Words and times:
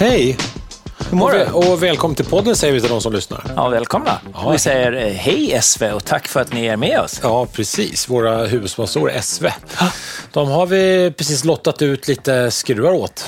Hej! 0.00 0.36
Hur 1.10 1.16
mår 1.16 1.30
Och, 1.30 1.64
du? 1.64 1.70
och 1.70 1.82
välkommen 1.82 2.14
till 2.14 2.24
podden 2.24 2.56
säger 2.56 2.74
vi 2.74 2.80
till 2.80 2.90
de 2.90 3.00
som 3.00 3.12
lyssnar. 3.12 3.44
Ja, 3.56 3.68
välkomna. 3.68 4.18
Ja. 4.34 4.50
Vi 4.50 4.58
säger 4.58 4.92
eh, 4.92 5.12
hej 5.12 5.58
SV 5.62 5.84
och 5.84 6.04
tack 6.04 6.28
för 6.28 6.40
att 6.40 6.52
ni 6.52 6.66
är 6.66 6.76
med 6.76 7.00
oss. 7.00 7.20
Ja, 7.22 7.46
precis. 7.46 8.08
Våra 8.08 8.44
huvudsponsorer 8.46 9.20
SV. 9.20 9.46
De 10.32 10.48
har 10.50 10.66
vi 10.66 11.12
precis 11.18 11.44
lottat 11.44 11.82
ut 11.82 12.08
lite 12.08 12.50
skruvar 12.50 12.92
åt. 12.92 13.24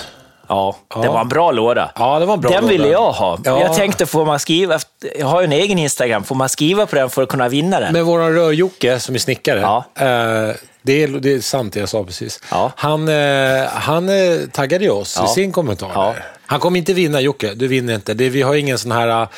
Ja, 0.48 0.76
det 0.94 1.04
Ja. 1.04 1.12
var 1.12 1.20
en 1.20 1.28
bra 1.28 1.50
låda. 1.50 1.90
Ja, 1.94 2.18
det 2.18 2.26
var 2.26 2.34
en 2.34 2.40
bra 2.40 2.50
Den 2.50 2.60
låda. 2.62 2.72
ville 2.72 2.88
jag 2.88 3.12
ha. 3.12 3.38
Ja. 3.44 3.60
Jag 3.60 3.74
tänkte, 3.74 4.06
får 4.06 4.24
man 4.24 4.38
skriva, 4.40 4.78
jag 5.18 5.26
har 5.26 5.40
ju 5.40 5.44
en 5.44 5.52
egen 5.52 5.78
Instagram, 5.78 6.24
får 6.24 6.34
man 6.34 6.48
skriva 6.48 6.86
på 6.86 6.96
den 6.96 7.10
för 7.10 7.22
att 7.22 7.28
kunna 7.28 7.48
vinna 7.48 7.80
den? 7.80 7.92
Men 7.92 8.04
våran 8.04 8.34
rör-Jocke 8.34 8.98
som 9.00 9.14
är 9.14 9.18
snickare, 9.18 9.60
Ja. 9.60 9.84
eh, 9.94 10.54
det, 10.82 11.02
är, 11.02 11.08
det 11.08 11.32
är 11.34 11.40
sant 11.40 11.72
det 11.72 11.80
jag 11.80 11.88
sa 11.88 12.04
precis. 12.04 12.40
Ja. 12.50 12.72
Han, 12.76 13.08
eh, 13.08 13.64
han 13.68 14.08
eh, 14.08 14.38
taggade 14.52 14.90
oss 14.90 15.16
Ja. 15.18 15.24
i 15.30 15.34
sin 15.34 15.52
kommentar. 15.52 16.16
Han 16.46 16.60
kommer 16.60 16.78
inte 16.78 16.92
vinna 16.92 17.20
Jocke, 17.20 17.54
du 17.54 17.68
vinner 17.68 17.94
inte. 17.94 18.14
Det, 18.14 18.28
vi 18.28 18.42
har 18.42 18.54
ingen 18.54 18.78
sån 18.78 18.92
här, 18.92 19.08
eh, 19.22 19.28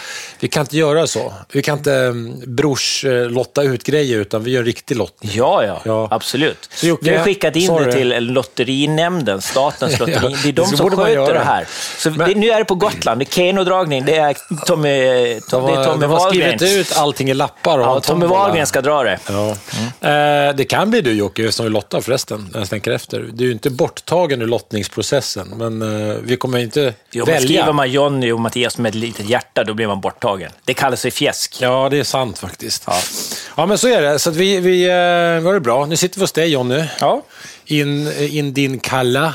vi 0.41 0.49
kan 0.49 0.61
inte 0.61 0.77
göra 0.77 1.07
så. 1.07 1.33
Vi 1.53 1.63
kan 1.63 1.79
inte 1.79 1.91
um, 1.93 2.43
brors 2.47 3.05
lotta 3.29 3.63
ut 3.63 3.85
grejer 3.85 4.19
utan 4.19 4.45
vi 4.45 4.51
gör 4.51 4.63
riktig 4.65 4.97
lottning. 4.97 5.33
Ja, 5.35 5.65
ja, 5.65 5.81
Ja. 5.85 6.09
absolut. 6.11 6.69
Så 6.75 6.87
Jocke, 6.87 7.11
vi 7.11 7.17
har 7.17 7.25
skickat 7.25 7.57
in 7.57 7.67
sorry. 7.67 7.85
det 7.87 7.93
till 7.93 8.33
Lotterinämnden, 8.33 9.41
statens 9.43 9.99
lotteri. 9.99 10.19
Ja, 10.23 10.37
det 10.43 10.49
är 10.49 10.53
de 10.53 10.67
som 10.67 10.91
sköter 10.91 11.35
det 11.35 11.41
här. 11.41 11.67
Så 11.99 12.11
det, 12.11 12.35
nu 12.35 12.51
är 12.51 12.59
det 12.59 12.65
på 12.65 12.75
Gotland, 12.75 13.21
det 13.21 13.25
är 13.25 13.31
kenodragning, 13.35 14.05
det 14.05 14.17
är 14.17 14.37
Tommy, 14.67 15.41
De 15.55 15.65
är 15.73 15.77
har, 15.77 15.85
Tommy 15.85 16.01
de 16.01 16.11
har 16.11 16.19
Wahlgren. 16.19 16.59
skrivit 16.59 16.77
ut 16.91 16.97
allting 16.97 17.31
i 17.31 17.35
lappar 17.35 17.79
och 17.79 17.85
Ja, 17.85 18.01
Tommy. 18.01 18.27
Wahlgren 18.27 18.67
ska 18.67 18.81
dra 18.81 19.03
det. 19.03 19.19
Ja. 19.29 19.51
Eh, 20.09 20.55
det 20.57 20.65
kan 20.65 20.91
bli 20.91 21.01
du 21.01 21.13
Jocke 21.13 21.53
som 21.53 21.65
vi 21.67 21.71
lottar 21.71 22.01
förresten, 22.01 22.49
när 22.53 22.61
jag 22.61 22.71
tänker 22.71 22.91
efter. 22.91 23.21
Du 23.21 23.45
är 23.45 23.47
ju 23.47 23.53
inte 23.53 23.71
borttagen 23.71 24.43
ur 24.43 24.47
lottningsprocessen, 24.47 25.49
men 25.57 25.83
eh, 26.11 26.17
vi 26.23 26.37
kommer 26.37 26.59
inte 26.59 26.95
Jo, 27.11 27.25
men 27.27 27.35
välja. 27.35 27.49
skriver 27.49 27.73
man 27.73 27.91
Jonny 27.91 28.33
och 28.33 28.41
Mattias 28.41 28.79
med 28.79 28.89
ett 28.89 28.95
litet 28.95 29.29
hjärta, 29.29 29.65
då 29.65 29.75
blir 29.75 29.87
man 29.87 30.01
borttagen. 30.01 30.51
Det 30.65 30.75
kallas 30.75 31.03
för 31.03 31.11
fjäsk. 31.11 31.57
Ja, 31.61 31.89
det 31.91 31.99
är 31.99 32.05
sant 32.05 32.39
faktiskt. 32.39 32.83
Ja. 32.87 32.95
Ja, 33.57 33.67
men 33.67 33.79
så 33.79 33.89
är 33.89 34.03
det. 34.03 34.19
Så 34.19 34.31
att 34.31 34.37
vi, 34.37 34.61
vi 34.61 34.85
eh, 34.85 35.45
var 35.45 35.53
det 35.55 35.61
bra. 35.61 35.87
Nu 35.87 35.97
sitter 35.97 36.19
vi 36.19 36.23
hos 36.23 36.33
dig 36.33 36.49
Jonny. 36.49 36.85
Ja. 37.01 37.23
In, 37.67 38.13
in 38.19 38.53
din 38.55 38.79
kalla. 38.79 39.35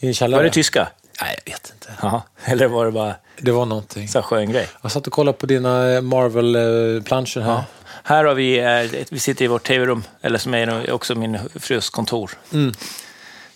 Var 0.00 0.42
det 0.42 0.50
tyska? 0.50 0.88
Nej, 1.22 1.36
jag 1.44 1.52
vet 1.52 1.72
inte. 1.74 1.92
Jaha. 2.02 2.22
Eller 2.44 2.66
var 2.66 2.84
det 2.84 2.90
bara 2.92 3.14
Det 3.38 3.50
var 3.52 3.66
någonting. 3.66 4.08
så 4.08 4.18
här 4.18 4.22
skön 4.22 4.52
grej? 4.52 4.68
Jag 4.82 4.92
satt 4.92 5.06
och 5.06 5.12
kollade 5.12 5.38
på 5.38 5.46
dina 5.46 5.90
eh, 5.94 6.00
Marvel-planscher 6.00 7.40
här. 7.40 7.50
Ja. 7.52 7.64
Här 8.04 8.24
har 8.24 8.34
vi, 8.34 8.58
eh, 8.58 9.04
vi 9.10 9.18
sitter 9.18 9.44
i 9.44 9.48
vårt 9.48 9.66
tv-rum, 9.66 10.04
eller 10.22 10.38
som 10.38 10.54
är 10.54 10.90
också 10.92 11.14
min 11.14 11.38
frus 11.54 11.90
kontor. 11.90 12.30
Mm. 12.52 12.72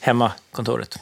Hemmakontoret. 0.00 0.98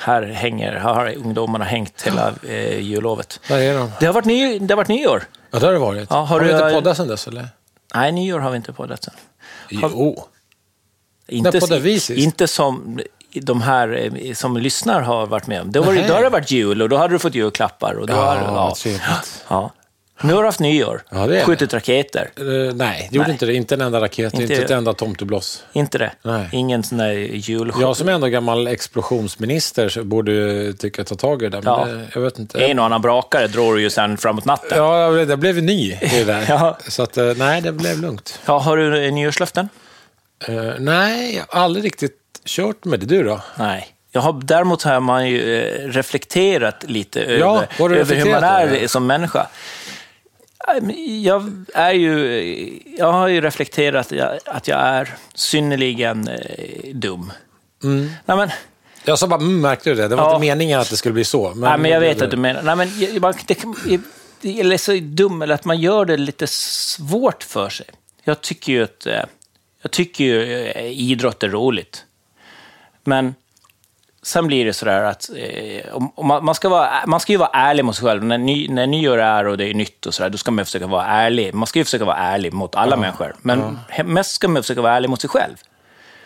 Här 0.00 0.22
hänger, 0.22 0.72
här 0.72 0.94
har 0.94 1.14
ungdomarna 1.16 1.64
hängt 1.64 2.02
hela 2.02 2.34
eh, 2.48 2.78
jullovet. 2.80 3.40
Där 3.48 3.58
är 3.58 3.78
de. 3.78 3.90
Det 4.00 4.06
har 4.06 4.12
varit, 4.12 4.24
ny, 4.24 4.58
det 4.58 4.74
har 4.74 4.76
varit 4.76 4.88
nyår. 4.88 5.24
Ja, 5.50 5.58
det 5.58 5.66
har 5.66 5.72
det 5.72 5.78
varit. 5.78 6.06
Ja, 6.10 6.16
har 6.16 6.26
har 6.26 6.40
du- 6.40 6.46
du 6.46 6.52
inte 6.52 6.70
poddat 6.70 6.96
sedan 6.96 7.08
dess, 7.08 7.26
eller? 7.28 7.48
Nej, 7.94 8.12
nyår 8.12 8.38
har 8.38 8.50
vi 8.50 8.56
inte 8.56 8.72
poddat 8.72 9.04
sen. 9.04 9.14
Jo. 9.68 10.24
Inte, 11.28 11.60
poddade 11.60 11.80
vi 11.80 12.00
sist? 12.00 12.18
inte 12.18 12.48
som 12.48 13.00
de 13.32 13.62
här 13.62 14.10
eh, 14.22 14.34
som 14.34 14.56
lyssnar 14.56 15.00
har 15.00 15.26
varit 15.26 15.46
med 15.46 15.60
om. 15.62 15.72
Då, 15.72 15.82
var 15.82 15.92
det, 15.92 15.98
Nej. 16.00 16.08
då 16.08 16.14
har 16.14 16.22
det 16.22 16.28
varit 16.30 16.50
jul 16.50 16.82
och 16.82 16.88
då 16.88 16.96
hade 16.96 17.14
du 17.14 17.18
fått 17.18 17.34
julklappar. 17.34 17.94
Och 17.94 18.06
då 18.06 18.12
Ja, 18.14 18.34
har, 18.34 18.70
trevligt. 18.74 19.02
ja. 19.48 19.72
Nu 20.22 20.32
har 20.34 20.42
du 20.42 20.48
haft 20.48 20.60
nyår. 20.60 21.02
Ja, 21.10 21.16
det 21.16 21.22
är 21.22 21.28
det. 21.28 21.44
Skjutit 21.44 21.74
raketer. 21.74 22.30
Eh, 22.36 22.74
nej, 22.74 23.08
det 23.10 23.16
gjorde 23.16 23.26
Nej. 23.28 23.32
inte 23.32 23.46
det. 23.46 23.54
Inte 23.54 23.74
en 23.74 23.80
enda 23.80 24.00
raket, 24.00 24.32
Inte- 24.34 24.42
inte, 24.52 24.64
ett 24.64 24.70
enda 24.70 24.94
tomtebloss. 24.94 25.64
Inte 25.72 25.98
det? 25.98 26.12
Nej. 26.22 26.48
Ingen 26.52 26.82
sån 26.82 26.98
där 26.98 27.12
julskjut. 27.12 27.82
Jag 27.82 27.96
som 27.96 28.08
är 28.08 28.12
ändå 28.12 28.26
gammal 28.26 28.66
explosionsminister 28.66 29.88
så 29.88 30.04
borde 30.04 30.32
ju 30.32 30.72
tycka 30.72 31.04
ta 31.04 31.14
tag 31.14 31.42
i 31.42 31.44
det 31.44 31.50
där, 31.50 31.62
men 31.62 31.72
Ja. 31.72 31.84
det, 31.96 32.06
jag 32.14 32.20
vet 32.20 32.38
inte. 32.38 32.58
En 32.64 32.78
och 32.78 32.84
annan 32.84 33.02
brakare 33.02 33.46
drar 33.46 33.74
du 33.74 33.80
ju 33.82 33.90
sen 33.90 34.16
framåt 34.16 34.44
natten. 34.44 34.78
Ja. 34.78 35.16
Ja, 35.18 35.24
det 35.24 35.36
blev 35.36 35.62
ny 35.62 35.92
i 35.92 36.24
det. 36.26 36.44
Ja. 36.48 36.78
Så 36.88 37.02
att, 37.02 37.16
eh, 37.16 37.32
nej, 37.36 37.60
det 37.60 37.72
blev 37.72 38.00
lugnt. 38.00 38.40
har 38.44 38.76
du 38.76 39.10
nyårslöften? 39.10 39.68
Eh, 40.48 40.54
nej, 40.78 41.34
jag 41.36 41.44
har 41.48 41.64
aldrig 41.64 41.84
riktigt 41.84 42.14
kört 42.44 42.84
med 42.84 43.00
det. 43.00 43.06
Du 43.06 43.22
då? 43.22 43.40
Nej. 43.58 43.88
Jag 44.12 44.20
har, 44.20 44.40
däremot 44.42 44.82
har 44.82 45.00
man 45.00 45.28
ju 45.28 45.62
eh, 45.62 45.88
reflekterat 45.88 46.84
lite 46.88 47.20
Ja, 47.20 47.64
över, 47.78 47.96
över 47.96 48.14
hur 48.16 48.30
man 48.30 48.44
är 48.44 48.66
över? 48.66 48.86
som 48.86 49.06
människa. 49.06 49.46
Jag, 51.22 51.64
är 51.74 51.92
ju, 51.92 52.80
jag 52.98 53.12
har 53.12 53.28
ju 53.28 53.40
reflekterat 53.40 54.12
att 54.44 54.68
jag, 54.68 54.78
är 54.80 55.14
synnerligen 55.34 56.28
eh, 56.28 56.94
dum. 56.94 57.32
Mm. 57.84 58.10
Nej, 58.24 58.36
men, 58.36 58.50
Jag 59.04 59.18
sa 59.18 59.26
bara, 59.26 59.40
mm, 59.40 59.60
märkte 59.60 59.90
du 59.90 59.96
det? 59.96 60.08
Det 60.08 60.16
var 60.16 60.24
Ja. 60.24 60.34
inte 60.34 60.40
meningen 60.46 60.80
att 60.80 60.90
det 60.90 60.96
skulle 60.96 61.12
bli 61.12 61.24
så. 61.24 61.48
Men, 61.48 61.60
nej, 61.60 61.78
men 61.78 61.90
jag 61.90 62.02
det 62.02 62.08
vet 62.08 62.22
att 62.22 62.30
du 62.30 62.36
menar... 62.36 62.62
Nej, 62.62 62.76
men, 62.76 63.20
man, 63.20 63.34
det, 64.40 64.60
eller 64.60 64.76
så 64.76 64.92
dum, 65.02 65.42
eller 65.42 65.54
att 65.54 65.64
man 65.64 65.80
gör 65.80 66.04
det 66.04 66.16
lite 66.16 66.46
svårt 66.46 67.42
för 67.42 67.68
sig. 67.68 67.86
Jag 68.24 68.40
tycker 68.40 68.72
ju 68.72 68.84
att 68.84 69.06
eh, 69.06 69.20
jag 69.82 69.90
tycker 69.90 70.24
ju 70.24 70.72
idrott 70.90 71.42
är 71.42 71.48
roligt. 71.48 72.04
Men 73.08 73.34
sen 74.22 74.46
blir 74.46 74.64
det 74.64 74.72
sådär 74.72 75.02
att 75.02 75.30
eh, 75.36 75.98
man, 76.42 76.54
ska 76.54 76.68
vara, 76.68 76.90
man 77.06 77.20
ska 77.20 77.32
ju 77.32 77.38
vara 77.38 77.50
ärlig 77.52 77.84
mot 77.84 77.96
sig 77.96 78.04
själv. 78.04 78.24
När, 78.24 78.38
ny, 78.38 78.68
när 78.68 78.86
nyår 78.86 79.18
är 79.18 79.46
och 79.46 79.58
det 79.58 79.64
är 79.70 79.74
nytt 79.74 80.06
och 80.06 80.14
sådär, 80.14 80.30
då 80.30 80.38
ska 80.38 80.50
man 80.50 80.64
försöka 80.64 80.86
vara 80.86 81.06
ärlig. 81.06 81.54
Man 81.54 81.66
ska 81.66 81.78
ju 81.78 81.84
försöka 81.84 82.04
vara 82.04 82.16
ärlig 82.16 82.52
mot 82.52 82.74
alla 82.74 82.96
människor. 82.96 83.36
Men 83.42 83.78
he- 83.90 84.04
mest 84.04 84.30
ska 84.30 84.48
man 84.48 84.62
försöka 84.62 84.80
vara 84.80 84.92
ärlig 84.92 85.10
mot 85.10 85.20
sig 85.20 85.30
själv. 85.30 85.56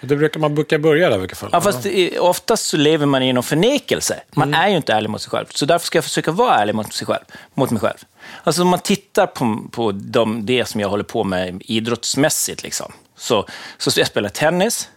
Det 0.00 0.16
brukar 0.16 0.40
man 0.40 0.54
brukar 0.54 0.78
börja 0.78 1.08
där 1.08 1.16
i 1.16 1.20
vilket 1.20 1.38
fall. 1.38 1.50
Ja, 1.52 1.60
fast 1.60 1.86
oftast 2.20 2.66
så 2.66 2.76
lever 2.76 3.06
man 3.06 3.22
i 3.22 3.32
någon 3.32 3.42
förnekelse. 3.42 4.20
Man 4.30 4.54
är 4.54 4.68
ju 4.68 4.76
inte 4.76 4.92
ärlig 4.92 5.10
mot 5.10 5.22
sig 5.22 5.30
själv. 5.30 5.46
Så 5.50 5.66
därför 5.66 5.86
ska 5.86 5.96
jag 5.98 6.04
försöka 6.04 6.30
vara 6.30 6.54
ärlig 6.54 6.74
mot, 6.74 6.92
sig 6.92 7.06
själv, 7.06 7.24
mot 7.54 7.70
mig 7.70 7.80
själv. 7.80 7.98
Alltså 8.44 8.62
om 8.62 8.68
man 8.68 8.78
tittar 8.80 9.26
på, 9.26 9.58
på 9.70 9.92
de, 9.92 10.46
det 10.46 10.64
som 10.64 10.80
jag 10.80 10.88
håller 10.88 11.04
på 11.04 11.24
med 11.24 11.62
idrottsmässigt, 11.64 12.62
liksom. 12.62 12.92
så, 13.16 13.46
så 13.78 14.00
jag 14.00 14.06
spelar 14.06 14.28
tennis. 14.28 14.88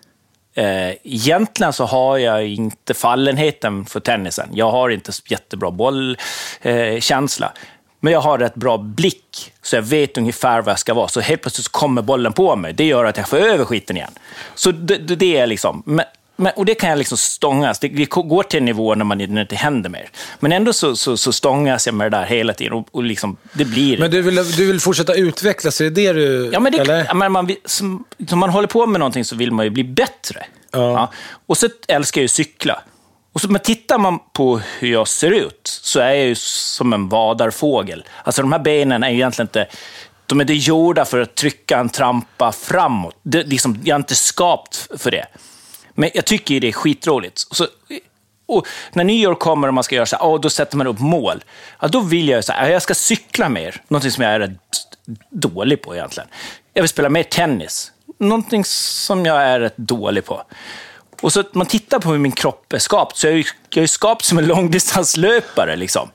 Eh, 0.58 0.94
egentligen 1.04 1.74
så 1.74 1.86
har 1.86 2.18
jag 2.18 2.48
inte 2.48 2.94
fallenheten 2.94 3.86
för 3.86 4.00
tennisen. 4.00 4.50
Jag 4.54 4.72
har 4.72 4.90
inte 4.90 5.12
jättebra 5.26 5.72
bollkänsla. 5.72 7.48
Eh, 7.48 7.52
men 8.00 8.14
jag 8.14 8.22
har 8.22 8.38
rätt 8.38 8.56
bra 8.56 8.78
blick, 8.78 9.54
så 9.62 9.76
jag 9.76 9.82
vet 9.82 10.18
ungefär 10.18 10.62
vad 10.62 10.72
jag 10.72 10.80
ska 10.80 10.94
vara. 10.94 11.08
Så 11.08 11.20
helt 11.20 11.42
plötsligt 11.42 11.68
kommer 11.68 12.02
bollen 12.02 12.34
på 12.34 12.56
mig. 12.56 12.74
Det 12.74 12.86
gör 12.86 13.06
att 13.06 13.18
jag 13.18 13.30
får 13.30 13.38
över 13.38 13.66
skiten 13.66 13.98
igen. 13.98 14.12
Så 14.56 14.72
det, 14.72 14.98
det 14.98 15.38
är 15.38 15.48
liksom... 15.48 15.84
Men, 15.86 16.06
men, 16.36 16.54
och 16.56 16.66
det 16.66 16.76
kan 16.76 16.90
jag 16.90 16.98
liksom 16.98 17.18
stångas. 17.18 17.80
Det, 17.80 17.88
det 17.88 18.10
går 18.10 18.44
till 18.44 18.58
en 18.58 18.66
nivå 18.66 18.96
när, 18.96 19.06
man, 19.06 19.18
när 19.18 19.28
det 19.28 19.42
inte 19.42 19.56
händer 19.56 19.90
mer. 19.90 20.10
Men 20.40 20.52
ändå 20.52 20.74
så, 20.74 20.96
så, 20.96 21.18
så 21.18 21.34
stångas 21.34 21.86
jag 21.86 21.96
med 21.96 22.12
det 22.12 22.18
där 22.18 22.26
hela 22.26 22.54
tiden. 22.54 22.74
Och, 22.74 22.88
och 22.92 23.04
liksom, 23.04 23.38
det 23.54 23.66
blir... 23.66 23.98
Men 23.98 24.12
du 24.12 24.22
vill, 24.22 24.36
du 24.36 24.66
vill 24.66 24.80
fortsätta 24.80 25.14
utvecklas, 25.14 25.82
är 25.82 25.86
det 25.86 25.90
det 25.90 26.14
du... 26.14 26.50
Ja, 26.54 26.60
men 26.60 26.72
det, 26.72 26.78
eller? 26.78 27.06
ja, 27.06 27.14
men 27.14 27.32
man, 27.32 27.56
som, 27.66 28.06
som 28.30 28.40
man 28.40 28.50
håller 28.50 28.68
på 28.68 28.86
med 28.86 29.00
någonting 29.00 29.26
så 29.26 29.36
vill 29.36 29.52
man 29.52 29.66
ju 29.66 29.70
bli 29.70 29.84
bättre. 29.84 30.46
Ja. 30.72 31.12
Och 31.46 31.58
så 31.58 31.70
älskar 31.88 32.22
jag 32.22 32.24
ju 32.24 32.28
cykla. 32.28 32.82
Och 33.34 33.42
så, 33.42 33.52
men 33.52 33.62
tittar 33.62 33.98
man 33.98 34.20
på 34.34 34.62
hur 34.80 34.92
jag 34.92 35.08
ser 35.08 35.32
ut 35.32 35.80
så 35.84 36.00
är 36.00 36.14
jag 36.14 36.26
ju 36.26 36.36
som 36.36 36.94
en 36.94 37.10
vadarfågel. 37.10 38.04
Alltså 38.24 38.42
de 38.42 38.52
här 38.52 38.60
benen 38.60 39.04
är 39.04 39.10
ju 39.10 39.16
egentligen 39.16 39.48
inte... 39.48 39.68
De 40.28 40.40
är 40.40 40.44
inte 40.44 40.54
gjorda 40.54 41.06
för 41.06 41.22
att 41.22 41.36
trycka 41.36 41.78
en 41.78 41.90
trampa 41.90 42.52
framåt. 42.52 43.16
Det, 43.24 43.44
liksom, 43.44 43.80
jag 43.84 43.96
är 43.96 44.00
inte 44.00 44.16
skapt 44.16 44.88
för 44.98 45.12
det. 45.12 45.26
Men 45.96 46.10
jag 46.14 46.26
tycker 46.26 46.54
ju 46.54 46.60
det 46.60 46.68
är 46.68 46.72
skitroligt. 46.72 47.38
Så, 47.52 47.68
och 48.46 48.68
när 48.94 49.04
nyår 49.04 49.36
kommer 49.36 49.68
och 49.68 49.74
man 49.74 49.84
ska 49.84 49.96
göra 49.96 50.06
så 50.06 50.16
här, 50.16 50.26
oh, 50.26 50.42
då 50.42 50.50
sätter 50.50 50.78
man 50.78 50.88
upp 50.88 51.00
mål. 51.00 51.44
Ja, 51.80 51.88
då 51.88 52.00
vill 52.00 52.30
jag 52.30 52.44
så 52.44 52.54
här, 52.54 52.70
jag 52.70 52.82
ska 52.82 52.94
cykla 52.94 53.50
mer. 53.50 53.82
Någonting 53.88 54.12
som 54.12 54.24
jag 54.24 54.34
är 54.34 54.40
rätt 54.40 54.60
dålig 55.30 55.82
på 55.82 55.96
egentligen. 55.96 56.30
Jag 56.74 56.84
vill 56.84 56.90
spela 56.90 57.10
mer 57.10 57.24
tennis. 57.24 57.92
Någonting 58.18 58.66
som 58.66 59.26
jag 59.26 59.44
är 59.44 59.60
rätt 59.60 59.78
dålig 59.78 60.26
på. 60.26 60.44
Och 61.22 61.34
så 61.34 61.40
att 61.40 61.54
man 61.54 61.66
tittar 61.68 62.00
på 62.00 62.12
hur 62.12 62.18
min 62.18 62.32
kropp 62.32 62.74
är 62.74 62.80
skapt, 62.80 63.18
så 63.18 63.28
jag 63.28 63.34
är 63.34 63.38
ju, 63.38 63.44
jag 63.70 63.84
är 63.84 63.88
skapt 63.88 64.26
som 64.26 64.38
en 64.38 64.48
långdistanslöpare. 64.48 65.76
Liksom. 65.76 66.10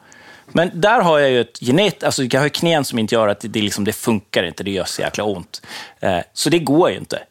Men 0.53 0.71
där 0.75 1.00
har 1.00 1.19
jag 1.19 1.31
ju 1.31 1.41
ett 1.41 1.59
genet, 1.61 2.05
alltså 2.05 2.25
jag 2.25 2.41
har 2.41 2.49
knän 2.49 2.85
som 2.85 2.99
inte 2.99 3.15
gör 3.15 3.29
att 3.29 3.41
det, 3.41 3.49
det, 3.49 3.62
liksom, 3.62 3.85
det 3.85 3.93
funkar 3.93 4.43
inte, 4.43 4.62
det 4.62 4.71
gör 4.71 4.85
så 4.85 5.03
jäkla 5.03 5.25
ont. 5.25 5.62
Eh, 6.00 6.19
så 6.33 6.50
det 6.50 6.59
går 6.59 6.91
ju 6.91 6.97
inte. 6.97 7.23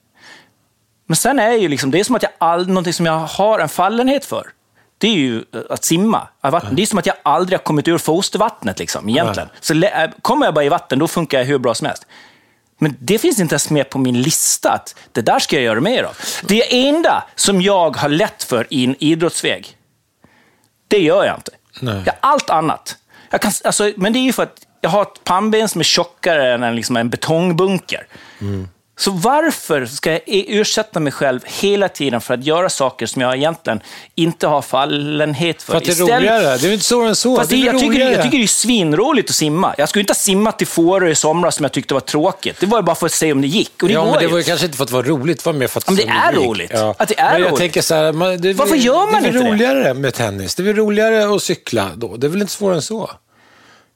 Men 1.09 1.15
sen 1.15 1.39
är 1.39 1.51
ju 1.51 1.67
liksom, 1.67 1.91
det 1.91 1.99
är 1.99 2.03
som 2.03 2.15
att 2.15 2.23
jag 2.23 2.31
all, 2.37 2.67
någonting 2.67 2.93
som 2.93 3.05
jag 3.05 3.19
har 3.19 3.59
en 3.59 3.69
fallenhet 3.69 4.25
för. 4.25 4.47
Det 4.97 5.07
är 5.07 5.13
ju 5.13 5.43
att 5.69 5.83
simma. 5.83 6.27
vatten. 6.41 6.75
Det 6.75 6.81
är 6.81 6.85
som 6.85 6.99
att 6.99 7.05
jag 7.05 7.15
aldrig 7.23 7.59
har 7.59 7.63
kommit 7.63 7.87
ur 7.87 7.97
fostervattnet 7.97 8.79
liksom, 8.79 9.09
egentligen. 9.09 9.49
Så 9.59 9.73
äh, 9.73 10.09
kommer 10.21 10.45
jag 10.45 10.53
bara 10.53 10.65
i 10.65 10.69
vatten, 10.69 10.99
då 10.99 11.07
funkar 11.07 11.37
jag 11.37 11.45
hur 11.45 11.57
bra 11.57 11.73
som 11.73 11.87
helst. 11.87 12.05
Men 12.77 12.95
det 12.99 13.17
finns 13.17 13.39
inte 13.39 13.53
ens 13.53 13.69
med 13.69 13.89
på 13.89 13.97
min 13.97 14.21
lista 14.21 14.71
att 14.71 14.95
det 15.11 15.21
där 15.21 15.39
ska 15.39 15.55
jag 15.55 15.63
göra 15.63 15.81
mer 15.81 16.03
av. 16.03 16.17
Det 16.43 16.87
enda 16.87 17.23
som 17.35 17.61
jag 17.61 17.97
har 17.97 18.09
lätt 18.09 18.43
för 18.43 18.67
i 18.69 18.83
en 18.83 18.95
idrottsväg, 18.99 19.77
det 20.87 20.99
gör 20.99 21.25
jag 21.25 21.35
inte. 21.37 21.51
Nej. 21.81 22.03
Jag, 22.05 22.15
allt 22.19 22.49
annat. 22.49 22.97
Jag 23.29 23.41
kan, 23.41 23.51
alltså, 23.63 23.91
men 23.97 24.13
det 24.13 24.19
är 24.19 24.23
ju 24.23 24.33
för 24.33 24.43
att 24.43 24.61
jag 24.81 24.89
har 24.89 25.01
ett 25.01 25.23
pannben 25.23 25.69
som 25.69 25.81
är 25.81 25.85
tjockare 25.85 26.53
än 26.53 26.63
en, 26.63 26.75
liksom 26.75 26.97
en 26.97 27.09
betongbunker. 27.09 28.07
Så 28.99 29.11
varför 29.11 29.85
ska 29.85 30.11
jag 30.11 30.21
ursätta 30.25 30.99
mig 30.99 31.13
själv 31.13 31.39
hela 31.45 31.89
tiden 31.89 32.21
för 32.21 32.33
att 32.33 32.43
göra 32.43 32.69
saker 32.69 33.05
som 33.05 33.21
jag 33.21 33.35
egentligen 33.35 33.79
inte 34.15 34.47
har 34.47 34.61
fallenhet 34.61 35.61
för? 35.61 35.71
För 35.71 35.77
att 35.77 35.83
det 35.83 35.89
är 35.89 35.91
Istället... 35.91 36.17
roligare. 36.17 36.57
Det 36.57 36.67
är 36.67 36.73
inte 36.73 36.85
så 36.85 37.01
än 37.01 37.15
så. 37.15 37.35
Fast 37.35 37.49
det, 37.49 37.55
jag, 37.55 37.79
tycker, 37.79 37.99
jag 37.99 38.23
tycker 38.23 38.37
det 38.37 38.43
är 38.43 38.47
svinroligt 38.47 39.29
att 39.29 39.35
simma. 39.35 39.75
Jag 39.77 39.89
skulle 39.89 40.01
inte 40.01 40.11
ha 40.11 40.15
simmat 40.15 40.57
till 40.57 40.67
Fårö 40.67 41.09
i 41.09 41.15
somras 41.15 41.55
som 41.55 41.63
jag 41.63 41.71
tyckte 41.71 41.93
var 41.93 42.01
tråkigt. 42.01 42.59
Det 42.59 42.65
var 42.65 42.81
bara 42.81 42.95
för 42.95 43.05
att 43.05 43.11
se 43.11 43.31
om 43.31 43.41
det 43.41 43.47
gick. 43.47 43.83
Och 43.83 43.87
det 43.87 43.93
ja, 43.93 44.03
går 44.03 44.11
men 44.11 44.19
det 44.19 44.25
ju. 44.25 44.31
var 44.31 44.37
ju 44.37 44.43
kanske 44.43 44.65
inte 44.65 44.77
för 44.77 44.83
att 44.83 44.89
det 44.89 44.95
var 44.95 45.03
roligt. 45.03 45.43
Det 45.43 45.45
var 45.45 45.53
mer 45.53 45.67
för 45.67 45.79
att 45.79 45.87
men 45.87 45.95
det 45.95 46.07
är 46.07 46.33
roligt. 46.33 46.71
Ja. 46.73 46.95
Att 46.97 47.07
det 47.07 47.19
är 47.19 47.31
men 47.31 47.41
jag 47.41 47.47
roligt. 47.47 47.59
Tänker 47.59 47.81
så 47.81 47.95
här, 47.95 48.11
man, 48.11 48.41
det, 48.41 48.53
Varför 48.53 48.75
gör 48.75 49.11
man 49.11 49.21
det? 49.21 49.27
inte 49.27 49.39
Det 49.39 49.45
är 49.45 49.51
roligare 49.51 49.93
med 49.93 50.13
tennis. 50.13 50.55
Det 50.55 50.63
är 50.63 50.65
väl 50.65 50.75
roligare 50.75 51.35
att 51.35 51.43
cykla 51.43 51.89
då. 51.95 52.17
Det 52.17 52.27
är 52.27 52.29
väl 52.29 52.41
inte 52.41 52.53
svårare 52.53 52.75
än 52.75 52.81
så. 52.81 53.09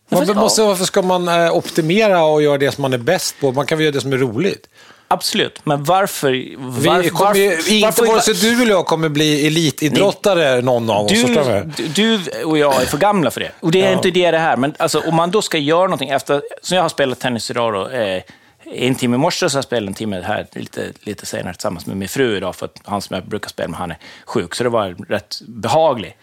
Man 0.10 0.36
måste, 0.36 0.62
varför 0.62 0.86
ska 0.86 1.02
man 1.02 1.28
eh, 1.28 1.56
optimera 1.56 2.24
och 2.24 2.42
göra 2.42 2.58
det 2.58 2.72
som 2.72 2.82
man 2.82 2.94
är 2.94 2.98
bäst 2.98 3.36
på? 3.40 3.52
Man 3.52 3.66
kan 3.66 3.78
väl 3.78 3.86
göra 3.86 3.94
det 3.94 4.02
som 4.02 4.14
är 4.14 4.18
roligt? 4.18 4.68
Absolut, 5.08 5.66
men 5.66 5.84
varför... 5.84 6.56
varför, 6.58 7.10
kommer, 7.10 7.26
varför, 7.26 7.72
inte 7.72 7.86
varför, 7.86 8.06
vare 8.06 8.22
sig 8.22 8.34
du 8.34 8.62
eller 8.62 8.72
jag 8.72 8.86
kommer 8.86 9.10
bli 9.10 9.48
elitidrottare, 9.48 10.62
någon 10.62 10.90
av 10.90 11.06
oss. 11.06 11.12
du, 11.12 12.18
du 12.18 12.44
och 12.44 12.58
jag 12.58 12.82
är 12.82 12.86
för 12.86 12.98
gamla 12.98 13.32
för 13.32 13.40
det. 13.40 13.52
Och 13.60 13.72
det 13.72 13.82
är 13.82 13.86
Ja. 13.90 13.94
inte 13.98 14.12
det 14.12 14.32
det 14.32 14.38
här. 14.38 14.58
Men 14.58 14.74
alltså, 14.80 15.00
om 15.00 15.16
man 15.16 15.32
då 15.32 15.42
ska 15.42 15.58
göra 15.58 15.84
någonting 15.84 16.10
efter... 16.10 16.42
Som 16.62 16.76
jag 16.76 16.84
har 16.84 16.90
spelat 16.90 17.20
tennis 17.20 17.52
idag 17.52 17.74
då, 17.74 17.90
eh, 17.90 18.24
en 18.66 18.96
timme 18.96 19.16
i 19.16 19.20
morse, 19.20 19.50
så 19.50 19.56
har 19.56 19.58
jag 19.58 19.64
spelat 19.64 19.88
en 19.88 19.94
timme 19.94 20.22
här 20.22 20.48
lite, 20.54 20.92
lite 21.04 21.26
senare 21.26 21.54
tillsammans 21.54 21.86
med 21.86 21.98
min 21.98 22.08
fru 22.10 22.38
idag, 22.38 22.56
för 22.56 22.66
att 22.66 22.82
han 22.84 23.02
som 23.02 23.14
jag 23.16 23.26
brukar 23.26 23.50
spela 23.50 23.70
med, 23.70 23.80
han 23.80 23.92
är 23.92 23.98
sjuk. 24.26 24.56
Så 24.56 24.64
det 24.64 24.70
var 24.70 24.96
rätt 25.10 25.42
behagligt. 25.48 26.16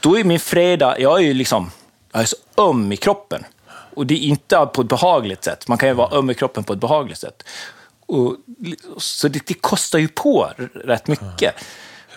Då 0.00 0.18
är 0.18 0.24
min 0.24 0.40
fredag, 0.40 0.96
jag 0.98 1.18
är 1.18 1.22
ju 1.24 1.34
liksom, 1.34 1.70
jag 2.12 2.22
är 2.22 2.26
så 2.26 2.36
öm 2.56 2.92
i 2.92 2.96
kroppen. 2.96 3.44
Och 3.96 4.06
det 4.06 4.14
är 4.14 4.18
inte 4.28 4.66
på 4.74 4.80
ett 4.82 4.88
behagligt 4.88 5.44
sätt. 5.44 5.68
Man 5.68 5.78
kan 5.78 5.88
ju 5.88 5.94
vara 5.94 6.18
öm 6.18 6.30
i 6.30 6.34
kroppen 6.34 6.64
på 6.64 6.72
ett 6.72 6.78
behagligt 6.80 7.18
sätt. 7.18 7.42
Och, 8.06 8.36
så 8.98 9.28
det, 9.28 9.46
det 9.46 9.54
kostar 9.54 9.98
ju 9.98 10.08
på 10.08 10.50
rätt 10.84 11.06
mycket. 11.06 11.54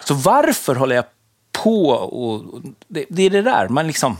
Så 0.03 0.13
varför 0.13 0.75
håller 0.75 0.95
jag 0.95 1.05
på 1.63 1.89
och... 1.89 2.61
det, 2.87 3.05
det 3.09 3.23
är 3.23 3.29
det 3.29 3.41
där, 3.41 3.67
man 3.69 3.87
liksom... 3.87 4.17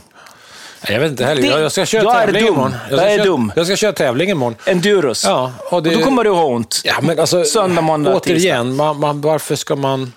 Jag 0.88 1.00
vet 1.00 1.10
inte 1.10 1.24
heller. 1.24 1.42
Det- 1.42 1.48
Jag, 1.48 1.60
jag 1.60 1.72
ska 1.72 1.86
köra 1.86 2.02
jag 2.02 2.12
tävling 2.14 2.44
dum. 2.44 2.54
imorgon. 2.54 2.74
Jag 2.90 2.98
ska 2.98 3.08
är 3.08 3.16
köra, 3.16 3.24
dum. 3.26 3.52
Jag 3.56 3.66
ska 3.66 3.76
köra 3.76 3.92
tävling 3.92 4.30
imorgon. 4.30 4.56
Enduros. 4.66 5.24
Ja, 5.24 5.52
och 5.70 5.82
det- 5.82 5.90
och 5.90 5.98
då 5.98 6.04
kommer 6.04 6.24
du 6.24 6.30
ha 6.30 6.44
ont. 6.44 6.80
Ja, 6.84 6.94
men 7.02 7.18
alltså, 7.20 7.44
Söndag, 7.44 7.82
måndag. 7.82 8.16
Återigen, 8.16 8.76
man, 8.76 9.00
man, 9.00 9.20
varför 9.20 9.56
ska 9.56 9.76
man... 9.76 10.12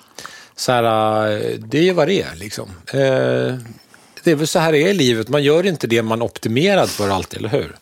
Så 0.56 0.72
här, 0.72 0.84
eh, 1.32 1.40
det 1.60 1.78
är 1.78 1.84
ju 1.84 1.94
vad 1.94 2.08
det 2.08 2.22
är. 2.22 2.36
Liksom. 2.36 2.70
Eh, 2.94 3.56
det 4.24 4.32
är 4.32 4.36
väl 4.36 4.48
så 4.48 4.60
här 4.60 4.72
det 4.72 4.78
är 4.84 4.88
i 4.90 4.94
livet. 4.94 5.30
Man 5.30 5.44
gör 5.44 5.66
inte 5.66 5.88
det 5.88 6.02
man 6.02 6.22
är 6.22 6.26
optimerad 6.26 6.90
för 6.90 7.10
alltid, 7.10 7.40
eller 7.40 7.50
hur? 7.50 7.76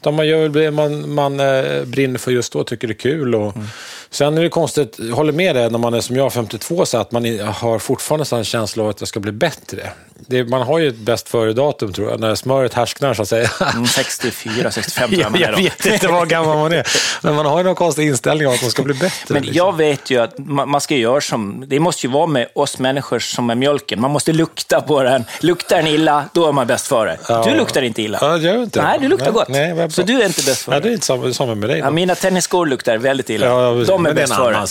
Utan 0.00 0.14
man 0.14 0.28
gör 0.28 0.38
väl 0.42 0.52
det 0.52 0.70
man, 0.70 1.14
man 1.14 1.40
eh, 1.40 1.84
brinner 1.84 2.18
för 2.18 2.30
just 2.30 2.52
då, 2.52 2.64
tycker 2.64 2.88
det 2.88 2.92
är 2.92 2.98
kul. 2.98 3.34
Och, 3.34 3.56
Mm. 3.56 3.66
Sen 4.12 4.38
är 4.38 4.42
det 4.42 4.48
konstigt, 4.48 4.96
jag 4.98 5.16
håller 5.16 5.32
med 5.32 5.56
dig, 5.56 5.70
när 5.70 5.78
man 5.78 5.94
är 5.94 6.00
som 6.00 6.16
jag, 6.16 6.32
52, 6.32 6.86
så 6.86 6.98
att 6.98 7.12
man 7.12 7.38
har 7.40 7.78
fortfarande 7.78 8.36
en 8.36 8.44
känsla 8.44 8.82
av 8.82 8.88
att 8.88 9.00
jag 9.00 9.08
ska 9.08 9.20
bli 9.20 9.32
bättre. 9.32 9.90
Det, 10.26 10.44
man 10.44 10.62
har 10.62 10.78
ju 10.78 10.88
ett 10.88 10.96
bäst 10.96 11.28
före-datum, 11.28 11.92
tror 11.92 12.10
jag, 12.10 12.20
när 12.20 12.34
smöret 12.34 12.74
härsknar, 12.74 13.14
så 13.14 13.22
att 13.22 13.28
säga. 13.28 13.50
Mm, 13.74 13.86
64, 13.86 14.70
65 14.70 15.08
tror 15.10 15.20
jag 15.20 15.26
Jag, 15.26 15.32
man 15.32 15.40
är 15.40 15.44
jag 15.44 15.52
då. 15.54 15.62
vet 15.62 15.86
inte 15.86 16.06
hur 16.06 16.26
gammal 16.26 16.58
man 16.58 16.72
är, 16.72 16.86
men 17.22 17.34
man 17.34 17.46
har 17.46 17.58
ju 17.58 17.64
någon 17.64 17.74
konstig 17.74 18.06
inställning 18.06 18.46
av 18.46 18.52
att 18.52 18.62
man 18.62 18.70
ska 18.70 18.82
bli 18.82 18.94
bättre. 18.94 19.34
Men 19.34 19.42
liksom. 19.42 19.56
jag 19.56 19.76
vet 19.76 20.10
ju 20.10 20.18
att 20.22 20.38
man 20.38 20.80
ska 20.80 20.96
göra 20.96 21.20
som... 21.20 21.64
Det 21.66 21.80
måste 21.80 22.06
ju 22.06 22.12
vara 22.12 22.26
med 22.26 22.48
oss 22.54 22.78
människor 22.78 23.18
som 23.18 23.46
med 23.46 23.58
mjölken. 23.58 24.00
Man 24.00 24.10
måste 24.10 24.32
lukta 24.32 24.80
på 24.80 25.02
den. 25.02 25.24
Luktar 25.40 25.76
den 25.76 25.86
illa, 25.86 26.24
då 26.32 26.48
är 26.48 26.52
man 26.52 26.66
bäst 26.66 26.86
före. 26.86 27.18
Ja. 27.28 27.44
Du 27.44 27.54
luktar 27.54 27.82
inte 27.82 28.02
illa. 28.02 28.18
Ja, 28.20 28.36
jag 28.36 28.62
inte. 28.62 28.82
Nej, 28.82 28.98
du 29.00 29.08
luktar 29.08 29.26
Nej, 29.26 29.34
gott. 29.34 29.48
nej, 29.48 29.74
vad 29.74 29.92
så 29.92 30.02
du 30.02 30.22
är 30.22 30.26
inte 30.26 30.42
bäst 30.42 30.62
före. 30.62 30.76
Ja, 30.76 30.80
det 30.80 30.88
är 30.88 30.92
inte 30.92 31.06
samma, 31.06 31.32
samma 31.32 31.54
med 31.54 31.68
dig. 31.68 31.78
Ja, 31.78 31.90
mina 31.90 32.14
tennisskor 32.14 32.66
luktar 32.66 32.96
väldigt 32.96 33.30
illa. 33.30 33.46
Ja, 33.46 33.84
De 34.04 34.10
är 34.10 34.14
bäst 34.14 34.34
före. 34.34 34.66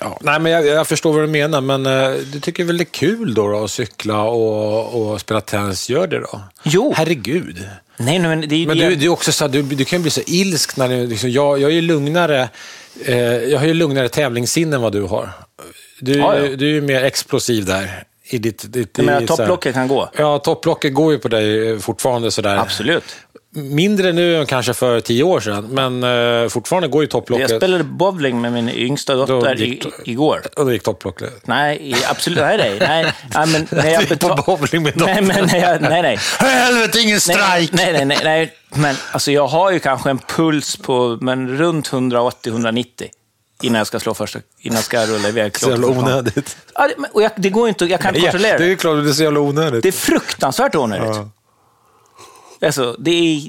Ja. 0.00 0.18
Nej, 0.20 0.40
men 0.40 0.52
jag, 0.52 0.66
jag 0.66 0.86
förstår 0.86 1.12
vad 1.12 1.22
du 1.22 1.26
menar, 1.26 1.60
men 1.60 1.86
uh, 1.86 2.16
du 2.32 2.40
tycker 2.40 2.64
väl 2.64 2.78
det 2.78 2.82
är 2.82 2.92
kul 2.92 3.34
då, 3.34 3.48
då 3.48 3.64
att 3.64 3.70
cykla 3.70 4.22
och, 4.22 5.12
och 5.12 5.20
spela 5.20 5.40
tennis? 5.40 5.90
Gör 5.90 6.06
det 6.06 6.20
då? 6.20 6.40
Jo. 6.62 6.94
Herregud. 6.96 7.68
Nej, 7.96 8.18
nej, 8.18 8.28
men 8.28 8.40
det 8.48 8.66
Men 8.66 8.78
det- 8.78 8.88
du, 8.88 8.96
det 8.96 9.04
är 9.04 9.08
också 9.08 9.32
så 9.32 9.48
du, 9.48 9.62
du 9.62 9.84
kan 9.84 10.02
bli 10.02 10.10
så 10.10 10.20
ilsk 10.26 10.76
när 10.76 10.88
du, 10.88 11.06
liksom, 11.06 11.30
jag, 11.30 11.60
jag 11.60 11.72
är 11.72 11.82
lugnare, 11.82 12.48
eh, 13.04 13.16
jag 13.24 13.58
har 13.58 13.66
ju 13.66 13.74
lugnare 13.74 14.08
tävlingssinne 14.08 14.76
än 14.76 14.82
vad 14.82 14.92
du 14.92 15.02
har. 15.02 15.30
Du, 16.00 16.18
Ja, 16.18 16.38
ja. 16.38 16.56
du 16.56 16.68
är 16.68 16.72
ju 16.72 16.80
mer 16.80 17.04
explosiv 17.04 17.64
där. 17.64 18.04
I 18.30 18.38
ditt, 18.38 18.72
ditt, 18.72 18.98
Jag 18.98 19.06
menar, 19.06 19.26
topplocket 19.26 19.74
kan 19.74 19.88
gå. 19.88 20.10
Ja, 20.16 20.38
topplocket 20.38 20.94
går 20.94 21.12
ju 21.12 21.18
på 21.18 21.28
dig 21.28 21.68
eh, 21.70 21.78
fortfarande 21.78 22.30
sådär. 22.30 22.56
Absolut. 22.56 23.04
Mindre 23.56 24.12
nu 24.12 24.36
än 24.40 24.46
kanske 24.46 24.74
för 24.74 25.00
tio 25.00 25.22
år 25.22 25.40
sedan, 25.40 25.68
men 25.70 26.02
eh, 26.42 26.48
fortfarande 26.48 26.88
går 26.88 27.02
ju 27.02 27.06
topplocket. 27.06 27.50
Jag 27.50 27.60
spelade 27.60 27.84
bowling 27.84 28.40
med 28.40 28.52
min 28.52 28.68
yngsta 28.68 29.14
dotter 29.14 29.62
i, 29.62 29.66
gick- 29.66 29.86
igår. 30.04 30.42
Och 30.56 30.64
då 30.64 30.72
gick 30.72 30.82
topplocket. 30.82 31.46
Nej, 31.46 31.90
i- 31.90 32.04
absolut. 32.08 32.38
Nej, 32.38 32.56
nej. 32.58 32.76
nej. 32.80 33.12
nej 33.34 33.46
men 33.46 33.66
när 33.82 33.90
jag 33.90 34.02
är 34.02 34.06
på 34.06 34.14
betal- 34.14 34.46
bowling 34.46 34.82
med 34.82 34.92
nej, 34.96 35.06
dottern. 35.08 35.26
men 35.26 35.46
när 35.46 35.56
jag, 35.72 35.82
nej, 35.82 36.02
nej. 36.02 36.18
Helvete, 36.38 37.00
ingen 37.00 37.12
Nej, 37.12 37.20
strike! 37.20 37.76
nej, 37.76 37.92
nej, 37.92 38.04
nej, 38.04 38.18
nej. 38.24 38.52
Men 38.74 38.96
alltså, 39.12 39.32
jag 39.32 39.46
har 39.46 39.70
ju 39.70 39.78
kanske 39.78 40.10
en 40.10 40.18
puls 40.18 40.76
på 40.76 41.18
men 41.20 41.56
runt 41.58 41.90
180-190 41.90 42.84
innan 43.62 43.78
jag 43.78 43.86
ska 43.86 44.00
slå 44.00 44.14
första, 44.14 44.38
innan 44.58 44.76
jag 44.76 44.84
ska 44.84 45.06
rulla 45.06 45.28
iväg 45.28 45.58
Så 45.58 45.70
jävla 45.70 45.86
klockan. 45.86 46.04
onödigt. 46.04 46.56
Ja, 46.74 46.88
det, 46.88 46.94
och 47.12 47.22
jag, 47.22 47.30
det 47.36 47.50
går 47.50 47.68
inte, 47.68 47.84
jag 47.84 48.00
kan 48.00 48.14
inte 48.14 48.20
kontrollera 48.26 48.58
det 48.58 48.64
är 48.64 48.66
det. 48.66 48.70
ju 48.70 48.76
klart, 48.76 49.04
det 49.04 49.08
är 49.10 49.12
så 49.12 49.22
jävla 49.22 49.40
onödigt. 49.40 49.82
Det 49.82 49.88
är 49.88 49.92
fruktansvärt 49.92 50.74
onödigt. 50.74 51.16
Ja. 51.16 51.28
Alltså, 52.62 52.96
det 52.98 53.10
är... 53.10 53.40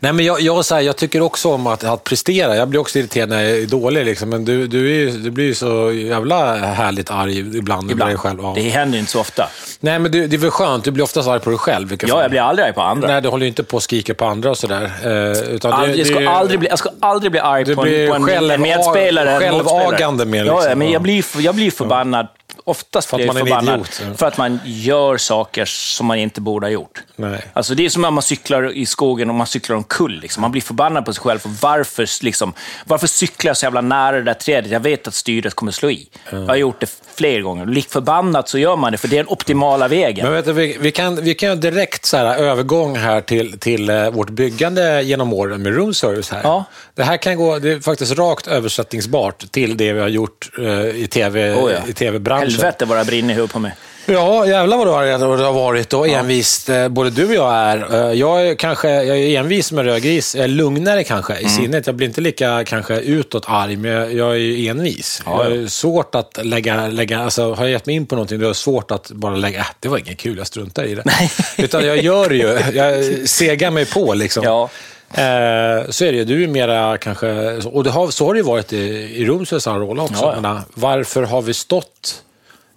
Nej, 0.00 0.12
men 0.12 0.24
jag, 0.24 0.40
jag, 0.40 0.64
så 0.64 0.74
här, 0.74 0.82
jag 0.82 0.96
tycker 0.96 1.20
också 1.22 1.52
om 1.52 1.66
att, 1.66 1.84
att 1.84 2.04
prestera. 2.04 2.56
Jag 2.56 2.68
blir 2.68 2.80
också 2.80 2.98
irriterad 2.98 3.28
när 3.28 3.42
jag 3.42 3.58
är 3.58 3.66
dålig. 3.66 4.04
Liksom. 4.06 4.28
Men 4.30 4.44
du, 4.44 4.66
du, 4.66 4.90
ju- 4.94 5.10
du 5.10 5.30
blir 5.30 5.44
ju 5.44 5.54
så 5.54 5.92
jävla 5.92 6.56
härligt 6.56 7.10
arg 7.10 7.38
ibland, 7.38 7.90
Ibland. 7.90 8.10
dig 8.10 8.18
själv. 8.18 8.38
Ja. 8.42 8.52
Det 8.56 8.60
händer 8.62 8.94
ju 8.94 9.00
inte 9.00 9.12
så 9.12 9.20
ofta. 9.20 9.48
Nej, 9.80 9.98
men 9.98 10.12
du, 10.12 10.26
det 10.26 10.36
är 10.36 10.38
väl 10.38 10.50
skönt. 10.50 10.84
Du 10.84 10.90
blir 10.90 11.04
oftast 11.04 11.28
arg 11.28 11.40
på 11.40 11.50
dig 11.50 11.58
själv. 11.58 11.96
Ja, 12.00 12.08
fall. 12.08 12.22
jag 12.22 12.30
blir 12.30 12.40
aldrig 12.40 12.66
arg 12.66 12.74
på 12.74 12.80
andra. 12.82 13.08
Nej, 13.08 13.22
du 13.22 13.28
håller 13.28 13.44
ju 13.44 13.48
inte 13.48 13.62
på 13.64 13.76
och 13.76 13.82
skriker 13.82 14.14
på 14.14 14.24
andra 14.24 14.50
och 14.50 14.58
sådär. 14.58 14.90
Eh, 15.04 15.54
utan 15.54 15.72
Aldrig, 15.72 15.94
det, 15.94 15.98
jag, 15.98 16.06
ska 16.06 16.20
det, 16.20 16.28
aldrig 16.30 16.60
bli, 16.60 16.68
jag 16.68 16.78
ska 16.78 16.90
aldrig 17.00 17.30
bli 17.32 17.40
arg 17.40 17.64
på 17.74 17.86
en, 17.86 18.08
på 18.08 18.14
en 18.14 18.24
själv- 18.26 18.60
medspelare. 18.60 19.30
en 19.32 19.40
självagande 19.40 20.24
motspelare. 20.24 20.26
mer, 20.26 20.44
liksom. 20.44 20.62
ja, 20.70 20.74
men 20.76 20.86
Ja. 20.86 20.92
jag 20.92 21.02
blir, 21.02 21.24
jag 21.38 21.54
blir 21.54 21.70
förbannad. 21.70 22.26
Oftast 22.68 23.08
För 23.08 23.20
att 23.20 23.26
man 23.26 23.36
är 23.36 23.40
förbannad 23.40 23.74
idiot, 23.74 24.02
ja. 24.04 24.14
för 24.14 24.26
att 24.26 24.38
man 24.38 24.60
gör 24.64 25.16
saker 25.16 25.64
som 25.64 26.06
man 26.06 26.18
inte 26.18 26.40
borde 26.40 26.66
ha 26.66 26.70
gjort. 26.70 27.02
Nej. 27.16 27.44
Alltså, 27.52 27.74
det 27.74 27.84
är 27.84 27.90
som 27.90 28.02
när 28.02 28.10
man 28.10 28.22
cyklar 28.22 28.72
i 28.72 28.86
skogen 28.86 29.28
och 29.28 29.34
man 29.34 29.46
cyklar 29.46 29.76
omkull. 29.76 30.20
Liksom. 30.20 30.40
Man 30.40 30.50
blir 30.50 30.62
förbannad 30.62 31.04
på 31.04 31.12
sig 31.12 31.22
själv. 31.22 31.38
För 31.38 31.50
varför, 31.62 32.24
liksom, 32.24 32.52
varför 32.84 33.06
cyklar 33.06 33.48
jag 33.48 33.56
så 33.56 33.66
jävla 33.66 33.80
nära 33.80 34.16
det 34.16 34.22
där 34.22 34.34
trädet? 34.34 34.70
Jag 34.70 34.80
vet 34.80 35.08
att 35.08 35.14
styret 35.14 35.54
kommer 35.54 35.72
slå 35.72 35.90
i. 35.90 36.08
Jag 36.30 36.46
har 36.46 36.56
gjort 36.56 36.80
det 36.80 36.90
fler 37.14 37.40
gånger. 37.40 37.66
Likt 37.66 37.92
förbannat 37.92 38.48
så 38.48 38.58
gör 38.58 38.76
man 38.76 38.92
det, 38.92 38.98
för 38.98 39.08
det 39.08 39.16
är 39.16 39.22
den 39.24 39.32
optimala 39.32 39.88
vägen. 39.88 40.26
Men 40.26 40.34
vet 40.34 40.44
du, 40.44 40.52
vi, 40.52 40.76
vi, 40.80 40.90
kan, 40.90 41.16
vi 41.16 41.34
kan 41.34 41.46
göra 41.46 41.56
direkt 41.56 42.04
så 42.04 42.16
här, 42.16 42.36
övergång 42.36 42.96
här 42.96 43.20
till, 43.20 43.58
till 43.58 43.90
eh, 43.90 44.10
vårt 44.10 44.30
byggande 44.30 45.02
genom 45.02 45.32
åren 45.32 45.62
med 45.62 45.74
room 45.74 45.94
service 45.94 46.30
här. 46.30 46.40
Ja. 46.42 46.64
Det 46.94 47.02
här 47.02 47.16
kan 47.16 47.36
gå, 47.36 47.58
det 47.58 47.72
är 47.72 47.80
faktiskt 47.80 48.18
rakt 48.18 48.46
översättningsbart 48.46 49.50
till 49.50 49.76
det 49.76 49.92
vi 49.92 50.00
har 50.00 50.08
gjort 50.08 50.50
eh, 50.58 51.02
i, 51.02 51.06
TV, 51.10 51.54
Oh, 51.54 51.72
ja. 51.72 51.78
i 51.88 51.92
tv-branschen. 51.92 52.57
Helvete 52.62 52.84
vad 52.84 52.98
det 52.98 53.04
brinner 53.04 53.30
i 53.30 53.34
huvudet 53.34 53.52
på 53.52 53.58
mig. 53.58 53.72
Ja, 54.10 54.46
jävlar 54.46 54.76
vad 54.76 54.86
du 54.86 54.90
har, 54.90 55.38
har 55.44 55.52
varit 55.52 55.92
och 55.92 56.08
envist. 56.08 56.68
eh, 56.68 56.88
Både 56.88 57.10
du 57.10 57.26
och 57.28 57.34
jag 57.34 57.54
är. 57.54 57.94
Eh, 58.10 58.12
Jag 58.12 58.46
är 58.48 58.54
kanske 58.54 58.88
jag 58.90 59.18
är 59.18 59.38
envis 59.40 59.72
med 59.72 59.84
rödgris. 59.84 60.34
Jag 60.34 60.44
är 60.44 60.48
lugnare 60.48 61.04
kanske 61.04 61.32
Mm. 61.32 61.46
i 61.46 61.48
sinnet. 61.48 61.86
Jag 61.86 61.94
blir 61.96 62.06
inte 62.06 62.20
lika 62.20 62.64
kanske 62.64 63.00
utåt 63.00 63.44
arg, 63.48 63.76
men 63.76 63.90
jag, 63.90 64.12
jag 64.14 64.30
är 64.30 64.34
ju 64.38 64.68
envis. 64.68 65.22
Ja, 65.26 65.44
Jag 65.44 65.52
är 65.56 65.66
svårt 65.66 66.14
att 66.14 66.38
lägga, 66.46 66.86
lägga 66.86 67.18
alltså 67.20 67.54
har 67.54 67.64
jag 67.64 67.70
gett 67.72 67.86
mig 67.86 67.94
in 67.96 68.06
på 68.06 68.14
någonting, 68.14 68.40
då 68.40 68.48
är 68.48 68.52
svårt 68.52 68.90
att 68.90 69.10
bara 69.10 69.36
lägga, 69.36 69.58
äh, 69.58 69.66
det 69.80 69.88
var 69.88 69.98
inget 69.98 70.18
kul, 70.18 70.38
jag 70.38 70.46
struntar 70.46 70.84
i 70.84 70.94
det. 70.94 71.04
Utan 71.62 71.86
jag 71.86 72.02
gör 72.02 72.30
ju. 72.30 72.58
Jag 72.74 73.04
segar 73.28 73.70
mig 73.70 73.86
på 73.86 74.14
liksom. 74.14 74.44
Ja. 74.44 74.68
Eh, 75.10 75.90
så 75.90 76.04
är 76.04 76.12
det 76.12 76.18
ju. 76.18 76.24
Du 76.24 76.44
är 76.44 76.48
mera 76.48 76.98
kanske, 76.98 77.28
och 77.56 77.84
det 77.84 77.90
har, 77.90 78.10
så 78.10 78.26
har 78.26 78.34
det 78.34 78.38
ju 78.38 78.44
varit 78.44 78.72
i, 78.72 78.76
i 79.16 79.24
roll 79.24 80.00
också. 80.00 80.14
Ja, 80.22 80.34
ja. 80.42 80.62
Varför 80.74 81.22
har 81.22 81.42
vi 81.42 81.54
stått 81.54 82.22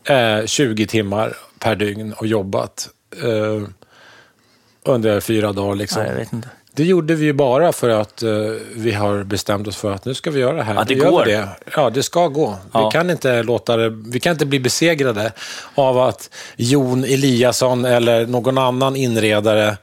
eh, 0.04 0.46
20 0.46 0.88
timmar 0.88 1.38
per 1.60 1.76
dygn 1.76 2.14
och 2.14 2.28
jobbat 2.28 2.90
eh, 3.24 3.68
under 4.84 5.20
fyra 5.20 5.54
dagar? 5.54 5.76
Liksom? 5.76 6.02
Nej, 6.02 6.12
jag 6.12 6.18
vet 6.18 6.34
inte. 6.34 6.50
Det 6.74 6.84
gjorde 6.84 7.16
vi 7.16 7.26
ju 7.26 7.34
bara 7.34 7.72
för 7.72 7.90
att 7.90 8.24
eh, 8.24 8.32
vi 8.76 8.92
har 8.92 9.24
bestämt 9.24 9.68
oss 9.68 9.78
för 9.78 9.92
att 9.92 10.06
nu 10.06 10.14
ska 10.14 10.32
vi 10.32 10.40
göra 10.40 10.56
det 10.56 10.64
här. 10.64 10.76
Ja, 10.76 10.84
det 10.88 10.96
går. 10.96 11.26
Det. 11.26 11.48
Ja, 11.76 11.90
det 11.90 12.04
ska 12.04 12.28
gå. 12.28 12.58
Ja. 12.74 12.86
Vi, 12.86 12.92
kan 12.92 13.10
inte 13.10 13.44
låta 13.44 13.78
det, 13.78 13.90
vi 13.90 14.20
kan 14.20 14.32
inte 14.32 14.46
bli 14.46 14.60
besegrade 14.60 15.32
av 15.76 16.00
att 16.00 16.30
Jon 16.56 17.04
Eliasson 17.04 17.86
eller 17.86 18.26
någon 18.26 18.58
annan 18.58 18.96
inredare 18.96 19.78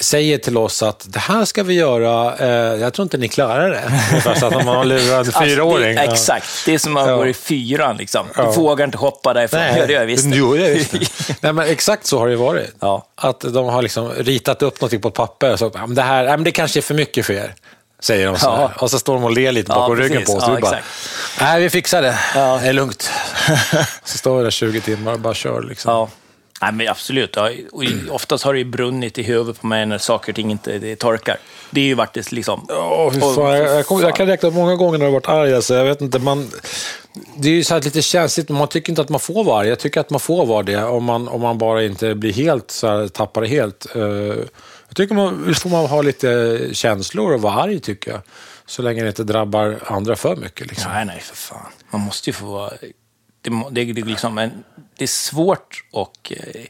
säger 0.00 0.38
till 0.38 0.56
oss 0.56 0.82
att 0.82 1.04
det 1.08 1.18
här 1.18 1.44
ska 1.44 1.62
vi 1.62 1.74
göra, 1.74 2.36
eh, 2.36 2.80
jag 2.80 2.92
tror 2.94 3.02
inte 3.02 3.16
ni 3.18 3.28
klarar 3.28 3.70
det. 3.70 3.82
Ungefär 4.10 4.34
så 4.34 4.46
att 4.46 4.52
man 4.54 4.66
har 4.76 4.84
lurat 4.84 5.26
en 5.26 5.32
fyraåring. 5.32 5.98
Alltså, 5.98 6.06
det, 6.06 6.12
exakt, 6.12 6.46
det 6.66 6.74
är 6.74 6.78
som 6.78 6.96
att 6.96 7.08
Ja. 7.08 7.16
gå 7.16 7.26
i 7.26 7.34
fyran. 7.34 7.96
Liksom. 7.96 8.26
Du 8.36 8.42
Ja. 8.42 8.50
vågar 8.50 8.84
inte 8.84 8.98
hoppa 8.98 9.32
därifrån. 9.34 9.60
Ja, 9.60 9.86
det 9.86 9.92
gör 9.92 10.00
jag 10.00 10.06
visst. 10.06 10.26
Jo, 10.28 10.54
är 10.56 10.74
visst. 10.74 10.92
Nej, 11.40 11.52
men 11.52 11.66
exakt 11.68 12.06
så 12.06 12.18
har 12.18 12.28
det 12.28 12.36
varit. 12.36 12.74
Ja. 12.80 13.06
Att 13.14 13.40
de 13.40 13.66
har 13.66 13.82
liksom 13.82 14.10
ritat 14.12 14.62
upp 14.62 14.80
något 14.80 15.02
på 15.02 15.08
ett 15.08 15.14
papper 15.14 15.52
och 15.52 15.58
så, 15.58 15.70
ja, 15.74 15.86
men 15.86 15.94
det 15.94 16.02
här, 16.02 16.24
ja, 16.24 16.30
men 16.30 16.44
det 16.44 16.52
kanske 16.52 16.78
är 16.80 16.82
för 16.82 16.94
mycket 16.94 17.26
för 17.26 17.32
er. 17.34 17.54
säger 18.00 18.26
de 18.26 18.38
så. 18.38 18.46
Ja. 18.46 18.72
Och 18.78 18.90
så 18.90 18.98
står 18.98 19.14
de 19.14 19.24
och 19.24 19.30
ler 19.30 19.52
lite 19.52 19.68
bakom 19.68 19.98
Ja, 19.98 20.04
ryggen 20.04 20.24
på 20.24 20.32
oss. 20.32 20.44
Ja, 20.46 20.54
vi 20.54 20.60
bara, 20.60 20.78
nej 21.40 21.62
vi 21.62 21.70
fixar 21.70 22.02
det. 22.02 22.18
Ja. 22.34 22.58
Det 22.62 22.68
är 22.68 22.72
lugnt. 22.72 23.10
så 24.04 24.18
står 24.18 24.38
vi 24.38 24.44
där 24.44 24.50
20 24.50 24.80
timmar 24.80 25.12
och 25.12 25.20
bara 25.20 25.34
kör 25.34 25.62
liksom. 25.62 26.08
Nej, 26.62 26.72
men 26.72 26.88
absolut. 26.88 27.36
Ja, 27.36 27.50
och 27.72 27.84
oftast 28.10 28.44
har 28.44 28.52
det 28.52 28.58
ju 28.58 28.64
brunnit 28.64 29.18
i 29.18 29.22
huvudet 29.22 29.60
på 29.60 29.66
mig 29.66 29.86
när 29.86 29.98
saker 29.98 30.32
och 30.32 30.36
ting 30.36 30.50
inte 30.50 30.78
det 30.78 30.96
torkar. 30.96 31.36
Det 31.70 31.80
är 31.80 31.84
ju 31.84 31.94
varit 31.94 32.12
det 32.12 32.32
liksom... 32.32 32.66
Ja, 32.68 33.10
fy 33.14 33.20
Och- 33.20 33.34
fan. 33.34 33.56
Jag, 33.56 33.86
kom, 33.86 34.00
jag 34.00 34.16
kan 34.16 34.26
räkna 34.26 34.50
många 34.50 34.74
gånger 34.76 34.98
när 34.98 35.06
jag 35.06 35.12
har 35.12 35.20
varit 35.20 35.28
arg. 35.28 35.54
Alltså. 35.54 35.74
Jag 35.74 35.84
vet 35.84 36.00
inte, 36.00 36.18
man, 36.18 36.50
det 37.36 37.48
är 37.48 37.52
ju 37.52 37.64
så 37.64 37.74
här 37.74 37.82
lite 37.82 38.02
känsligt, 38.02 38.48
men 38.48 38.58
man 38.58 38.68
tycker 38.68 38.92
inte 38.92 39.02
att 39.02 39.08
man 39.08 39.20
får 39.20 39.44
vara 39.44 39.60
arg. 39.60 39.68
Jag 39.68 39.78
tycker 39.78 40.00
att 40.00 40.10
man 40.10 40.20
får 40.20 40.46
vara 40.46 40.62
det 40.62 40.82
om 40.82 41.04
man, 41.04 41.28
om 41.28 41.40
man 41.40 41.58
bara 41.58 41.84
inte 41.84 42.14
blir 42.14 42.32
helt, 42.32 42.70
så 42.70 42.86
här, 42.86 43.08
tappar 43.08 43.40
det 43.40 43.48
helt. 43.48 43.96
Eh, 43.96 44.02
jag 44.88 44.96
tycker 44.96 45.14
man, 45.14 45.54
får 45.54 45.70
man 45.70 45.86
ha 45.86 46.02
lite 46.02 46.58
känslor 46.72 47.32
och 47.34 47.42
vara 47.42 47.54
arg, 47.54 47.80
tycker 47.80 48.10
jag. 48.10 48.20
Så 48.66 48.82
länge 48.82 49.02
det 49.02 49.08
inte 49.08 49.24
drabbar 49.24 49.78
andra 49.86 50.16
för 50.16 50.36
mycket. 50.36 50.66
Liksom. 50.66 50.92
Nej, 50.92 51.04
nej, 51.04 51.20
för 51.20 51.36
fan. 51.36 51.66
Man 51.90 52.00
måste 52.00 52.30
ju 52.30 52.34
få 52.34 52.46
vara... 52.46 52.70
Det, 53.42 53.50
det, 53.70 53.92
det, 53.92 54.02
liksom 54.02 54.38
en, 54.38 54.50
det 55.00 55.04
är 55.04 55.08
svårt 55.08 55.84
att 55.92 56.30
eh, 56.30 56.62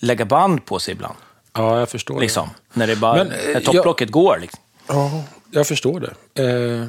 lägga 0.00 0.24
band 0.24 0.64
på 0.64 0.78
sig 0.78 0.92
ibland. 0.92 1.14
Ja, 1.52 1.78
jag 1.78 1.88
förstår 1.88 2.20
Liksom. 2.20 2.50
När 2.72 2.86
det 2.86 2.96
bara... 2.96 3.16
Men, 3.24 3.32
eh, 3.32 3.52
när 3.52 3.60
topplocket 3.60 4.10
går. 4.10 4.38
Liksom. 4.40 4.60
det. 4.86 4.94
Ja, 4.94 5.22
jag 5.50 5.66
förstår 5.66 6.00
det. 6.00 6.42
Eh, 6.42 6.88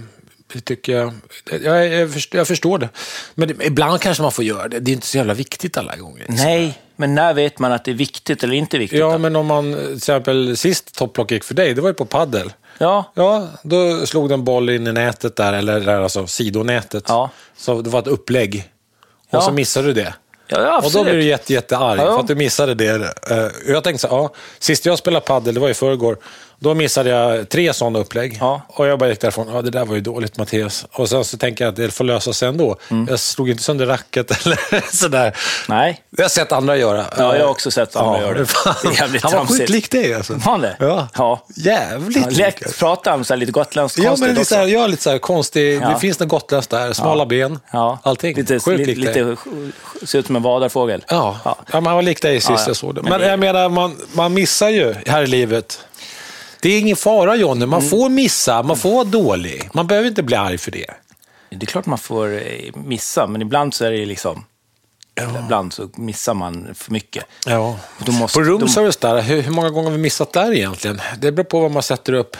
det 0.53 0.61
tycker 0.61 0.93
jag. 0.97 1.13
Jag, 1.63 1.87
jag, 1.87 2.13
förstår, 2.13 2.37
jag 2.37 2.47
förstår 2.47 2.77
det. 2.77 2.89
Men 3.35 3.47
det, 3.47 3.65
ibland 3.65 4.01
kanske 4.01 4.23
man 4.23 4.31
får 4.31 4.43
göra 4.45 4.67
det. 4.67 4.79
Det 4.79 4.91
är 4.91 4.93
inte 4.93 5.07
så 5.07 5.17
jävla 5.17 5.33
viktigt 5.33 5.77
alla 5.77 5.95
gånger. 5.95 6.17
liksom. 6.19 6.35
Nej, 6.35 6.79
men 6.95 7.15
när 7.15 7.33
vet 7.33 7.59
man 7.59 7.71
att 7.71 7.85
det 7.85 7.91
är 7.91 7.95
viktigt 7.95 8.43
eller 8.43 8.55
inte 8.55 8.77
viktigt? 8.77 8.99
Ja, 8.99 9.11
då? 9.11 9.17
men 9.17 9.35
om 9.35 9.45
man 9.45 9.73
till 9.73 9.95
exempel 9.95 10.57
sist 10.57 10.95
topplock 10.95 11.31
gick 11.31 11.43
för 11.43 11.53
dig, 11.53 11.73
det 11.73 11.81
var 11.81 11.89
ju 11.89 11.93
på 11.93 12.05
paddel. 12.05 12.53
ja. 12.77 13.11
Ja, 13.15 13.47
då 13.63 14.05
slog 14.05 14.29
den 14.29 14.43
boll 14.43 14.69
in 14.69 14.87
i 14.87 14.91
nätet 14.91 15.35
där, 15.35 15.53
eller 15.53 15.79
där, 15.79 16.01
alltså 16.01 16.27
sidonätet. 16.27 17.03
Ja. 17.07 17.29
Så 17.57 17.81
det 17.81 17.89
var 17.89 17.99
ett 17.99 18.07
upplägg. 18.07 18.71
Och 19.29 19.37
Ja. 19.37 19.41
så 19.41 19.51
missade 19.51 19.87
du 19.87 19.93
det. 19.93 20.13
Ja, 20.47 20.81
Och 20.85 20.91
då 20.91 21.03
blev 21.03 21.15
du 21.15 21.23
jätte, 21.23 21.53
jättearg 21.53 21.99
Ja, 21.99 22.05
ja. 22.05 22.13
för 22.13 22.19
att 22.19 22.27
du 22.27 22.35
missade 22.35 22.73
det. 22.75 23.13
Eh, 23.31 23.71
Jag 23.73 23.83
tänkte 23.83 24.07
så 24.07 24.15
här, 24.15 24.23
ja, 24.23 24.33
sist 24.59 24.85
jag 24.85 24.97
spelade 24.97 25.25
paddel, 25.25 25.53
det 25.53 25.59
var 25.59 25.69
i 25.69 25.73
förrgår, 25.73 26.17
då 26.65 26.73
missade 26.73 27.09
jag 27.09 27.49
tre 27.49 27.73
sådana 27.73 27.99
upplägg. 27.99 28.37
Ja. 28.39 28.61
Och 28.67 28.87
jag 28.87 28.99
bara 28.99 29.09
gick 29.09 29.21
därifrån, 29.21 29.47
ja 29.53 29.61
det 29.61 29.69
där 29.69 29.85
var 29.85 29.95
ju 29.95 30.01
dåligt 30.01 30.37
Mattias. 30.37 30.85
Och 30.91 31.09
sen 31.09 31.25
så 31.25 31.37
tänker 31.37 31.65
jag 31.65 31.69
att 31.71 31.75
det 31.75 31.91
får 31.91 32.03
lösa 32.03 32.33
sig 32.33 32.47
ändå. 32.47 32.75
Mm. 32.91 33.07
Jag 33.09 33.19
slog 33.19 33.49
inte 33.49 33.63
sönder 33.63 33.85
racket 33.85 34.31
eller 34.45 34.95
sådär. 34.95 35.35
Nej. 35.69 36.01
Det 36.09 36.21
har 36.21 36.23
jag 36.23 36.31
sett 36.31 36.51
andra 36.51 36.77
göra. 36.77 37.05
Ja, 37.17 37.35
jag 37.37 37.43
har 37.43 37.51
också 37.51 37.71
sett 37.71 37.95
andra 37.95 38.21
göra 38.21 38.33
det. 38.37 38.45
fan. 38.45 38.75
Det 38.83 38.87
är 38.99 39.23
Han 39.23 39.31
var 39.33 39.45
sjukt 39.45 39.69
lik 39.69 39.91
dig 39.91 40.13
alltså. 40.13 40.33
Var 40.33 40.39
han 40.41 40.61
det? 40.61 40.75
Ja. 40.79 41.07
Ja. 41.17 41.45
Jävligt 41.55 42.23
Han 42.23 42.33
lik. 42.33 42.77
pratade 42.79 43.15
om 43.15 43.23
så 43.23 43.33
här 43.33 43.37
lite 43.39 43.51
gotländskt 43.51 43.99
Ja, 44.03 44.15
men 44.19 44.29
lite 44.29 44.45
så 44.45 44.55
här, 44.55 44.65
ja, 44.67 44.87
lite 44.87 45.03
så 45.03 45.09
här 45.09 45.17
konstig. 45.17 45.81
Ja. 45.81 45.89
Det 45.89 45.99
finns 45.99 46.19
något 46.19 46.29
gotländskt 46.29 46.71
där. 46.71 46.93
Smala 46.93 47.25
ben. 47.25 47.59
Ja. 47.71 47.99
Allting. 48.03 48.35
Lite, 48.35 48.59
Sjukt 48.59 48.79
lite, 48.79 48.99
lik 48.99 49.15
lite, 49.15 49.35
ser 50.05 50.19
ut 50.19 50.25
som 50.25 50.35
en 50.35 50.41
vadarfågel. 50.43 51.03
Ja. 51.09 51.39
Ja. 51.45 51.55
Ja. 51.71 51.81
man 51.81 51.95
var 51.95 52.01
lik 52.01 52.21
dig 52.21 52.39
sist 52.39 52.49
Ja, 52.49 52.55
ja. 52.59 52.63
jag 52.67 52.75
såg 52.75 52.95
det. 52.95 53.01
Men 53.01 53.11
Men, 53.11 53.19
det- 53.21 53.27
jag 53.27 53.39
menar, 53.39 53.69
man, 53.69 53.95
man 54.13 54.33
missar 54.33 54.69
ju 54.69 54.95
här 55.07 55.21
i 55.23 55.27
livet. 55.27 55.79
Det 56.65 56.69
är 56.69 56.79
ingen 56.79 56.95
fara 56.97 57.35
Jonny, 57.35 57.65
man 57.65 57.79
Mm. 57.79 57.89
får 57.89 58.09
missa, 58.09 58.63
man 58.63 58.77
får 58.77 58.91
vara 58.91 59.03
dålig. 59.03 59.69
Man 59.73 59.87
behöver 59.87 60.07
inte 60.07 60.23
bli 60.23 60.35
arg 60.35 60.57
för 60.57 60.71
det. 60.71 60.85
Det 61.49 61.61
är 61.61 61.65
klart 61.65 61.85
man 61.85 61.97
får 61.97 62.33
eh, 62.33 62.41
missa, 62.73 63.27
men 63.27 63.41
ibland 63.41 63.73
så 63.73 63.85
är 63.85 63.91
det 63.91 64.05
liksom... 64.05 64.45
Ibland 65.45 65.73
så 65.73 65.89
missar 65.95 66.33
man 66.33 66.75
för 66.75 66.91
mycket. 66.91 67.25
Ja. 67.45 67.79
Måste- 68.07 68.39
på 68.39 68.43
room 68.45 68.67
service 68.69 68.97
där, 68.97 69.21
hur, 69.21 69.41
hur 69.41 69.51
många 69.51 69.69
gånger 69.69 69.89
har 69.89 69.97
vi 69.97 70.01
missat 70.01 70.33
där 70.33 70.53
egentligen? 70.53 71.01
Det 71.17 71.31
beror 71.31 71.43
på 71.45 71.59
vad 71.59 71.71
man 71.71 71.83
sätter 71.83 72.13
upp 72.13 72.37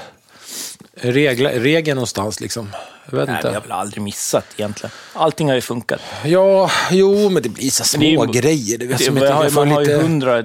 regla, 0.95 1.49
regeln 1.49 1.95
någonstans. 1.95 2.39
Liksom. 2.39 2.69
Jag 3.11 3.17
vet 3.17 3.27
Nej, 3.27 3.35
inte. 3.35 3.49
vi 3.49 3.53
har 3.55 3.61
väl 3.61 3.71
aldrig 3.71 4.03
missat 4.03 4.45
egentligen. 4.57 4.91
Allting 5.13 5.47
har 5.47 5.55
ju 5.55 5.61
funkat. 5.61 6.01
Ja, 6.25 6.71
jo, 6.91 7.29
men 7.29 7.43
det 7.43 7.49
blir 7.49 7.69
så 7.69 7.83
små 7.83 8.01
Det 8.01 8.37
är 8.39 8.41
grejer. 8.41 8.77
Det, 8.77 8.85
Det, 8.85 9.11
man 9.11 9.31
har, 9.31 9.43
jag 9.43 9.53
man 9.53 9.71
har 9.71 9.81
ju 9.81 9.97
hundra 9.97 10.43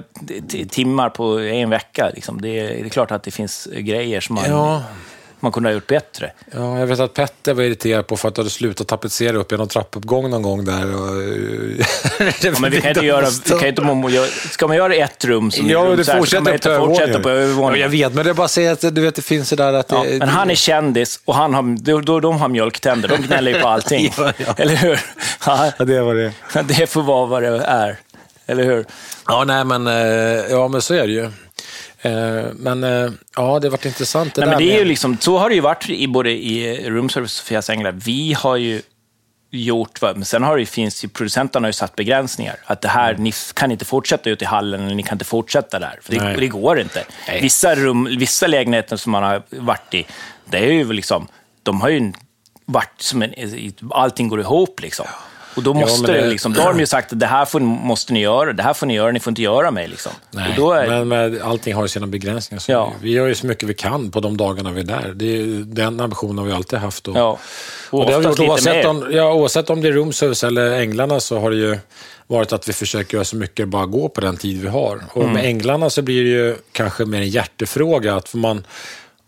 timmar 0.69 1.09
på 1.09 1.39
en 1.39 1.69
vecka. 1.69 2.11
Liksom. 2.15 2.41
Det, 2.41 2.59
är, 2.59 2.67
det 2.67 2.85
är 2.85 2.89
klart 2.89 3.11
att 3.11 3.23
det 3.23 3.31
finns 3.31 3.67
grejer 3.71 4.21
som 4.21 4.35
man, 4.35 4.45
Ja. 4.47 4.83
Man 5.41 5.51
kunde 5.51 5.69
ha 5.69 5.73
gjort 5.73 5.87
bättre. 5.87 6.31
Ja, 6.51 6.79
jag 6.79 6.87
vet 6.87 6.99
att 6.99 7.13
Petter 7.13 7.53
var 7.53 7.63
irriterad 7.63 8.07
på 8.07 8.17
för 8.17 8.27
att 8.27 8.35
du 8.35 8.41
hade 8.41 8.49
slutat 8.49 8.87
tapetsera 8.87 9.37
upp 9.37 9.51
genom 9.51 9.67
trappuppgång 9.67 10.29
någon 10.29 10.41
gång 10.41 10.65
där. 10.65 10.95
Och... 10.95 11.11
Ja, 12.41 12.51
men 12.59 12.71
vi 12.71 12.81
kan 12.81 12.89
inte 12.89 13.05
göra... 13.05 13.27
Vi 13.45 13.49
kan 13.49 13.67
inte, 13.67 14.27
ska 14.49 14.67
man 14.67 14.77
göra 14.77 14.95
ett 14.95 15.25
rum 15.25 15.51
som 15.51 15.69
Ja, 15.69 15.79
rum 15.79 15.97
du 15.97 16.03
så 16.03 16.11
här, 16.11 16.25
så 16.25 16.35
kan 16.35 16.43
man 16.43 16.53
inte 16.53 16.77
fortsätta 16.77 17.19
på 17.19 17.29
övervåningen. 17.29 17.79
Ja, 17.79 17.85
jag 17.85 17.89
vet, 18.09 18.13
men 18.13 18.25
det 18.25 18.29
är 18.29 18.33
bara 18.33 18.45
att 18.45 18.51
säga 18.51 18.71
att 18.71 18.81
du 18.95 19.01
vet, 19.01 19.15
det 19.15 19.21
finns 19.21 19.49
det 19.49 19.55
där 19.55 19.73
att... 19.73 19.91
Ja, 19.91 20.03
det, 20.03 20.19
men 20.19 20.29
han 20.29 20.51
är 20.51 20.55
kändis 20.55 21.19
och 21.25 21.35
han 21.35 21.53
har, 21.53 21.83
då, 21.83 21.99
då, 21.99 22.19
de 22.19 22.37
har 22.37 22.47
mjölktänder. 22.47 23.09
De 23.09 23.17
gnäller 23.17 23.53
ju 23.53 23.59
på 23.59 23.67
allting. 23.67 24.13
Ja, 24.17 24.33
ja. 24.37 24.53
Eller 24.57 24.75
hur? 24.75 24.99
Ja, 25.45 25.71
Ja, 25.77 25.85
det 25.85 26.01
var 26.01 26.15
det. 26.15 26.33
det 26.63 26.87
får 26.87 27.01
vara 27.01 27.25
vad 27.25 27.43
det 27.43 27.63
är. 27.65 27.97
Eller 28.45 28.63
hur? 28.63 28.85
Ja, 29.27 29.43
nej, 29.43 29.65
men, 29.65 29.87
eh, 29.87 29.93
ja, 30.49 30.67
men 30.67 30.81
så 30.81 30.93
är 30.93 31.07
det 31.07 31.13
ju. 31.13 31.29
Eh, 32.01 32.45
Men 32.55 32.83
eh, 32.83 33.11
ja, 33.35 33.59
det 33.59 33.67
har 33.67 33.69
varit 33.69 33.85
intressant 33.85 34.35
det 34.35 34.41
Nej, 34.41 34.49
där 34.49 34.57
men 34.57 34.67
det 34.67 34.75
är 34.75 34.79
ju 34.79 34.85
liksom, 34.85 35.17
så 35.19 35.37
har 35.37 35.49
det 35.49 35.55
ju 35.55 35.61
varit 35.61 35.89
i 35.89 36.07
både 36.07 36.31
i 36.31 36.89
Room 36.89 37.09
Service 37.09 37.39
och 37.39 37.45
Sofias 37.45 37.69
Änglar. 37.69 37.91
Vi 37.91 38.33
har 38.33 38.55
ju 38.55 38.81
gjort, 39.51 40.01
men 40.01 40.25
sen 40.25 40.43
har 40.43 40.55
det 40.55 40.61
ju, 40.61 40.65
finns 40.65 41.03
ju, 41.03 41.07
producenterna 41.07 41.65
har 41.65 41.69
ju 41.69 41.73
satt 41.73 41.95
begränsningar. 41.95 42.55
Att 42.65 42.81
det 42.81 42.87
här, 42.87 43.15
ni 43.17 43.31
kan 43.53 43.71
inte 43.71 43.85
fortsätta 43.85 44.29
ut 44.29 44.41
i 44.41 44.45
hallen, 44.45 44.81
eller 44.85 44.95
ni 44.95 45.03
kan 45.03 45.15
inte 45.15 45.25
fortsätta 45.25 45.79
där. 45.79 45.99
För 46.01 46.13
det, 46.13 46.35
det 46.39 46.47
går 46.47 46.79
inte. 46.79 47.05
Nej. 47.27 47.41
Vissa, 47.41 47.75
rum, 47.75 48.15
vissa 48.19 48.47
lägenheter 48.47 48.97
som 48.97 49.11
man 49.11 49.23
har 49.23 49.41
varit 49.49 49.93
i, 49.93 50.05
det 50.45 50.57
är 50.57 50.71
ju 50.71 50.93
liksom, 50.93 51.27
de 51.63 51.81
har 51.81 51.89
ju 51.89 52.13
varit 52.65 53.01
som 53.01 53.21
en, 53.21 53.33
allting 53.89 54.29
går 54.29 54.39
ihop 54.39 54.81
liksom. 54.81 55.05
Och 55.55 55.63
då, 55.63 55.73
måste 55.73 56.11
men 56.11 56.21
det- 56.21 56.29
liksom, 56.29 56.53
då 56.53 56.61
har 56.61 56.73
de 56.73 56.79
ju 56.79 56.85
sagt 56.85 57.13
att 57.13 57.19
det 57.19 57.25
här 57.25 57.45
får, 57.45 57.59
måste 57.59 58.13
ni 58.13 58.21
göra, 58.21 58.53
det 58.53 58.63
här 58.63 58.73
får 58.73 58.85
ni 58.87 58.93
göra, 58.93 59.11
ni 59.11 59.19
får 59.19 59.31
inte 59.31 59.41
göra 59.41 59.71
mig. 59.71 59.87
Liksom. 59.87 60.11
Nej, 60.31 60.53
är, 60.57 60.87
men, 60.87 61.07
men 61.07 61.41
allting 61.41 61.73
har 61.75 61.81
ju 61.81 61.87
sina 61.87 62.07
begränsningar. 62.07 62.59
Så 62.59 62.71
Ja. 62.71 62.93
Vi 63.01 63.11
gör 63.11 63.27
ju 63.27 63.35
så 63.35 63.47
mycket 63.47 63.69
vi 63.69 63.73
kan 63.73 64.11
på 64.11 64.19
de 64.19 64.37
dagarna 64.37 64.71
vi 64.71 64.79
är 64.81 64.85
där. 64.85 65.11
Det 65.15 65.25
är, 65.41 65.45
den 65.65 65.99
ambitionen 65.99 66.37
har 66.37 66.45
vi 66.45 66.51
alltid 66.51 66.79
haft. 66.79 67.07
Och, 67.07 67.17
ja, 67.17 67.39
och 67.89 67.99
Och 67.99 68.05
det 68.05 68.13
har 68.13 68.19
vi 68.19 68.27
gjort 68.27 68.39
oavsett 68.39 68.85
om, 68.85 69.07
ja, 69.11 69.33
oavsett 69.33 69.69
om 69.69 69.81
det 69.81 69.87
är 69.87 69.91
room 69.91 70.13
service 70.13 70.43
eller 70.43 70.71
Änglarna 70.79 71.19
så 71.19 71.39
har 71.39 71.49
det 71.51 71.57
ju 71.57 71.77
varit 72.27 72.53
att 72.53 72.69
vi 72.69 72.73
försöker 72.73 73.17
göra 73.17 73.25
så 73.25 73.35
mycket 73.35 73.67
bara 73.67 73.85
går 73.85 74.09
på 74.09 74.21
den 74.21 74.37
tid 74.37 74.61
vi 74.61 74.67
har. 74.67 74.99
Och 75.13 75.21
Mm. 75.21 75.33
med 75.33 75.45
Änglarna 75.45 75.89
så 75.89 76.01
blir 76.01 76.23
det 76.23 76.29
ju 76.29 76.55
kanske 76.71 77.05
mer 77.05 77.21
en 77.21 77.29
hjärtefråga. 77.29 78.15
Att 78.15 78.33
man, 78.33 78.63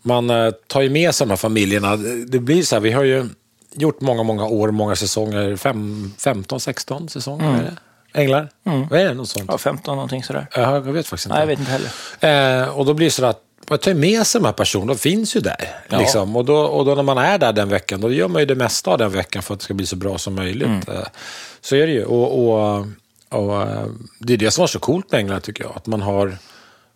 man 0.02 0.30
eh, 0.30 0.50
tar 0.66 0.80
ju 0.80 0.90
med 0.90 1.14
sig 1.14 1.26
de 1.26 1.30
här 1.30 1.36
familjerna. 1.36 1.96
Det- 1.96 2.24
Det 2.24 2.38
blir 2.38 2.62
så 2.62 2.74
här, 2.76 2.80
vi 2.80 2.92
har 2.92 3.04
ju 3.04 3.26
gjort 3.74 4.00
många, 4.00 4.22
många 4.22 4.46
år, 4.46 4.70
många 4.70 4.96
säsonger. 4.96 5.56
Fem, 5.56 6.12
15, 6.18 6.60
16 6.60 7.08
säsonger 7.08 7.58
är 7.58 7.62
det? 7.62 7.76
Änglar? 8.20 8.48
Vad 8.62 9.00
är 9.00 9.04
det? 9.04 9.14
Något 9.14 9.28
sånt? 9.28 9.42
Mm. 9.42 9.52
Ja, 9.52 9.58
15 9.58 9.96
någonting 9.96 10.22
sådär. 10.22 10.46
Ja, 10.54 10.74
jag 10.74 10.80
vet 10.80 11.06
faktiskt 11.06 11.26
inte. 11.26 11.34
Nej, 11.34 11.42
jag 11.42 11.46
vet 11.46 11.58
inte 11.58 11.72
heller. 11.72 12.62
Eh, 12.62 12.68
och 12.68 12.86
då 12.86 12.94
blir 12.94 13.06
det 13.06 13.10
så 13.10 13.26
att 13.26 13.40
man 13.68 13.78
tar 13.78 13.94
med 13.94 14.26
sig 14.26 14.40
de 14.40 14.46
här 14.46 14.52
personerna, 14.52 14.92
de 14.92 14.98
finns 14.98 15.36
ju 15.36 15.40
där. 15.40 15.68
Ja. 15.88 15.98
Liksom. 15.98 16.36
Och, 16.36 16.44
då, 16.44 16.56
och 16.56 16.84
då 16.84 16.94
när 16.94 17.02
man 17.02 17.18
är 17.18 17.38
där 17.38 17.52
den 17.52 17.68
veckan, 17.68 18.00
då 18.00 18.12
gör 18.12 18.28
man 18.28 18.42
ju 18.42 18.46
det 18.46 18.54
mesta 18.54 18.90
av 18.90 18.98
den 18.98 19.12
veckan 19.12 19.42
för 19.42 19.54
att 19.54 19.60
det 19.60 19.64
ska 19.64 19.74
bli 19.74 19.86
så 19.86 19.96
bra 19.96 20.18
som 20.18 20.34
möjligt. 20.34 20.68
Mm. 20.68 20.82
Eh, 20.88 21.06
så 21.60 21.76
är 21.76 21.86
det 21.86 21.92
ju. 21.92 22.04
Och, 22.04 22.38
och, 22.38 22.86
och, 23.28 23.62
eh, 23.62 23.86
det 24.18 24.32
är 24.32 24.36
det 24.36 24.50
som 24.50 24.62
var 24.62 24.66
så 24.66 24.78
coolt 24.78 25.10
med 25.12 25.18
England 25.18 25.40
tycker 25.40 25.64
jag. 25.64 25.72
Att 25.76 25.86
man 25.86 26.02
har 26.02 26.36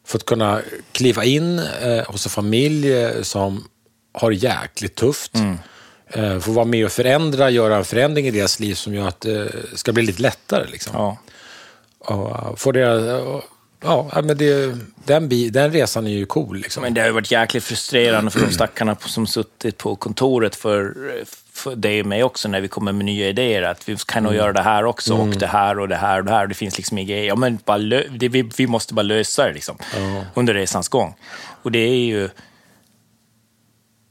fått 0.06 0.24
kunna 0.24 0.60
kliva 0.92 1.24
in 1.24 1.58
eh, 1.58 2.04
hos 2.06 2.26
en 2.26 2.30
familj 2.30 2.92
eh, 2.92 3.22
som 3.22 3.64
har 4.12 4.30
jäkligt 4.30 4.94
tufft. 4.94 5.34
Mm. 5.34 5.58
Eh, 6.10 6.38
få 6.38 6.52
vara 6.52 6.64
med 6.64 6.84
och 6.84 6.92
förändra, 6.92 7.50
göra 7.50 7.76
en 7.76 7.84
förändring 7.84 8.26
i 8.26 8.30
deras 8.30 8.60
liv 8.60 8.74
som 8.74 8.94
gör 8.94 9.08
att 9.08 9.20
det 9.20 9.52
ska 9.74 9.92
bli 9.92 10.02
lite 10.02 10.22
lättare. 10.22 10.66
Liksom. 10.70 10.92
Ja. 10.94 11.18
Och 11.98 12.60
få 12.60 12.70
och, 12.70 13.44
ja, 13.80 14.22
men 14.24 14.36
det, 14.36 14.76
den, 15.04 15.28
bi, 15.28 15.50
den 15.50 15.72
resan 15.72 16.06
är 16.06 16.10
ju 16.10 16.26
cool. 16.26 16.56
Liksom. 16.56 16.82
Men 16.82 16.94
det 16.94 17.00
har 17.00 17.08
ju 17.08 17.14
varit 17.14 17.30
jäkligt 17.30 17.64
frustrerande 17.64 18.30
för 18.30 18.40
de 18.40 18.52
stackarna 18.52 18.96
som 19.00 19.26
suttit 19.26 19.78
på 19.78 19.96
kontoret 19.96 20.56
för, 20.56 20.94
för 21.52 21.76
dig 21.76 22.00
och 22.00 22.06
mig 22.06 22.22
också 22.24 22.48
när 22.48 22.60
vi 22.60 22.68
kommer 22.68 22.92
med 22.92 23.04
nya 23.04 23.28
idéer. 23.28 23.62
Att 23.62 23.88
vi 23.88 23.96
kan 24.06 24.22
nog 24.22 24.34
göra 24.34 24.52
det 24.52 24.62
här 24.62 24.84
också 24.84 25.14
och 25.14 25.28
det 25.28 25.46
här 25.46 25.78
och 25.78 25.88
det 25.88 25.96
här 25.96 26.18
och 26.18 26.24
det 26.24 26.32
här. 26.32 26.46
Det 26.46 26.54
finns 26.54 26.76
liksom 26.76 26.98
inga 26.98 27.16
Ja, 27.16 27.36
men 27.36 27.58
bara 27.64 27.78
det, 27.78 28.28
vi, 28.28 28.50
vi 28.56 28.66
måste 28.66 28.94
bara 28.94 29.02
lösa 29.02 29.46
det 29.46 29.52
liksom, 29.52 29.78
under 30.34 30.54
resans 30.54 30.88
gång. 30.88 31.14
Och 31.62 31.72
det 31.72 31.78
är 31.78 32.06
ju... 32.06 32.28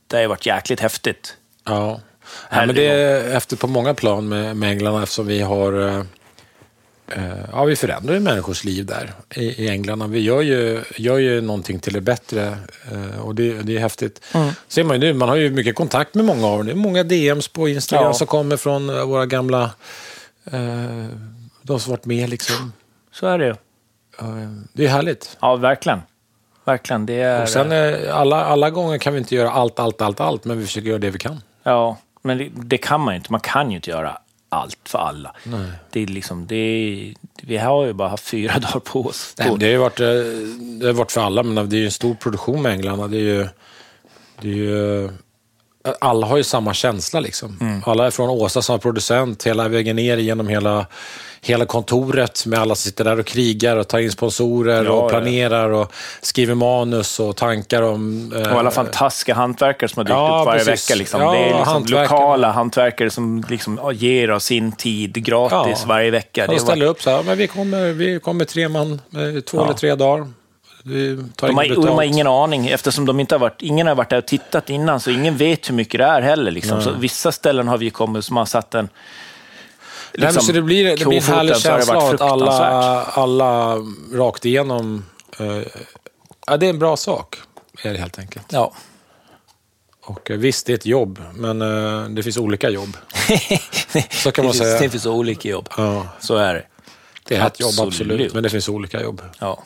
Det 0.07 0.15
har 0.15 0.21
ju 0.21 0.27
varit 0.27 0.45
jäkligt 0.45 0.79
häftigt. 0.79 1.37
Ja. 1.67 2.00
Ja, 2.50 2.65
men 2.65 2.75
det 2.75 2.88
är 2.88 3.36
efter 3.36 3.57
på 3.57 3.67
många 3.67 3.93
plan 3.93 4.29
med, 4.29 4.57
med 4.57 4.71
Änglarna 4.71 5.03
eftersom 5.03 5.27
vi 5.27 5.41
har... 5.41 5.88
eh, 5.88 5.97
eh, 7.12 7.38
Ja, 7.51 7.63
vi 7.63 7.75
förändrar 7.75 8.13
ju 8.13 8.19
människors 8.19 8.63
liv 8.63 8.86
där 8.86 9.12
i, 9.36 9.43
i 9.65 9.69
Änglarna. 9.69 10.07
Vi 10.07 10.19
gör 10.19 10.41
ju, 10.41 10.83
gör 10.95 11.17
ju 11.17 11.41
någonting 11.41 11.79
till 11.79 11.93
det 11.93 12.01
bättre 12.01 12.57
eh, 12.91 13.19
och 13.21 13.36
det, 13.36 13.53
det 13.62 13.75
är 13.75 13.79
häftigt. 13.79 14.21
Ser 14.67 14.83
man 14.83 15.01
ju 15.01 15.07
nu, 15.07 15.13
man 15.13 15.29
har 15.29 15.36
ju 15.36 15.50
mycket 15.50 15.75
kontakt 15.75 16.13
med 16.15 16.25
många 16.25 16.47
av 16.47 16.57
dem. 16.57 16.65
Det 16.65 16.71
är 16.71 16.75
många 16.75 17.03
DMs 17.03 17.47
på 17.47 17.67
Instagram 17.69 18.05
Ja. 18.05 18.13
som 18.13 18.27
kommer 18.27 18.57
från 18.57 18.88
våra 19.09 19.25
gamla... 19.25 19.71
Eh, 20.51 21.05
de 21.62 21.79
som 21.79 21.91
varit 21.91 22.05
med 22.05 22.29
liksom. 22.29 22.74
Så 23.12 23.27
är 23.27 23.38
det 23.38 23.45
ju. 23.45 23.55
Det 24.74 24.86
är 24.86 24.89
härligt. 24.89 25.38
Ja, 25.41 25.55
verkligen. 25.55 26.00
verkligen. 26.65 27.05
Det 27.05 27.13
är, 27.21 27.41
Och 27.41 27.50
sen, 27.50 27.71
alla, 28.12 28.45
alla 28.45 28.69
gånger 28.69 28.97
kan 28.97 29.13
vi 29.13 29.19
inte 29.19 29.36
göra 29.36 29.51
allt, 29.51 29.79
allt, 29.79 30.01
allt, 30.01 30.19
allt, 30.19 30.45
men 30.45 30.59
vi 30.59 30.65
försöker 30.65 30.88
göra 30.88 31.00
det 31.00 31.09
vi 31.09 31.19
kan. 31.19 31.41
Ja, 31.67 31.97
men 32.21 32.38
det, 32.38 32.50
det 32.53 32.77
kan 32.77 33.01
man 33.01 33.13
ju 33.13 33.17
inte. 33.17 33.31
Man 33.31 33.41
kan 33.41 33.69
ju 33.69 33.75
inte 33.75 33.89
göra 33.89 34.17
allt 34.50 34.79
för 34.83 35.00
alla. 35.00 35.36
Det 35.91 36.03
är 36.03 36.07
liksom, 36.07 36.47
det 36.47 36.55
är, 36.55 37.13
vi 37.41 37.57
har 37.57 37.86
ju 37.86 37.93
bara 37.93 38.09
haft 38.09 38.24
fyra 38.24 38.53
dagar 38.59 38.79
på 38.79 39.05
oss. 39.05 39.36
Nej, 39.38 39.55
det 39.59 39.65
har 39.65 39.71
ju 39.71 39.77
varit, 39.77 40.00
eh, 40.00 40.07
det 40.79 40.86
har 40.86 40.93
varit 40.93 41.12
för 41.12 41.21
alla, 41.21 41.43
men 41.43 41.69
det 41.69 41.75
är 41.75 41.79
ju 41.79 41.86
en 41.86 41.91
stor 41.91 42.13
produktion 42.13 42.62
med 42.62 42.71
Änglarna. 42.71 43.07
Det 43.07 43.17
är 43.17 43.21
ju, 43.21 43.47
det 44.41 44.50
är 44.50 44.53
ju, 44.53 45.09
alla 46.01 46.27
har 46.27 46.38
ju 46.38 46.44
samma 46.44 46.74
känsla 46.74 47.20
liksom. 47.20 47.82
Alla 47.86 48.06
är 48.08 48.12
från 48.12 48.29
Åsa 48.29 48.62
som 48.62 48.75
är 48.75 48.79
producent, 48.79 49.44
hela 49.48 49.67
vägen 49.67 49.96
ner 49.96 50.17
genom 50.17 50.48
hela, 50.48 50.86
hela 51.41 51.65
kontoret 51.65 52.46
med 52.46 52.60
alla 52.60 52.75
som 52.75 52.89
sitter 52.89 53.03
där 53.03 53.20
och 53.20 53.25
krigar 53.25 53.77
och 53.77 53.88
tar 53.88 54.00
in 54.00 54.12
sponsorer 54.12 54.84
Ja, 54.86 54.91
och 54.91 55.06
ja. 55.06 55.10
planerar 55.10 55.70
och 55.70 55.94
skriver 56.22 56.56
manus 56.56 57.20
och 57.20 57.36
tankar 57.36 57.82
om... 57.82 58.34
eh, 58.36 58.41
Och 58.53 58.60
alla 58.60 58.72
fantastiska 58.72 59.34
hantverkare 59.34 59.89
som 59.89 60.00
har 60.00 60.03
dykt 60.06 60.12
Ja, 60.13 60.39
upp 60.41 60.46
varje 60.46 60.65
precis. 60.65 60.89
vecka. 60.89 60.98
Liksom. 61.00 61.22
Ja, 61.22 61.32
det 61.32 61.38
är 61.38 61.44
liksom 61.48 61.65
hantverkare. 61.65 62.03
lokala 62.03 62.51
hantverkare 62.51 63.10
som 63.10 63.44
liksom 63.50 63.79
ja, 63.84 63.91
ger 63.91 64.29
av 64.29 64.39
sin 64.39 64.72
tid 64.72 65.13
gratis 65.25 65.77
Ja. 65.82 65.88
varje 65.88 66.12
vecka. 66.12 66.46
De 66.48 66.51
var, 66.53 66.60
ställer 66.60 66.86
upp 66.86 67.01
så 67.01 67.10
här, 67.10 67.24
men 67.24 67.38
vi 67.38 67.48
kommer, 67.48 67.91
vi 67.91 68.20
kommer 68.20 68.46
tre 68.46 68.70
man, 68.70 68.91
eh, 68.94 69.41
två 69.41 69.63
eller 69.63 69.74
tre 69.74 69.96
dagar. 69.96 70.27
De, 70.88 71.56
har, 71.58 71.75
de 71.75 71.88
har 71.88 72.03
ingen 72.03 72.27
aning, 72.27 72.67
eftersom 72.67 73.06
de 73.06 73.20
inte 73.20 73.36
har 73.36 73.39
varit, 73.39 73.62
ingen 73.62 73.88
har 73.88 73.96
varit 73.96 74.10
där 74.10 74.17
och 74.17 74.25
tittat 74.25 74.70
innan, 74.70 75.00
så 75.00 75.12
ingen 75.12 75.38
vet 75.38 75.70
hur 75.70 75.74
mycket 75.75 75.98
det 75.98 76.06
är 76.06 76.22
heller. 76.22 76.51
Liksom. 76.51 76.82
Så 76.82 76.91
vissa 76.91 77.32
ställen 77.32 77.67
har 77.67 77.77
vi 77.77 77.89
kommit 77.89 78.25
som 78.25 78.38
har 78.38 78.46
satt 78.46 78.75
en... 78.75 78.89
Nej, 80.13 80.25
liksom, 80.25 80.44
så 80.44 80.51
det 80.51 80.62
blir, 80.62 80.98
det 80.98 81.06
blir 81.06 81.17
en 81.17 81.36
härlig 81.36 81.58
känsla 81.58 81.98
av 81.98 82.13
att 82.13 82.22
alla, 82.22 82.51
alla 83.03 83.75
rakt 84.13 84.46
igenom... 84.46 85.06
Eh, 85.39 85.62
ja, 86.48 86.58
det 86.58 86.65
är 86.65 86.70
en 86.70 86.79
bra 86.79 86.98
sak, 86.98 87.38
är 87.84 87.94
det 87.94 88.00
helt 88.00 88.20
enkelt. 88.20 88.46
Ja. 88.50 88.74
Och 90.01 90.32
eh, 90.32 90.38
visst, 90.38 90.65
det 90.65 90.74
är 90.74 90.77
ett 90.77 90.86
jobb, 90.86 91.22
men 91.34 91.62
eh, 91.62 92.10
det 92.10 92.24
finns 92.24 92.38
olika 92.38 92.70
jobb. 92.70 92.98
Så 94.12 94.32
kan 94.32 94.46
man 94.46 94.51
det, 94.51 94.58
säga. 94.58 94.70
Finns, 94.70 94.82
det 94.82 94.89
finns 94.89 95.06
olika 95.06 95.50
jobb. 95.50 95.70
Ja, 95.77 96.08
Så 96.20 96.36
är 96.36 96.53
det. 96.53 96.63
det 97.24 97.36
är 97.36 97.48
ett 97.48 97.60
jobb, 97.60 97.70
Absolut. 97.70 97.94
absolut, 97.94 98.34
men 98.34 98.44
det 98.44 98.50
finns 98.50 98.70
olika 98.70 99.01
jobb. 99.01 99.22
Ja. 99.39 99.63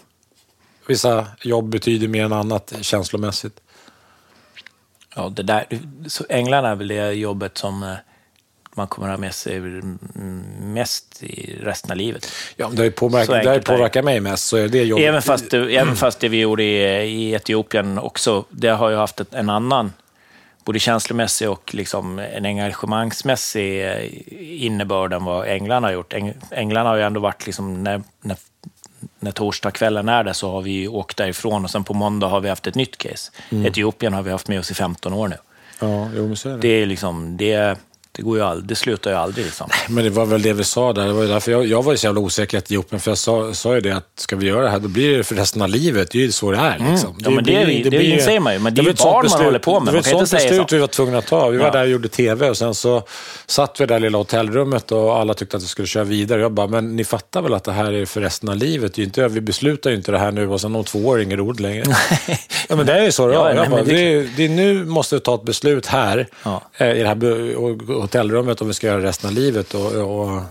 Vissa 0.87 1.27
jobb 1.41 1.69
betyder 1.69 2.07
mer 2.07 2.25
än 2.25 2.33
annat 2.33 2.73
känslomässigt. 2.81 3.61
Ja, 5.15 5.29
det 5.29 5.43
där, 5.43 5.65
så 6.07 6.25
Änglarna 6.29 6.69
är 6.69 6.75
väl 6.75 6.87
det 6.87 7.11
jobbet 7.11 7.57
som 7.57 7.83
eh, 7.83 7.95
man 8.75 8.87
kommer 8.87 9.07
att 9.07 9.13
ha 9.13 9.21
med 9.21 9.35
sig 9.35 9.59
mest 10.59 11.23
i 11.23 11.59
resten 11.61 11.91
av 11.91 11.97
livet. 11.97 12.31
Ja, 12.55 12.69
det 12.71 12.77
har 12.77 12.83
ju 12.83 12.91
påverkat, 12.91 13.43
det 13.43 13.49
har 13.49 13.59
påverkat 13.59 14.05
mig 14.05 14.19
mest, 14.19 14.43
så 14.47 14.57
är 14.57 14.67
det 14.67 14.83
jobbet. 14.83 15.05
Även 15.05 15.21
fast, 15.21 15.53
även 15.53 15.95
fast 15.95 16.19
det 16.19 16.29
vi 16.29 16.39
gjorde 16.39 16.63
i, 16.63 16.77
i 17.05 17.33
Etiopien 17.33 17.97
också, 17.99 18.45
det 18.49 18.69
har 18.69 18.89
ju 18.89 18.95
haft 18.95 19.21
en 19.31 19.49
annan, 19.49 19.93
både 20.65 20.79
känslomässig 20.79 21.49
och 21.49 21.73
liksom 21.73 22.19
en 22.19 22.45
engagemangsmässig 22.45 23.85
eh, 23.85 24.65
innebörd 24.65 25.13
än 25.13 25.23
vad 25.23 25.47
Änglarna 25.47 25.87
har 25.87 25.93
gjort. 25.93 26.13
Äng, 26.13 26.33
Änglarna 26.51 26.89
har 26.89 26.95
ju 26.95 27.03
ändå 27.03 27.19
varit, 27.19 27.45
liksom, 27.45 27.83
när, 27.83 28.01
när, 28.21 28.37
när 29.19 29.31
torsdagskvällen 29.31 30.09
är 30.09 30.23
där 30.23 30.33
så 30.33 30.51
har 30.51 30.61
vi 30.61 30.87
åkt 30.87 31.17
därifrån 31.17 31.63
och 31.63 31.71
sen 31.71 31.83
på 31.83 31.93
måndag 31.93 32.27
har 32.27 32.39
vi 32.39 32.49
haft 32.49 32.67
ett 32.67 32.75
nytt 32.75 32.97
case. 32.97 33.31
Etiopien 33.49 34.13
har 34.13 34.21
vi 34.21 34.31
haft 34.31 34.47
med 34.47 34.59
oss 34.59 34.71
i 34.71 34.73
15 34.73 35.13
år 35.13 35.27
nu. 35.27 35.37
Ja, 35.79 36.09
jo, 36.15 36.27
men 36.27 36.35
så 36.35 36.49
är 36.49 36.53
det. 36.53 36.59
Det 36.59 36.67
är 36.67 36.85
liksom, 36.85 37.37
det, 37.37 37.77
det, 38.13 38.21
går 38.21 38.37
ju 38.37 38.43
all, 38.43 38.67
det 38.67 38.75
slutar 38.75 39.11
ju 39.11 39.17
aldrig. 39.17 39.45
Liksom. 39.45 39.69
Men 39.89 40.03
det 40.03 40.09
var 40.09 40.25
väl 40.25 40.41
det 40.41 40.53
vi 40.53 40.63
sa 40.63 40.93
där. 40.93 41.05
Det 41.05 41.13
var 41.13 41.23
därför 41.25 41.51
jag, 41.51 41.65
jag 41.65 41.83
var 41.83 41.91
ju 41.91 41.97
så 41.97 42.05
jävla 42.07 42.21
osäker 42.21 42.57
i 42.57 42.59
Etiopien. 42.59 42.99
För 42.99 43.11
jag 43.11 43.17
sa, 43.17 43.53
sa 43.53 43.73
ju 43.75 43.81
det 43.81 43.91
att 43.91 44.07
ska 44.15 44.35
vi 44.35 44.47
göra 44.47 44.63
det 44.63 44.69
här, 44.69 44.79
då 44.79 44.87
blir 44.87 45.17
det 45.17 45.23
för 45.23 45.35
resten 45.35 45.61
av 45.61 45.69
livet. 45.69 46.11
Det 46.11 46.17
är 46.17 46.21
ju 46.21 46.31
så 46.31 46.51
det 46.51 46.57
är. 46.57 46.79
Liksom. 46.91 47.09
Mm. 47.09 47.21
Ja, 47.23 47.29
men 47.29 47.43
det 47.43 47.55
är 47.55 47.65
vi- 47.65 47.83
det 47.83 47.89
blir- 47.89 48.01
inser 48.13 48.39
man 48.39 48.53
ju, 48.53 48.59
men 48.59 48.75
det 48.75 48.81
är 48.81 48.83
var 48.83 48.89
ju 48.91 48.95
barn 48.97 49.13
man 49.13 49.23
beslut- 49.23 49.45
håller 49.45 49.59
på 49.59 49.79
med. 49.79 49.79
Det 49.79 49.85
Man 49.85 49.93
var 49.93 49.99
ett 49.99 50.29
sånt 50.29 50.31
beslut 50.43 50.69
så. 50.69 50.75
vi 50.75 50.79
var 50.81 50.87
tvungna 50.87 51.17
att 51.17 51.27
ta. 51.27 51.49
Vi 51.49 51.57
var 51.57 51.65
Ja. 51.65 51.71
där 51.71 51.81
och 51.81 51.89
gjorde 51.89 52.07
tv 52.07 52.49
och 52.49 52.57
sen 52.57 52.75
så 52.75 53.03
satt 53.47 53.81
vi 53.81 53.85
där 53.85 53.97
i 53.97 53.99
lilla 53.99 54.17
hotellrummet 54.17 54.91
och 54.91 55.15
alla 55.17 55.33
tyckte 55.33 55.57
att 55.57 55.63
vi 55.63 55.67
skulle 55.67 55.87
köra 55.87 56.03
vidare. 56.03 56.41
Jag 56.41 56.51
bara, 56.51 56.67
men 56.67 56.95
ni 56.95 57.03
fattar 57.03 57.41
väl 57.41 57.53
att 57.53 57.63
det 57.63 57.71
här 57.71 57.93
är 57.93 58.05
för 58.05 58.21
resten 58.21 58.49
av 58.49 58.55
livet? 58.57 58.93
Det 58.93 59.01
är 59.01 59.03
inte, 59.03 59.27
vi 59.27 59.41
beslutar 59.41 59.89
ju 59.89 59.95
inte 59.95 60.11
det 60.11 60.17
här 60.19 60.31
nu 60.31 60.49
och 60.49 60.61
sen 60.61 60.75
om 60.75 60.83
två 60.83 60.99
år 60.99 61.13
är 61.13 61.17
det 61.17 61.23
inget 61.23 61.39
roligt 61.39 61.59
längre. 61.59 61.83
ja, 62.69 62.75
men 62.75 62.85
det 62.85 62.93
är 62.93 63.03
ju 63.03 63.11
så 63.11 63.27
det 63.27 63.33
Ja, 63.33 63.49
är. 63.49 63.53
nej, 63.53 63.63
Jag 63.63 63.71
bara, 63.71 63.83
det- 63.83 63.93
det, 63.93 64.13
är, 64.13 64.29
det 64.37 64.45
är 64.45 64.49
nu 64.49 64.85
måste 64.85 65.15
vi 65.15 65.21
ta 65.21 65.35
ett 65.35 65.43
beslut 65.43 65.85
här 65.85 66.27
Ja. 66.43 66.61
eh, 66.77 66.87
i 66.91 66.99
det 67.01 67.07
här 67.07 67.15
hotellrummet 68.01 68.61
om 68.61 68.67
vi 68.67 68.73
ska 68.73 68.87
göra 68.87 69.03
resten 69.03 69.29
av 69.29 69.33
livet. 69.33 69.73
Och, 69.73 69.91
och, 69.91 70.41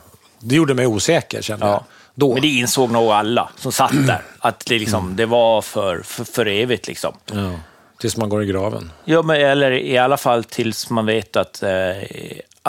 det 0.41 0.55
gjorde 0.55 0.75
mig 0.75 0.87
osäker, 0.87 1.43
kände 1.43 1.67
jag. 1.67 1.75
Ja. 1.75 1.85
Då. 2.15 2.33
Men 2.33 2.43
det 2.43 2.49
insåg 2.49 2.91
nog 2.91 3.11
alla 3.11 3.51
som 3.57 3.73
satt 3.73 3.93
där, 4.07 4.23
att 4.39 4.67
det, 4.67 4.79
liksom, 4.79 5.17
det 5.17 5.27
var 5.27 5.63
för, 5.63 6.03
för, 6.05 6.25
för 6.25 6.47
evigt. 6.47 6.87
Liksom. 6.87 7.15
Ja. 7.33 7.53
Tills 8.01 8.17
man 8.17 8.29
går 8.29 8.43
i 8.43 8.47
graven. 8.47 8.93
Ja, 9.05 9.23
men, 9.23 9.41
eller 9.41 9.71
i 9.71 9.99
alla 9.99 10.17
fall 10.17 10.45
tills 10.45 10.91
man 10.91 11.07
vet 11.07 11.37
att, 11.37 11.63
eh, 11.63 11.71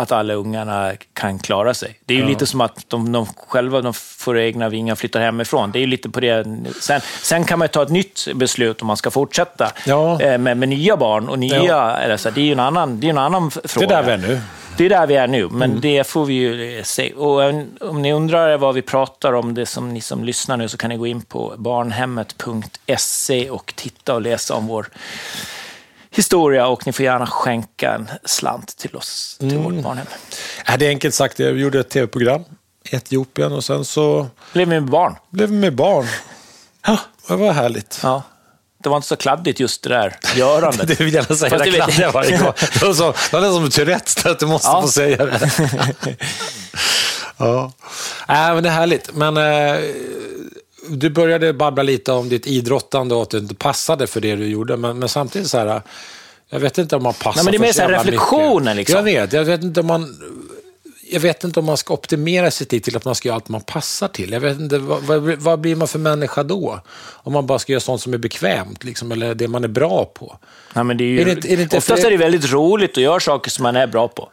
att 0.01 0.11
alla 0.11 0.33
ungarna 0.33 0.91
kan 1.13 1.39
klara 1.39 1.73
sig. 1.73 1.99
Det 2.05 2.13
är 2.13 2.17
ju 2.17 2.25
lite 2.25 2.45
som 2.45 2.61
att 2.61 2.85
de, 2.89 3.11
de 3.11 3.25
själva 3.47 3.81
de 3.81 3.93
får 3.93 4.39
egna 4.39 4.69
vingar 4.69 4.91
och 4.93 4.99
flyttar 4.99 5.19
hemifrån. 5.19 5.71
Det 5.71 5.79
är 5.79 5.81
ju 5.81 5.87
lite 5.87 6.09
på 6.09 6.19
det. 6.19 6.45
Sen, 6.81 7.01
sen 7.21 7.43
kan 7.45 7.59
man 7.59 7.65
ju 7.65 7.69
ta 7.69 7.83
ett 7.83 7.89
nytt 7.89 8.27
beslut 8.35 8.81
om 8.81 8.87
man 8.87 8.97
ska 8.97 9.11
fortsätta 9.11 9.71
Ja. 9.85 10.21
eh, 10.21 10.37
med, 10.37 10.57
med 10.57 10.69
nya 10.69 10.97
barn 10.97 11.29
och 11.29 11.39
nya... 11.39 11.63
Ja. 11.63 11.97
Eller 11.97 12.17
så, 12.17 12.29
det 12.29 12.41
är 12.41 12.45
ju 12.45 12.51
en 12.51 12.59
annan, 12.59 12.99
det 12.99 13.07
är 13.07 13.09
en 13.09 13.17
annan 13.17 13.47
f- 13.47 13.59
Det 13.61 13.67
fråga. 13.67 13.97
är 13.97 14.03
där 14.03 14.17
vi 14.17 14.23
är 14.23 14.27
nu. 14.29 14.41
Det 14.77 14.85
är 14.85 14.89
där 14.89 15.07
vi 15.07 15.15
är 15.15 15.27
nu, 15.27 15.47
men 15.51 15.79
det 15.81 16.07
får 16.07 16.25
vi 16.25 16.33
ju 16.33 16.81
se. 16.83 17.13
Och 17.13 17.43
eh, 17.43 17.61
om 17.81 18.01
ni 18.01 18.13
undrar 18.13 18.57
vad 18.57 18.75
vi 18.75 18.81
pratar 18.81 19.33
om, 19.33 19.53
det 19.53 19.65
som 19.65 19.93
ni 19.93 20.01
som 20.01 20.23
lyssnar 20.23 20.57
nu, 20.57 20.67
så 20.69 20.77
kan 20.77 20.89
ni 20.89 20.97
gå 20.97 21.07
in 21.07 21.21
på 21.21 21.53
barnhemmet.se 21.57 23.49
och 23.49 23.73
titta 23.75 24.13
och 24.15 24.21
läsa 24.21 24.53
om 24.55 24.67
vår 24.67 24.89
historia 26.11 26.67
och 26.67 26.85
ni 26.87 26.93
får 26.93 27.05
gärna 27.05 27.27
skänka 27.27 27.91
en 27.93 28.09
slant 28.25 28.77
till 28.77 28.95
oss, 28.95 29.35
till 29.39 29.57
vårt 29.57 29.73
barnhem. 29.83 30.05
Ja, 30.67 30.77
det 30.77 30.85
är 30.85 30.89
enkelt 30.89 31.15
sagt, 31.15 31.39
jag 31.39 31.57
gjorde 31.57 31.79
ett 31.79 31.89
tv-program 31.89 32.43
i 32.91 32.95
Etiopien 32.95 33.51
och 33.51 33.63
sen 33.63 33.85
så 33.85 34.27
Blev 34.53 34.69
vi 34.69 34.79
med 34.79 34.89
barn? 34.89 35.15
blev 35.29 35.49
vi 35.49 35.55
med 35.55 35.75
barn. 35.75 36.05
Ja. 36.85 36.97
Det 37.27 37.35
var 37.35 37.51
härligt. 37.53 37.99
ja. 38.03 38.23
Det 38.83 38.89
var 38.89 38.95
inte 38.97 39.07
så 39.07 39.15
kladdigt 39.15 39.59
just 39.59 39.83
det 39.83 39.89
där 39.89 40.15
görandet. 40.35 40.87
Det 40.97 40.99
vill 40.99 41.13
jag 41.13 41.23
gärna 41.23 41.35
säga, 41.35 41.57
det 41.57 42.11
varje 42.13 42.37
gång. 42.37 42.53
Det 42.73 42.85
var, 42.85 42.93
så, 42.93 43.13
det 43.31 43.39
var 43.39 43.51
som 43.53 43.69
Tourettes, 43.69 44.25
att 44.25 44.39
du 44.39 44.45
måste 44.45 44.67
Ja. 44.67 44.81
få 44.81 44.87
säga 44.87 45.25
det. 45.25 45.49
ja. 47.37 47.71
Äh, 48.27 48.53
men 48.53 48.63
det 48.63 48.69
är 48.69 48.73
härligt. 48.73 49.13
Men 49.15 49.37
eh, 49.37 49.79
du 50.89 51.09
började 51.09 51.53
babbla 51.53 51.83
lite 51.83 52.11
om 52.11 52.29
ditt 52.29 52.47
idrottande 52.47 53.15
och 53.15 53.21
att 53.21 53.29
du 53.29 53.37
inte 53.37 53.55
passade 53.55 54.07
för 54.07 54.21
det 54.21 54.35
du 54.35 54.45
gjorde. 54.47 54.77
Men, 54.77 54.99
men 54.99 55.09
samtidigt 55.09 55.47
så 55.49 55.57
här, 55.57 55.81
jag 56.49 56.59
vet 56.59 56.77
inte 56.77 56.95
om 56.95 57.03
man 57.03 57.13
passar 57.13 57.43
Nej, 57.43 57.43
men 57.43 57.51
det 57.51 57.57
är 57.57 57.73
för 57.73 57.87
mer 57.87 57.87
så 57.89 57.95
här 57.95 58.03
reflektioner, 58.03 58.75
mycket. 58.75 58.75
liksom. 58.75 58.95
Jag 58.95 59.03
vet, 59.03 59.33
jag 59.33 59.45
vet 59.45 59.63
inte 59.63 59.79
om 59.79 59.87
man... 59.87 60.17
Jag 61.13 61.19
vet 61.19 61.43
inte 61.43 61.59
om 61.59 61.65
man 61.65 61.77
ska 61.77 61.93
optimera 61.93 62.51
sitt 62.51 62.71
liv 62.71 62.79
till 62.79 62.97
att 62.97 63.05
man 63.05 63.15
ska 63.15 63.27
göra 63.27 63.35
allt 63.35 63.49
man 63.49 63.61
passar 63.61 64.07
till. 64.07 64.31
Jag 64.31 64.39
vet 64.39 64.59
inte, 64.59 64.77
vad, 64.77 65.21
vad, 65.21 65.59
blir 65.59 65.75
man 65.75 65.87
för 65.87 65.99
människa 65.99 66.43
då? 66.43 66.79
Om 66.99 67.33
man 67.33 67.45
bara 67.47 67.59
ska 67.59 67.71
göra 67.71 67.79
sånt 67.79 68.01
som 68.01 68.13
är 68.13 68.17
bekvämt, 68.17 68.83
liksom, 68.83 69.11
eller 69.11 69.35
det 69.35 69.47
man 69.47 69.63
är 69.63 69.67
bra 69.67 70.05
på. 70.05 70.37
Nej, 70.73 70.83
men 70.83 70.97
det 70.97 71.03
är 71.03 71.05
ju, 71.05 71.21
Är 71.21 71.25
det 71.25 71.53
är 71.53 71.57
det 71.57 71.63
oftast 71.77 71.87
för- 72.01 72.07
är 72.07 72.11
det 72.11 72.17
väldigt 72.17 72.51
roligt 72.51 72.91
att 72.91 72.97
göra 72.97 73.19
saker 73.19 73.51
som 73.51 73.63
man 73.63 73.75
är 73.75 73.87
bra 73.87 74.07
på. 74.07 74.29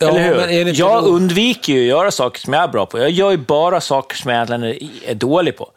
Ja, 0.00 0.08
Eller 0.08 0.22
hur? 0.50 0.64
men 0.64 0.74
jag 0.74 1.04
ro- 1.04 1.08
undviker 1.08 1.72
ju 1.72 1.80
att 1.80 1.86
göra 1.88 2.10
saker 2.10 2.40
som 2.40 2.52
jag 2.52 2.62
är 2.62 2.68
bra 2.68 2.86
på. 2.86 2.98
Jag 2.98 3.10
gör 3.10 3.30
ju 3.30 3.36
bara 3.36 3.80
saker 3.80 4.16
som 4.16 4.30
jag 4.30 4.36
egentligen 4.50 4.90
är, 5.06 5.14
dålig 5.14 5.56
på. 5.56 5.70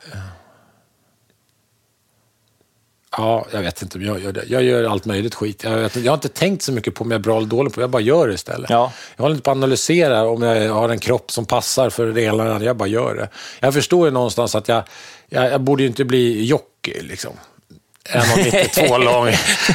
Ja, 3.17 3.45
jag 3.51 3.61
vet 3.61 3.81
inte 3.81 3.97
om 3.97 4.03
jag 4.05 4.19
gör 4.19 4.31
det. 4.31 4.43
Jag 4.47 4.63
gör 4.63 4.83
allt 4.83 5.05
möjligt 5.05 5.35
skit. 5.35 5.63
Jag, 5.63 5.77
vet, 5.77 5.95
jag 5.95 6.11
har 6.11 6.17
inte 6.17 6.29
tänkt 6.29 6.61
så 6.63 6.71
mycket 6.71 6.95
på 6.95 7.03
om 7.03 7.11
jag 7.11 7.19
är 7.19 7.23
bra 7.23 7.37
eller 7.37 7.47
dålig 7.47 7.73
på. 7.73 7.81
Jag 7.81 7.89
bara 7.89 8.01
gör 8.01 8.27
det 8.27 8.33
istället. 8.33 8.69
Ja. 8.69 8.91
Jag 9.15 9.23
håller 9.23 9.35
inte 9.35 9.43
på 9.43 9.51
att 9.51 9.57
analysera 9.57 10.27
om 10.27 10.41
jag 10.41 10.73
har 10.73 10.89
en 10.89 10.99
kropp 10.99 11.31
som 11.31 11.45
passar 11.45 11.89
för 11.89 12.07
det 12.07 12.21
ena 12.21 12.43
eller 12.43 12.53
andra. 12.53 12.65
Jag 12.65 12.75
bara 12.77 12.87
gör 12.89 13.15
det. 13.15 13.29
Jag 13.59 13.73
förstår 13.73 14.07
ju 14.07 14.11
någonstans 14.11 14.55
att 14.55 14.67
jag, 14.67 14.83
jag, 15.29 15.51
jag 15.51 15.61
borde 15.61 15.83
ju 15.83 15.89
inte 15.89 16.05
bli 16.05 16.45
jockey 16.45 17.01
liksom. 17.01 17.31
1,92 18.11 18.97
lång, 19.03 19.31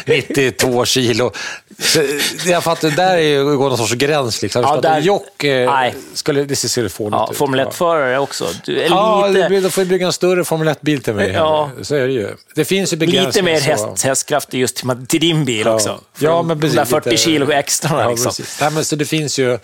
92 0.07 0.85
kilo. 0.85 1.33
Så, 1.79 2.03
jag 2.47 2.65
fattar, 2.65 2.91
där 2.91 3.15
är 3.17 3.19
ju 3.19 3.57
går 3.57 3.69
någon 3.69 3.79
sorts 3.79 3.93
gräns. 3.93 4.43
Liksom. 4.43 4.63
Ja, 4.63 4.75
Ja, 4.75 4.81
där- 4.81 5.01
Jock, 5.01 5.45
eh, 5.45 5.73
Nej. 5.73 5.95
skulle, 6.15 6.45
det 6.45 6.57
ser 6.57 6.89
fånigt 6.89 7.13
Ja, 7.15 7.29
ut. 7.33 7.39
Formel 7.39 7.61
1-förare 7.61 8.19
också. 8.19 8.47
Du 8.65 8.83
Ja, 8.91 9.27
lite, 9.27 9.61
då 9.61 9.71
får 9.71 9.81
jag 9.83 9.89
bygga 9.89 10.07
en 10.07 10.13
större 10.13 10.45
Formel 10.45 10.69
1-bil 10.69 11.03
till 11.03 11.15
mig. 11.15 11.31
Ja. 11.31 11.71
Så 11.83 11.95
är 11.95 12.07
det 12.07 12.13
ju. 12.13 12.29
Det 12.55 12.65
finns 12.65 12.93
ju 12.93 12.97
lite 12.97 13.43
mer 13.43 13.61
häst, 13.61 14.03
hästkraft 14.05 14.55
just 14.55 14.77
till, 14.77 15.07
till 15.09 15.21
din 15.21 15.45
bil 15.45 15.69
också. 15.69 16.01
För 16.15 16.25
Ja, 16.25 16.31
de- 16.33 16.47
men 16.47 16.57
de 16.57 16.61
precis. 16.61 16.77
där 16.77 16.85
40 16.85 17.11
lite- 17.11 17.23
kilo 17.23 17.51
extra 17.53 18.03
Ja, 18.03 18.11
liksom. 18.11 18.33
Nej, 18.61 18.71
men 18.71 18.85
så 18.85 18.97
det 18.97 19.05
finns 19.05 19.39
ju... 19.39 19.59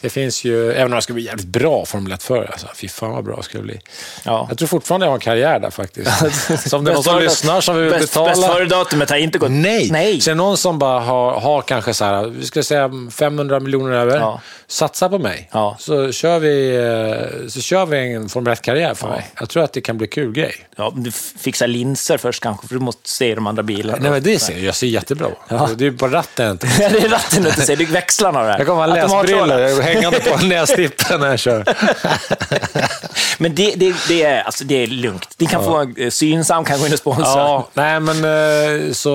Det 0.00 0.10
finns 0.10 0.44
ju, 0.44 0.72
även 0.72 0.86
om 0.86 0.92
jag 0.92 1.02
ska 1.02 1.12
bli 1.12 1.22
jävligt 1.22 1.46
bra 1.46 1.84
Formel 1.84 2.12
1-förare, 2.12 2.48
alltså, 2.52 2.66
fy 2.74 2.88
fan 2.88 3.10
vad 3.10 3.24
bra 3.24 3.34
jag 3.34 3.44
skulle 3.44 3.62
bli. 3.62 3.80
Ja. 4.24 4.46
Jag 4.48 4.58
tror 4.58 4.68
fortfarande 4.68 5.06
jag 5.06 5.10
har 5.10 5.16
en 5.16 5.20
karriär 5.20 5.58
där 5.58 5.70
faktiskt. 5.70 6.10
som 6.68 6.84
det 6.84 6.90
är 6.90 6.94
någon 6.94 7.04
som 7.04 7.18
lyssnar 7.18 7.60
som 7.60 7.76
vill 7.76 7.90
bäst, 7.90 8.00
betala. 8.00 8.30
Bäst 8.30 8.46
före-datumet 8.46 9.10
har 9.10 9.16
inte 9.16 9.38
gått. 9.38 9.50
Nej. 9.50 9.88
Nej. 9.90 10.20
Så 10.20 10.30
är 10.30 10.34
det 10.34 10.36
någon 10.36 10.56
som 10.56 10.78
bara 10.78 11.00
har, 11.00 11.40
har 11.40 11.62
kanske 11.62 11.94
så 11.94 12.04
här, 12.04 12.26
vi 12.26 12.46
ska 12.46 12.62
säga 12.62 12.90
500 13.10 13.60
miljoner 13.60 13.96
över. 13.96 14.16
Ja. 14.16 14.40
Satsa 14.66 15.08
på 15.08 15.18
mig. 15.18 15.48
Ja. 15.52 15.76
Så, 15.78 16.12
kör 16.12 16.38
vi, 16.38 16.76
eh, 16.76 17.48
så 17.48 17.60
kör 17.60 17.86
vi 17.86 18.14
en 18.14 18.28
Formel 18.28 18.54
1-karriär 18.54 18.94
för 18.94 19.08
mig. 19.08 19.30
Jag 19.40 19.48
tror 19.48 19.62
att 19.62 19.72
det 19.72 19.80
kan 19.80 19.98
bli 19.98 20.06
kul 20.06 20.32
grej. 20.32 20.54
Ja, 20.76 20.92
du 20.96 21.10
fixar 21.12 21.66
linser 21.66 22.18
först 22.18 22.42
kanske, 22.42 22.66
för 22.68 22.74
du 22.74 22.80
måste 22.80 23.08
se 23.08 23.34
de 23.34 23.46
andra 23.46 23.62
bilarna. 23.62 23.98
Nej, 24.02 24.10
men 24.10 24.22
det 24.22 24.38
ser 24.38 24.52
jag. 24.52 24.62
Jag 24.62 24.74
ser 24.74 24.86
jättebra. 24.86 25.28
Det 25.76 25.86
är 25.86 25.90
bara 25.90 26.12
ratten 26.12 26.50
inte. 26.50 26.66
det 26.78 26.84
är 26.84 27.08
ratten 27.08 27.42
du 27.42 27.48
inte 27.48 27.60
ser, 27.60 27.76
det 27.76 27.84
är 27.84 27.86
växlarna 27.86 28.42
där. 28.42 28.58
Jag 28.58 28.66
kommer 28.66 28.80
ha 28.80 28.94
läsbrillor 28.94 29.89
hängande 29.94 30.20
på 30.20 30.46
nästippen 30.46 31.20
när 31.20 31.28
jag 31.28 31.38
kör. 31.38 31.64
Men 33.38 33.54
det, 33.54 33.74
det, 33.76 33.94
det, 34.08 34.22
är, 34.22 34.42
alltså, 34.42 34.64
det 34.64 34.82
är 34.82 34.86
lugnt. 34.86 35.34
Ni 35.38 35.46
kan 35.46 35.64
få 35.64 35.92
eh, 35.96 36.10
Synsam 36.10 36.64
kan 36.64 36.80
gå 36.80 36.86
in 36.86 36.92
och 36.92 36.98
sponsra. 36.98 37.24
Ja, 37.24 37.68
nej 37.74 38.00
men 38.00 38.16
eh, 38.16 38.92
så 38.92 39.10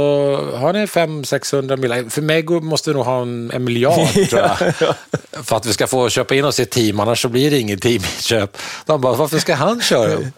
har 0.55 0.73
ni 0.73 0.85
500-600 0.85 1.77
miljoner. 1.77 2.09
För 2.09 2.21
mig 2.21 2.43
måste 2.43 2.89
vi 2.89 2.93
nog 2.93 3.05
ha 3.05 3.21
en, 3.21 3.51
en 3.51 3.63
miljard 3.63 4.13
tror 4.29 4.41
jag. 4.41 4.73
För 5.45 5.57
att 5.57 5.65
vi 5.65 5.73
ska 5.73 5.87
få 5.87 6.09
köpa 6.09 6.35
in 6.35 6.45
oss 6.45 6.59
i 6.59 6.63
ett 6.63 6.69
team, 6.69 6.99
annars 6.99 7.21
så 7.21 7.29
blir 7.29 7.51
det 7.51 7.57
inget 7.57 7.81
teaminköp. 7.81 8.57
De 8.85 9.01
bara, 9.01 9.13
varför 9.13 9.39
ska 9.39 9.55
han 9.55 9.81
köra? 9.81 10.11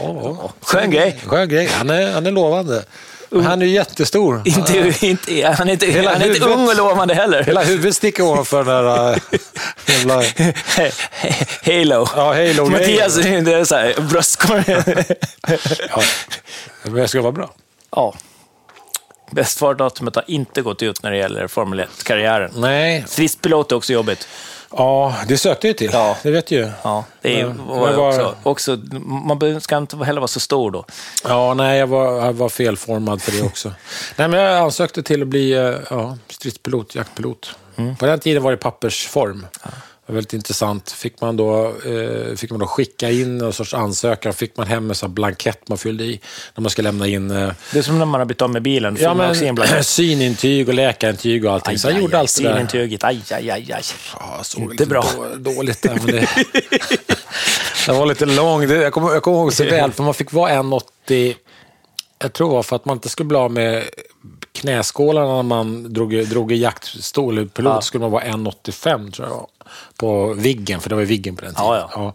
Ja, 0.00 0.20
ja. 0.22 0.52
Skön 0.60 0.90
grej. 0.90 1.20
Skön 1.26 1.48
grej. 1.48 1.68
Han 1.72 1.90
är, 1.90 2.12
han 2.12 2.26
är 2.26 2.30
lovande. 2.30 2.84
Han 3.30 3.62
är 3.62 3.66
ju 3.66 3.72
jättestor. 3.72 4.42
Inte, 4.44 5.06
inte, 5.06 5.54
han 5.58 5.68
är 5.68 5.72
inte, 5.72 5.86
Hela 5.86 6.12
han 6.12 6.22
är 6.22 6.26
inte 6.26 6.38
huvudet. 6.38 6.56
ung 6.58 6.68
och 6.68 6.76
lovande 6.76 7.14
heller. 7.14 7.42
Hela 7.42 7.62
huvudet 7.62 7.96
sticker 7.96 8.22
ovanför 8.22 8.64
den 8.64 8.84
där 8.84 9.12
äh, 9.12 9.18
jävla... 9.86 10.14
Halo. 11.64 12.08
Ja, 12.16 12.34
Halo. 12.34 12.66
Mattias, 12.70 13.16
det 13.16 13.28
är 13.52 13.64
så 13.64 13.74
här, 13.76 13.94
bröstkorg. 14.00 14.64
Ja. 15.90 16.02
Men 16.82 16.96
jag 16.96 17.08
ska 17.10 17.20
vara 17.22 17.32
bra. 17.32 17.50
ja. 17.90 18.14
Bäst 19.30 19.58
före-datumet 19.58 20.14
har 20.14 20.24
inte 20.26 20.62
gått 20.62 20.82
ut 20.82 21.02
när 21.02 21.10
det 21.10 21.16
gäller 21.16 21.46
Formel 21.46 21.80
1-karriären. 21.80 22.50
Nej, 22.56 23.04
Stridspilot 23.08 23.72
är 23.72 23.76
också 23.76 23.92
jobbigt. 23.92 24.28
Ja, 24.70 25.14
det 25.28 25.38
sökte 25.38 25.66
jag 25.66 25.72
ju 25.72 25.76
till. 25.78 25.90
Ja. 25.92 26.16
Det 26.22 26.30
vet 26.30 26.50
ju. 26.50 26.70
Ja, 26.82 27.04
det 27.22 27.40
är, 27.40 27.46
Men- 27.46 27.66
var 27.66 27.92
var- 27.92 28.08
också, 28.08 28.34
också, 28.42 28.78
man 29.02 29.60
ska 29.60 29.76
inte 29.76 29.96
heller 29.96 30.20
vara 30.20 30.28
så 30.28 30.40
stor 30.40 30.70
då. 30.70 30.84
Ja, 31.24 31.54
nej, 31.54 31.78
jag 31.78 31.86
var, 31.86 32.26
jag 32.26 32.32
var 32.32 32.48
felformad 32.48 33.22
för 33.22 33.32
det 33.32 33.42
också. 33.42 33.68
nej, 34.16 34.28
men 34.28 34.40
jag 34.40 34.58
ansökte 34.58 35.02
till 35.02 35.22
att 35.22 35.28
bli 35.28 35.52
eh, 35.52 35.74
ja, 35.90 36.16
stridspilot, 36.28 36.94
jaktpilot. 36.94 37.50
På 37.98 38.06
den 38.06 38.20
tiden 38.20 38.42
var 38.42 38.50
det 38.50 38.56
pappersform. 38.56 39.46
Var 39.62 39.72
väldigt 40.14 40.32
intressant. 40.32 40.90
Fick 40.90 41.20
man 41.20 41.36
då, 41.36 41.66
eh, 41.66 42.36
fick 42.36 42.50
man 42.50 42.60
då 42.60 42.66
skicka 42.66 43.10
in 43.10 43.38
någon 43.38 43.52
sorts 43.52 43.74
ansökan, 43.74 44.32
fick 44.32 44.56
man 44.56 44.66
hem 44.66 44.88
en 44.90 44.94
sån 44.94 45.14
blankett 45.14 45.68
man 45.68 45.78
fyllde 45.78 46.04
i 46.04 46.20
när 46.54 46.62
man 46.62 46.70
ska 46.70 46.82
lämna 46.82 47.06
in 47.06 47.30
eh, 47.30 47.50
Det 47.72 47.78
är 47.78 47.82
som 47.82 47.98
när 47.98 48.04
man 48.06 48.20
har 48.20 48.26
bytt 48.26 48.42
av 48.42 48.50
med 48.50 48.62
bilen. 48.62 48.96
ja, 49.00 49.14
men, 49.14 49.34
synintyg 49.84 50.68
och 50.68 50.74
läkarintyg 50.74 51.44
och 51.44 51.52
allting. 51.52 51.78
Så 51.78 51.88
jag 51.88 52.00
gjorde 52.00 52.18
allt 52.18 52.36
det 52.36 52.42
där. 52.42 52.52
Synintyget, 52.54 53.04
aj, 53.04 53.22
aj, 53.30 53.50
aj, 53.50 53.72
aj. 53.72 53.82
Ja, 54.20 54.38
såg 54.42 54.62
Inte 54.62 54.72
lite 54.72 54.86
bra. 54.86 55.04
Då, 55.36 55.50
dåligt 55.52 55.82
där, 55.82 55.94
men 55.94 56.06
det, 56.06 56.28
det 57.86 57.92
var 57.92 58.06
lite 58.06 58.26
lång. 58.26 58.68
Det, 58.68 58.74
jag, 58.74 58.92
kommer, 58.92 59.12
jag 59.12 59.22
kommer 59.22 59.38
ihåg 59.38 59.52
så 59.52 59.64
väl, 59.64 59.92
för 59.92 60.02
man 60.02 60.14
fick 60.14 60.32
vara 60.32 60.50
1,80. 60.52 61.34
Jag 62.18 62.32
tror 62.32 62.48
det 62.48 62.54
var 62.54 62.62
för 62.62 62.76
att 62.76 62.84
man 62.84 62.96
inte 62.96 63.08
skulle 63.08 63.26
bli 63.26 63.38
av 63.38 63.50
med 63.52 63.84
knäskålarna 64.52 65.34
när 65.36 65.42
man 65.42 65.92
drog, 65.92 66.28
drog 66.28 66.52
i 66.52 66.56
jaktstol. 66.56 67.48
Pilot 67.48 67.74
Ja. 67.74 67.80
skulle 67.80 68.00
man 68.02 68.10
vara 68.10 68.24
1,85 68.24 69.12
tror 69.12 69.28
jag 69.28 69.46
på 69.96 70.34
Viggen, 70.34 70.80
för 70.80 70.88
det 70.88 70.94
var 70.94 71.00
ju 71.02 71.06
Viggen 71.08 71.36
på 71.36 71.44
den 71.44 71.54
tiden. 71.54 71.66
Ja, 71.66 71.90
ja. 71.94 72.14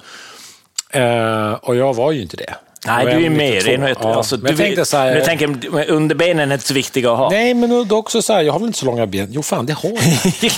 Ja. 0.94 1.00
Eh, 1.00 1.54
och 1.54 1.76
jag 1.76 1.94
var 1.94 2.12
ju 2.12 2.22
inte 2.22 2.38
det. 2.38 2.54
Nej, 2.88 3.06
Jag 3.06 3.18
du 3.20 3.26
är 3.26 3.30
mer 3.30 3.62
1,92. 3.62 3.70
enhet. 3.74 3.98
Ja. 4.02 4.16
Alltså, 4.16 4.38
men 4.38 4.46
jag 4.46 4.54
du, 4.54 4.58
tänkte 4.64 4.86
så 4.86 4.98
här, 4.98 5.16
jag 5.16 5.26
tänker, 5.26 5.90
underbenen 5.90 6.50
är 6.52 6.54
inte 6.56 6.68
så 6.68 6.74
viktiga 6.74 7.12
att 7.12 7.18
ha. 7.18 7.30
Nej, 7.30 7.54
men 7.54 7.88
då 7.88 7.98
också 7.98 8.22
så 8.22 8.34
här, 8.34 8.42
jag 8.42 8.54
har 8.54 8.60
väl 8.60 8.68
inte 8.68 8.80
så 8.80 8.86
långa 8.86 9.06
ben? 9.08 9.28
Jo, 9.32 9.44
fan, 9.44 9.66
det 9.66 9.74
har 9.74 9.92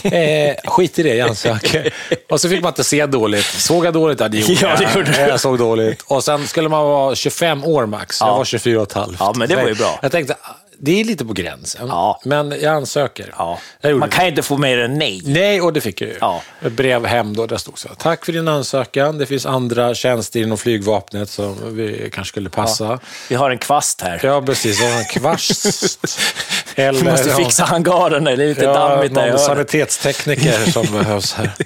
jag. 0.04 0.14
eh, 0.50 0.56
skit 0.66 1.00
i 1.00 1.04
det, 1.04 1.16
jag 1.16 1.30
ansöker. 1.30 1.94
Och 2.30 2.42
så 2.42 2.50
fick 2.50 2.62
man 2.62 2.70
inte 2.70 2.84
se 2.84 3.06
dåligt. 3.06 3.46
Såg 3.46 3.86
jag 3.86 3.94
dåligt? 3.94 4.20
Ja, 4.20 4.28
det 4.28 4.38
gjorde 4.38 4.54
Ja, 4.62 4.76
det 4.78 4.84
jag. 4.84 4.96
gjorde 4.96 5.12
du. 5.12 5.20
Jag 5.22 5.40
såg 5.40 5.58
dåligt. 5.58 6.02
Och 6.08 6.24
sen 6.24 6.48
skulle 6.48 6.70
man 6.70 6.86
vara 6.86 7.16
25 7.16 7.64
år 7.66 7.86
max. 7.86 8.22
Jag 8.22 8.30
Ja. 8.30 8.38
var 8.38 8.46
24 8.46 8.82
och 8.82 8.88
ett 8.88 8.94
halvt. 8.94 9.18
Ja, 9.20 9.34
men 9.36 9.50
det 9.50 9.56
var 9.56 9.68
ju 9.68 9.76
bra. 9.76 10.00
Jag 10.02 10.12
tänkte, 10.12 10.36
det 10.78 11.00
är 11.00 11.04
lite 11.04 11.26
på 11.26 11.34
gränsen. 11.34 11.88
Ja. 11.88 12.20
Men 12.24 12.52
jag 12.52 12.66
ansöker. 12.76 13.34
Ja. 13.38 13.60
Jag 13.82 13.98
Man 13.98 14.10
det. 14.10 14.16
kan 14.16 14.26
ju 14.26 14.30
inte 14.30 14.42
få 14.44 14.58
mer 14.58 14.78
än 14.78 14.98
nej. 14.98 15.22
Nej, 15.26 15.62
och 15.62 15.74
det 15.74 15.82
fick 15.82 16.02
jag 16.02 16.10
ju. 16.10 16.18
Ja. 16.22 16.42
Ett 16.62 16.74
brev 16.74 17.06
hem 17.06 17.36
då, 17.36 17.46
där 17.48 17.58
stod 17.58 17.80
så 17.80 17.88
här, 17.88 17.96
Tack 17.96 18.26
för 18.26 18.34
din 18.34 18.48
ansökan. 18.48 19.18
Det 19.18 19.26
finns 19.26 19.46
andra 19.46 19.96
tjänster 19.96 20.40
inom 20.40 20.58
flygvapnet 20.58 21.30
som 21.30 21.76
vi 21.76 22.10
kanske 22.14 22.32
skulle 22.32 22.50
passa. 22.50 23.00
Vi 23.30 23.36
har 23.36 23.52
en 23.52 23.58
kvast 23.58 24.02
här. 24.02 24.20
Ja, 24.24 24.42
precis. 24.42 24.82
Och 24.82 24.88
en 24.88 25.06
kvast. 25.06 25.66
Eller, 26.76 27.00
Vi 27.00 27.12
måste 27.12 27.30
ja. 27.30 27.36
fixa 27.36 27.64
hangaren, 27.64 28.24
det 28.24 28.32
är 28.32 28.38
lite 28.38 28.66
dammigt 28.66 29.16
där 29.16 29.30
någon 29.30 29.40
sanitetstekniker 29.40 30.72
som 30.72 30.86
behövs 30.86 31.34
här. 31.34 31.52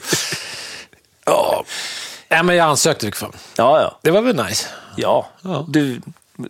Ja. 1.25 1.63
Nej, 2.29 2.43
men 2.43 2.55
jag 2.55 2.67
ansökte 2.67 3.07
i. 3.07 3.11
Ja, 3.21 3.31
ja. 3.55 3.99
Det 4.01 4.11
var 4.11 4.21
väl 4.21 4.35
nice? 4.35 4.67
ja. 4.95 5.29
Ja. 5.41 5.65
Du, 5.67 6.01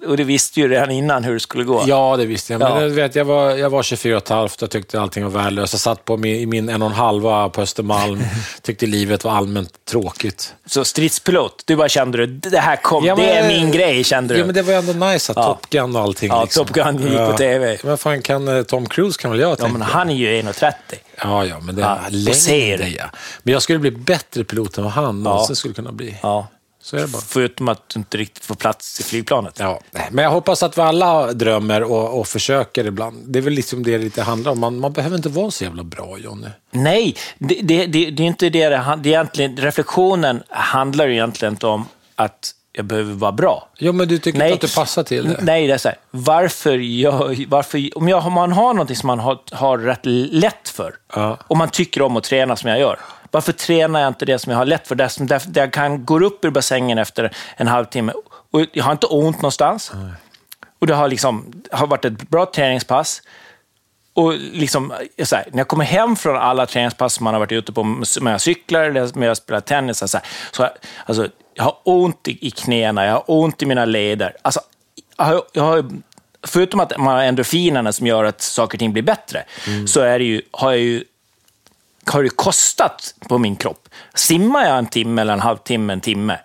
och 0.07 0.17
du 0.17 0.23
visste 0.23 0.59
ju 0.59 0.67
redan 0.67 0.91
innan 0.91 1.23
hur 1.23 1.33
det 1.33 1.39
skulle 1.39 1.63
gå. 1.63 1.83
Ja, 1.87 2.17
det 2.17 2.25
visste 2.25 2.53
jag. 2.53 2.59
Men 2.59 2.71
Ja. 2.71 2.81
jag, 2.81 2.89
vet, 2.89 3.15
jag, 3.15 3.25
var, 3.25 3.49
jag 3.51 3.69
var 3.69 3.83
24 3.83 4.15
och 4.17 4.23
ett 4.23 4.29
halvt 4.29 4.61
och 4.61 4.69
tyckte 4.71 5.01
allting 5.01 5.23
var 5.23 5.31
värdelöst. 5.43 5.73
Jag 5.73 5.79
satt 5.79 6.05
på 6.05 6.17
min, 6.17 6.35
i 6.35 6.45
min 6.45 6.69
en 6.69 6.81
och 6.81 6.89
en 6.89 6.95
halva 6.95 7.49
på 7.49 7.61
Östermalm. 7.61 8.19
tyckte 8.61 8.85
livet 8.85 9.23
var 9.23 9.31
allmänt 9.31 9.73
tråkigt. 9.85 10.53
Så 10.65 10.85
stridspilot, 10.85 11.63
du 11.65 11.75
bara 11.75 11.89
kände 11.89 12.17
du, 12.17 12.25
det 12.49 12.59
här 12.59 12.75
kom, 12.75 13.05
Ja, 13.05 13.15
men- 13.15 13.25
det 13.25 13.31
är 13.31 13.47
min 13.47 13.71
grej, 13.71 14.03
kände 14.03 14.33
du. 14.33 14.39
Ja, 14.39 14.45
men 14.45 14.55
det 14.55 14.61
var 14.61 14.73
ändå 14.73 15.05
nice 15.05 15.31
att 15.31 15.37
Ja. 15.37 15.43
Top 15.43 15.69
Gun 15.69 15.95
och 15.95 16.01
allting. 16.01 16.29
Ja, 16.29 16.43
liksom. 16.43 16.65
Top 16.65 16.75
Gun 16.75 16.97
gick 17.03 17.17
på 17.17 17.33
TV. 17.37 17.77
Men 17.83 17.97
fan, 17.97 18.21
kan 18.21 18.47
eh, 18.47 18.63
Tom 18.63 18.85
Cruise 18.89 19.21
kan 19.21 19.31
väl 19.31 19.39
jag 19.39 19.51
ja, 19.51 19.55
tänka. 19.55 19.71
men 19.77 19.81
han 19.81 20.09
är 20.09 20.15
ju 20.15 20.41
1,30. 20.41 20.73
Ja, 21.21 21.45
ja, 21.45 21.59
men 21.59 21.75
det 21.75 21.81
Ja, 21.81 21.97
är 22.29 22.33
ser. 22.33 22.77
längre. 22.77 22.93
Ja. 22.97 23.05
Men 23.43 23.53
jag 23.53 23.61
skulle 23.61 23.79
bli 23.79 23.91
bättre 23.91 24.43
pilot 24.43 24.77
än 24.77 24.83
vad 24.83 24.93
han 24.93 25.03
Ja. 25.03 25.11
någonsin 25.11 25.55
skulle 25.55 25.73
kunna 25.73 25.91
bli. 25.91 26.15
Ja. 26.23 26.47
Så 26.81 26.97
är 26.97 27.01
det 27.01 27.07
bara. 27.07 27.21
Förutom 27.21 27.67
att 27.67 27.89
du 27.89 27.99
inte 27.99 28.17
riktigt 28.17 28.45
får 28.45 28.55
plats 28.55 28.99
i 28.99 29.03
flygplanet. 29.03 29.59
Ja, 29.59 29.79
nej, 29.91 30.07
men 30.11 30.23
jag 30.23 30.31
hoppas 30.31 30.63
att 30.63 30.77
vi 30.77 30.81
alla 30.81 31.33
drömmer 31.33 31.83
och, 31.83 32.19
och 32.19 32.27
försöker 32.27 32.85
ibland. 32.85 33.23
Det 33.27 33.39
är 33.39 33.43
väl 33.43 33.53
liksom 33.53 33.83
det 33.83 33.91
det 33.97 34.03
lite 34.03 34.21
handlar 34.21 34.51
om. 34.51 34.59
Man, 34.59 34.79
man 34.79 34.93
behöver 34.93 35.15
inte 35.17 35.29
vara 35.29 35.51
så 35.51 35.63
jävla 35.63 35.83
bra, 35.83 36.17
Jonny. 36.17 36.47
Nej, 36.71 37.15
det, 37.37 37.59
det, 37.63 37.85
det, 37.85 38.09
det 38.11 38.23
är 38.23 38.27
inte 38.27 38.49
det 38.49 38.69
det 38.69 38.69
det 38.69 38.75
är 38.75 39.07
egentligen. 39.07 39.57
Reflektionen 39.57 40.43
handlar 40.49 41.07
egentligen 41.07 41.53
inte 41.53 41.67
om 41.67 41.85
att 42.15 42.51
jag 42.71 42.85
behöver 42.85 43.13
vara 43.13 43.31
bra. 43.31 43.69
Jo, 43.79 43.93
men 43.93 44.07
du 44.07 44.17
tycker 44.19 44.43
inte 44.43 44.53
att 44.53 44.61
du 44.61 44.75
passar 44.75 45.03
till 45.03 45.23
det? 45.29 45.37
Nej, 45.41 45.67
det 45.67 45.73
är 45.73 45.77
så 45.77 45.87
här. 45.89 45.97
Varför, 46.11 46.77
jag, 46.77 47.45
varför 47.47 47.97
om, 47.97 48.09
jag, 48.09 48.25
om 48.25 48.33
man 48.33 48.51
har 48.51 48.73
något 48.73 48.97
som 48.97 49.07
man 49.07 49.19
har, 49.19 49.39
har 49.51 49.77
rätt 49.77 49.99
lätt 50.31 50.69
för, 50.69 50.93
Ja. 51.15 51.37
och 51.47 51.57
man 51.57 51.69
tycker 51.69 52.01
om 52.01 52.17
att 52.17 52.23
träna 52.23 52.55
som 52.55 52.69
jag 52.69 52.79
gör, 52.79 52.99
varför 53.31 53.51
tränar 53.51 53.99
jag 53.99 54.07
inte 54.07 54.25
det 54.25 54.39
som 54.39 54.51
jag 54.51 54.57
har 54.57 54.65
lätt 54.65 54.87
för? 54.87 54.95
Det 54.95 55.09
som 55.09 55.27
där, 55.27 55.41
där 55.47 55.61
jag 55.61 55.73
kan 55.73 56.05
gå 56.05 56.19
upp 56.25 56.45
ur 56.45 56.49
bassängen 56.49 56.97
efter 56.97 57.35
en 57.57 57.67
halvtimme 57.67 58.13
och 58.51 58.61
jag 58.71 58.83
har 58.83 58.91
inte 58.91 59.07
ont 59.07 59.37
någonstans. 59.37 59.91
Och 60.79 60.87
det 60.87 60.93
har, 60.95 61.07
liksom, 61.07 61.63
har 61.71 61.87
varit 61.87 62.05
ett 62.05 62.29
bra 62.29 62.45
träningspass. 62.45 63.21
Och 64.13 64.33
liksom, 64.33 64.93
här, 65.17 65.45
när 65.51 65.57
jag 65.57 65.67
kommer 65.67 65.85
hem 65.85 66.15
från 66.15 66.37
alla 66.37 66.65
träningspass 66.65 67.13
som 67.13 67.23
man 67.23 67.33
har 67.33 67.39
varit 67.39 67.51
ute 67.51 67.71
på, 67.71 67.83
med 67.83 68.33
jag 68.33 68.41
cyklar 68.41 68.83
eller 68.83 69.17
med 69.17 69.29
jag 69.29 69.37
spelar 69.37 69.61
tennis, 69.61 69.97
så 69.97 70.17
här, 70.17 70.25
så 70.51 70.61
jag, 70.61 70.71
alltså, 71.05 71.27
jag 71.53 71.63
har 71.63 71.77
ont 71.83 72.27
i, 72.27 72.47
i 72.47 72.51
knäna, 72.51 73.05
jag 73.05 73.13
har 73.13 73.23
ont 73.27 73.61
i 73.61 73.65
mina 73.65 73.85
leder. 73.85 74.35
Alltså, 74.41 74.61
jag 75.17 75.25
har, 75.25 75.43
jag 75.53 75.63
har, 75.63 75.85
förutom 76.47 76.79
att 76.79 76.97
man 76.97 77.15
har 77.15 77.23
endorfinerna 77.23 77.93
som 77.93 78.07
gör 78.07 78.23
att 78.23 78.41
saker 78.41 78.75
och 78.75 78.79
ting 78.79 78.93
blir 78.93 79.03
bättre, 79.03 79.43
så 79.87 80.01
är 80.01 80.19
det 80.19 80.25
ju, 80.25 80.41
har 80.51 80.71
jag 80.71 80.79
ju 80.79 81.03
har 82.09 82.23
det 82.23 82.29
kostat 82.29 83.13
på 83.27 83.37
min 83.37 83.55
kropp. 83.55 83.89
Simmar 84.13 84.65
jag 84.65 84.77
en 84.77 84.87
timme, 84.87 85.21
eller 85.21 85.33
en 85.33 85.39
halvtimme, 85.39 85.93
en 85.93 86.01
timme, 86.01 86.39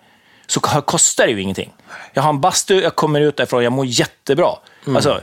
så 0.47 0.59
kostar 0.59 1.25
det 1.25 1.31
ju 1.31 1.41
ingenting. 1.41 1.73
Jag 2.13 2.23
har 2.23 2.29
en 2.29 2.41
bastu, 2.41 2.81
jag 2.81 2.95
kommer 2.95 3.21
ut 3.21 3.37
därifrån, 3.37 3.63
jag 3.63 3.73
mår 3.73 3.85
jättebra. 3.85 4.49
Alltså, 4.87 5.21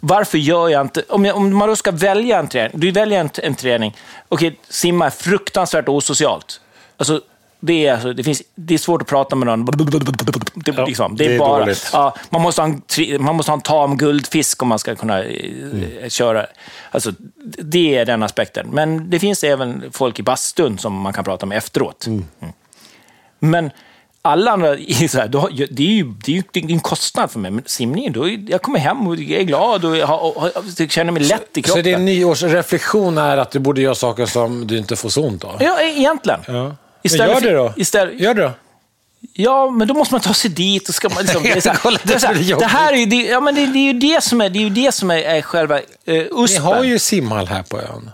varför 0.00 0.38
gör 0.38 0.68
jag 0.68 0.80
inte... 0.80 1.02
Om, 1.08 1.24
jag, 1.24 1.36
om 1.36 1.56
man 1.56 1.68
då 1.68 1.76
ska 1.76 1.90
välja 1.90 2.38
en 2.38 2.48
träning, 2.48 2.80
du 2.80 2.90
väljer 2.90 3.20
en, 3.20 3.30
en 3.34 3.54
träning, 3.54 3.96
okej, 4.28 4.60
simma 4.68 5.06
är 5.06 5.10
fruktansvärt 5.10 5.88
osocialt. 5.88 6.60
Alltså, 6.96 7.20
det, 7.60 7.86
är, 7.86 7.92
alltså, 7.92 8.12
det, 8.12 8.24
finns, 8.24 8.42
det 8.54 8.74
är 8.74 8.78
svårt 8.78 9.02
att 9.02 9.08
prata 9.08 9.36
med 9.36 9.46
någon. 9.46 9.64
Det, 10.54 10.72
Ja, 10.76 10.86
liksom, 10.86 11.16
det 11.16 11.24
är, 11.24 11.28
det 11.28 11.34
är 11.34 11.38
bara... 11.38 11.58
dåligt. 11.60 11.90
Ja, 11.92 12.14
man, 12.30 12.42
måste 12.42 12.62
ha 12.62 12.68
en, 12.68 13.22
man 13.22 13.36
måste 13.36 13.50
ha 13.52 13.56
en 13.56 13.62
tam 13.62 13.96
guldfisk 13.96 14.62
om 14.62 14.68
man 14.68 14.78
ska 14.78 14.94
kunna 14.94 15.24
eh, 15.24 16.08
köra. 16.08 16.46
Alltså, 16.90 17.12
det 17.58 17.96
är 17.96 18.04
den 18.06 18.22
aspekten. 18.22 18.68
Men 18.72 19.10
det 19.10 19.18
finns 19.18 19.44
även 19.44 19.84
folk 19.92 20.18
i 20.18 20.22
bastun 20.22 20.78
som 20.78 21.00
man 21.00 21.12
kan 21.12 21.24
prata 21.24 21.46
med 21.46 21.58
efteråt. 21.58 22.06
Mm. 22.06 22.24
Men 23.38 23.70
alla 24.22 24.50
andra, 24.50 24.76
så 25.08 25.18
här, 25.18 25.28
då, 25.28 25.48
det, 25.70 25.82
är 25.82 25.94
ju, 25.94 26.04
det 26.24 26.32
är 26.32 26.36
ju 26.36 26.42
det 26.52 26.60
är 26.60 26.70
en 26.70 26.80
kostnad 26.80 27.30
för 27.30 27.38
mig. 27.38 27.50
Men 27.50 27.64
simningen, 27.66 28.12
då, 28.12 28.28
jag 28.28 28.62
kommer 28.62 28.78
hem 28.78 29.06
och 29.06 29.14
är 29.18 29.42
glad 29.42 29.84
och, 29.84 29.96
och, 29.96 30.36
och, 30.36 30.52
jag 30.78 30.90
känner 30.90 31.12
mig 31.12 31.22
lätt 31.22 31.56
i 31.56 31.62
Så 31.62 31.66
kroppen. 31.66 31.84
din 31.84 32.04
nyårsreflektion 32.04 33.18
är 33.18 33.36
att 33.36 33.50
du 33.50 33.58
borde 33.58 33.80
göra 33.80 33.94
saker 33.94 34.26
som 34.26 34.66
du 34.66 34.78
inte 34.78 34.96
får 34.96 35.08
så 35.08 35.26
ont 35.26 35.44
av? 35.44 35.56
Ja, 35.62 35.80
egentligen. 35.80 36.40
Ja. 36.46 36.76
Istället 37.02 37.44
gör 37.44 37.50
det 37.50 37.56
då. 37.56 37.72
Istället, 37.76 38.20
Gör 38.20 38.34
det 38.34 38.42
då. 38.42 38.52
Ja, 39.32 39.70
men 39.70 39.88
då 39.88 39.94
måste 39.94 40.14
man 40.14 40.20
ta 40.20 40.34
sig 40.34 40.50
dit 40.50 40.88
och 40.88 40.94
ska 40.94 41.08
man 41.08 41.22
liksom... 41.22 41.42
Det, 41.42 41.50
är 41.50 41.60
så 41.60 41.70
här, 41.70 42.00
det, 42.04 42.14
är 42.14 42.18
så 42.18 42.26
här, 42.26 42.34
det 42.34 42.54
det 42.58 42.64
här 42.66 42.92
är 42.92 42.96
ju 42.96 43.06
det, 43.06 43.22
ja, 43.22 43.40
men 43.40 43.54
det, 43.54 43.66
det 43.66 43.78
är 43.78 43.92
ju 43.92 43.92
det 43.92 44.24
som 44.24 44.40
är, 44.40 44.50
det 44.50 44.58
är, 44.58 44.62
ju 44.62 44.70
det 44.70 44.92
som 44.92 45.10
är, 45.10 45.16
är 45.16 45.42
själva 45.42 45.80
Ni 46.04 46.28
USPen. 46.30 46.62
har 46.62 46.84
ju 46.84 46.98
simhall 46.98 47.46
här 47.46 47.62
på 47.62 47.80
ön. 47.80 48.10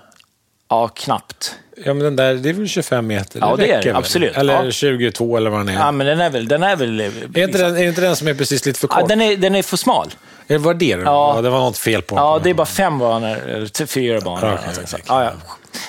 Ja, 0.68 0.88
knappt. 0.88 1.54
Ja, 1.84 1.94
men 1.94 1.98
den 1.98 2.16
där, 2.16 2.34
det 2.34 2.48
är 2.48 2.52
väl 2.52 2.68
25 2.68 3.06
meter? 3.06 3.40
Ja, 3.40 3.56
det 3.56 3.72
är 3.72 3.82
det, 3.82 3.96
absolut. 3.96 4.36
Eller 4.36 4.64
Ja. 4.64 4.70
22 4.70 5.36
eller 5.36 5.50
vad 5.50 5.60
den 5.60 5.68
är. 5.68 5.72
Ja, 5.74 5.92
men 5.92 6.06
den 6.06 6.20
är 6.20 6.30
väl... 6.30 6.48
Den 6.48 6.62
är, 6.62 6.76
väl 6.76 7.00
är, 7.00 7.38
inte 7.38 7.58
den, 7.58 7.76
är 7.76 7.84
inte 7.84 8.00
den 8.00 8.16
som 8.16 8.28
är 8.28 8.34
precis 8.34 8.66
lite 8.66 8.80
för 8.80 8.88
kort? 8.88 9.00
ja, 9.00 9.06
den, 9.06 9.20
är, 9.20 9.36
den 9.36 9.54
är 9.54 9.62
för 9.62 9.76
smal. 9.76 10.14
Eller 10.48 10.58
var 10.58 10.74
det 10.74 10.96
det? 10.96 11.02
Ja. 11.02 11.36
Ja. 11.36 11.42
det 11.42 11.50
var 11.50 11.58
något 11.58 11.78
fel 11.78 12.02
på 12.02 12.14
den. 12.14 12.24
Ja, 12.24 12.40
det 12.42 12.50
är 12.50 12.54
bara 12.54 12.66
fem 12.66 12.98
banor, 12.98 13.36
eller 13.36 13.86
fyra 13.86 14.20
banor. 14.20 14.38
Okej, 14.38 14.66
alltså, 14.66 14.80
okej, 14.80 14.86
så. 14.86 14.96
okej. 14.96 15.04
Ja, 15.08 15.24
ja. 15.24 15.32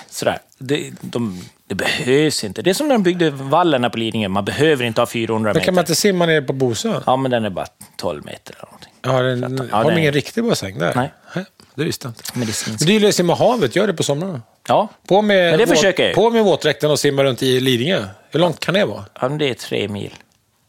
Sådär. 0.09 0.39
Det, 0.57 0.91
de, 1.01 1.41
det 1.67 1.75
behövs 1.75 2.43
inte. 2.43 2.61
Det 2.61 2.69
är 2.69 2.73
som 2.73 2.87
när 2.87 2.95
de 2.95 3.03
byggde 3.03 3.29
vallen 3.29 3.83
här 3.83 3.89
på 3.89 3.97
Lidingö. 3.97 4.27
Man 4.27 4.45
behöver 4.45 4.85
inte 4.85 5.01
ha 5.01 5.05
400 5.05 5.49
Men 5.49 5.53
meter. 5.55 5.65
kan 5.65 5.75
man 5.75 5.81
inte 5.81 5.95
simma 5.95 6.25
nere 6.25 6.41
på 6.41 6.53
Bosön? 6.53 7.03
Ja, 7.05 7.15
men 7.15 7.31
den 7.31 7.45
är 7.45 7.49
bara 7.49 7.67
12 7.97 8.25
meter 8.25 8.55
eller 8.55 8.65
någonting. 8.65 8.91
Ja, 9.01 9.21
den, 9.21 9.67
Ja, 9.71 9.77
har 9.77 9.83
de 9.83 9.93
det- 9.93 9.99
ingen 9.99 10.13
riktig 10.13 10.43
bassäng 10.43 10.79
där? 10.79 10.93
Nej. 10.95 11.45
Det 11.75 11.83
visste 11.83 12.07
jag 12.07 12.11
inte. 12.11 12.23
Medicinsk. 12.39 12.79
Men 12.79 12.87
du 12.87 12.93
gillar 12.93 13.09
att 13.09 13.15
simma 13.15 13.35
havet, 13.35 13.75
gör 13.75 13.87
det 13.87 13.93
på 13.93 14.03
somrarna. 14.03 14.41
Ja, 14.67 14.87
På 15.07 15.21
med, 15.21 15.49
Men 15.51 15.59
det 15.59 15.65
våt- 15.65 15.75
försöker 15.77 16.05
jag 16.05 16.15
på 16.15 16.29
med 16.29 16.43
våtdräkten 16.43 16.91
och 16.91 16.99
simma 16.99 17.23
runt 17.23 17.43
i 17.43 17.59
Lidingö. 17.59 18.05
Hur 18.31 18.39
långt 18.39 18.59
kan 18.59 18.73
det 18.73 18.85
vara? 18.85 19.05
ja 19.21 19.29
men 19.29 19.37
det 19.37 19.49
är 19.49 19.53
tre 19.53 19.87
mil. 19.87 20.13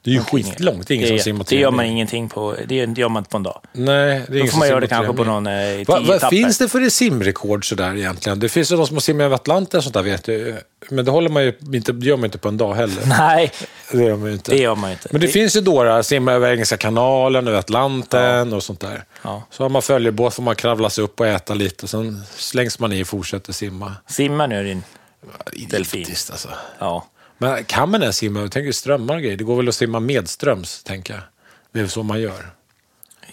Det 0.08 0.14
är 0.14 0.14
ju 0.14 0.20
skitlångt. 0.20 0.88
Det 0.88 0.94
är 0.94 0.96
ingen 0.96 1.08
det, 1.08 1.18
som 1.18 1.24
simmar 1.24 1.46
det 1.48 1.56
gör 1.56 1.70
man 1.70 1.84
ingenting 1.84 2.28
på. 2.28 2.56
Det, 2.66 2.86
det 2.86 3.00
gör 3.00 3.08
man 3.08 3.20
inte 3.20 3.30
på 3.30 3.36
en 3.36 3.42
dag. 3.42 3.60
Nej, 3.72 4.22
det 4.28 4.38
är 4.38 4.42
Då 4.42 4.46
får 4.46 4.58
man 4.58 4.68
göra 4.68 4.80
det 4.80 4.86
kanske 4.86 5.12
på 5.12 5.24
någon 5.24 5.46
eh, 5.46 5.52
Vad, 5.86 6.02
etapper. 6.10 6.28
finns 6.28 6.58
det 6.58 6.68
för 6.68 6.88
simrekord 6.90 7.68
sådär 7.68 7.96
egentligen? 7.96 8.40
Det 8.40 8.48
finns 8.48 8.72
ju 8.72 8.76
de 8.76 8.86
som 8.86 8.96
har 8.96 9.00
simmat 9.00 9.24
över 9.24 9.34
Atlanten 9.34 9.78
och 9.78 9.84
sånt 9.84 9.94
där 9.94 10.02
vet 10.02 10.24
du. 10.24 10.56
Men 10.90 11.04
det 11.04 11.10
håller 11.10 11.30
man 11.30 11.42
ju 11.44 11.52
inte, 11.72 11.92
det 11.92 12.06
gör 12.06 12.16
man 12.16 12.24
inte 12.24 12.38
på 12.38 12.48
en 12.48 12.56
dag 12.56 12.74
heller. 12.74 13.02
Nej, 13.18 13.52
Det 13.92 14.02
gör 14.02 14.16
man 14.16 14.26
ju 14.28 14.32
inte. 14.32 14.50
det 14.50 14.58
gör 14.58 14.74
man 14.74 14.90
inte. 14.90 15.08
Men 15.12 15.20
det, 15.20 15.28
finns 15.28 15.56
ju 15.56 15.60
dårar, 15.60 16.02
simma 16.02 16.32
över 16.32 16.52
Engelska 16.52 16.76
kanalen, 16.76 17.48
över 17.48 17.58
Atlanten 17.58 18.52
och 18.52 18.62
sånt 18.62 18.80
där. 18.80 19.04
Ja. 19.22 19.42
Så 19.50 19.64
har 19.64 19.68
man 19.68 19.82
följebåt 19.82 20.34
får 20.34 20.42
man 20.42 20.54
kravla 20.56 20.90
sig 20.90 21.04
upp 21.04 21.20
och 21.20 21.26
äta 21.26 21.54
lite, 21.54 21.82
och 21.82 21.90
sen 21.90 22.22
slängs 22.36 22.78
man 22.78 22.92
i 22.92 23.02
och 23.02 23.06
fortsätter 23.06 23.52
simma. 23.52 23.92
Simma 24.06 24.46
nu 24.46 24.64
din 24.64 24.82
delfin. 25.68 26.06
Alltså. 26.08 26.48
Ja. 26.78 27.06
Men 27.38 27.64
kan 27.64 27.90
man 27.90 28.02
ens 28.02 28.16
simma? 28.16 28.40
Jag 28.40 28.52
tänker 28.52 28.72
strömmar 28.72 29.14
och 29.14 29.22
grejer. 29.22 29.36
Det 29.36 29.44
går 29.44 29.56
väl 29.56 29.68
att 29.68 29.74
simma 29.74 30.00
medströms, 30.00 30.82
tänker 30.82 31.14
jag. 31.14 31.22
Det 31.72 31.80
är 31.80 31.86
så 31.86 32.02
man 32.02 32.20
gör. 32.20 32.54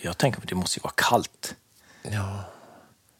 Jag 0.01 0.17
tänker 0.17 0.41
att 0.41 0.47
det 0.47 0.55
måste 0.55 0.79
ju 0.79 0.81
vara 0.83 0.93
kallt. 0.97 1.55
Ja. 2.03 2.43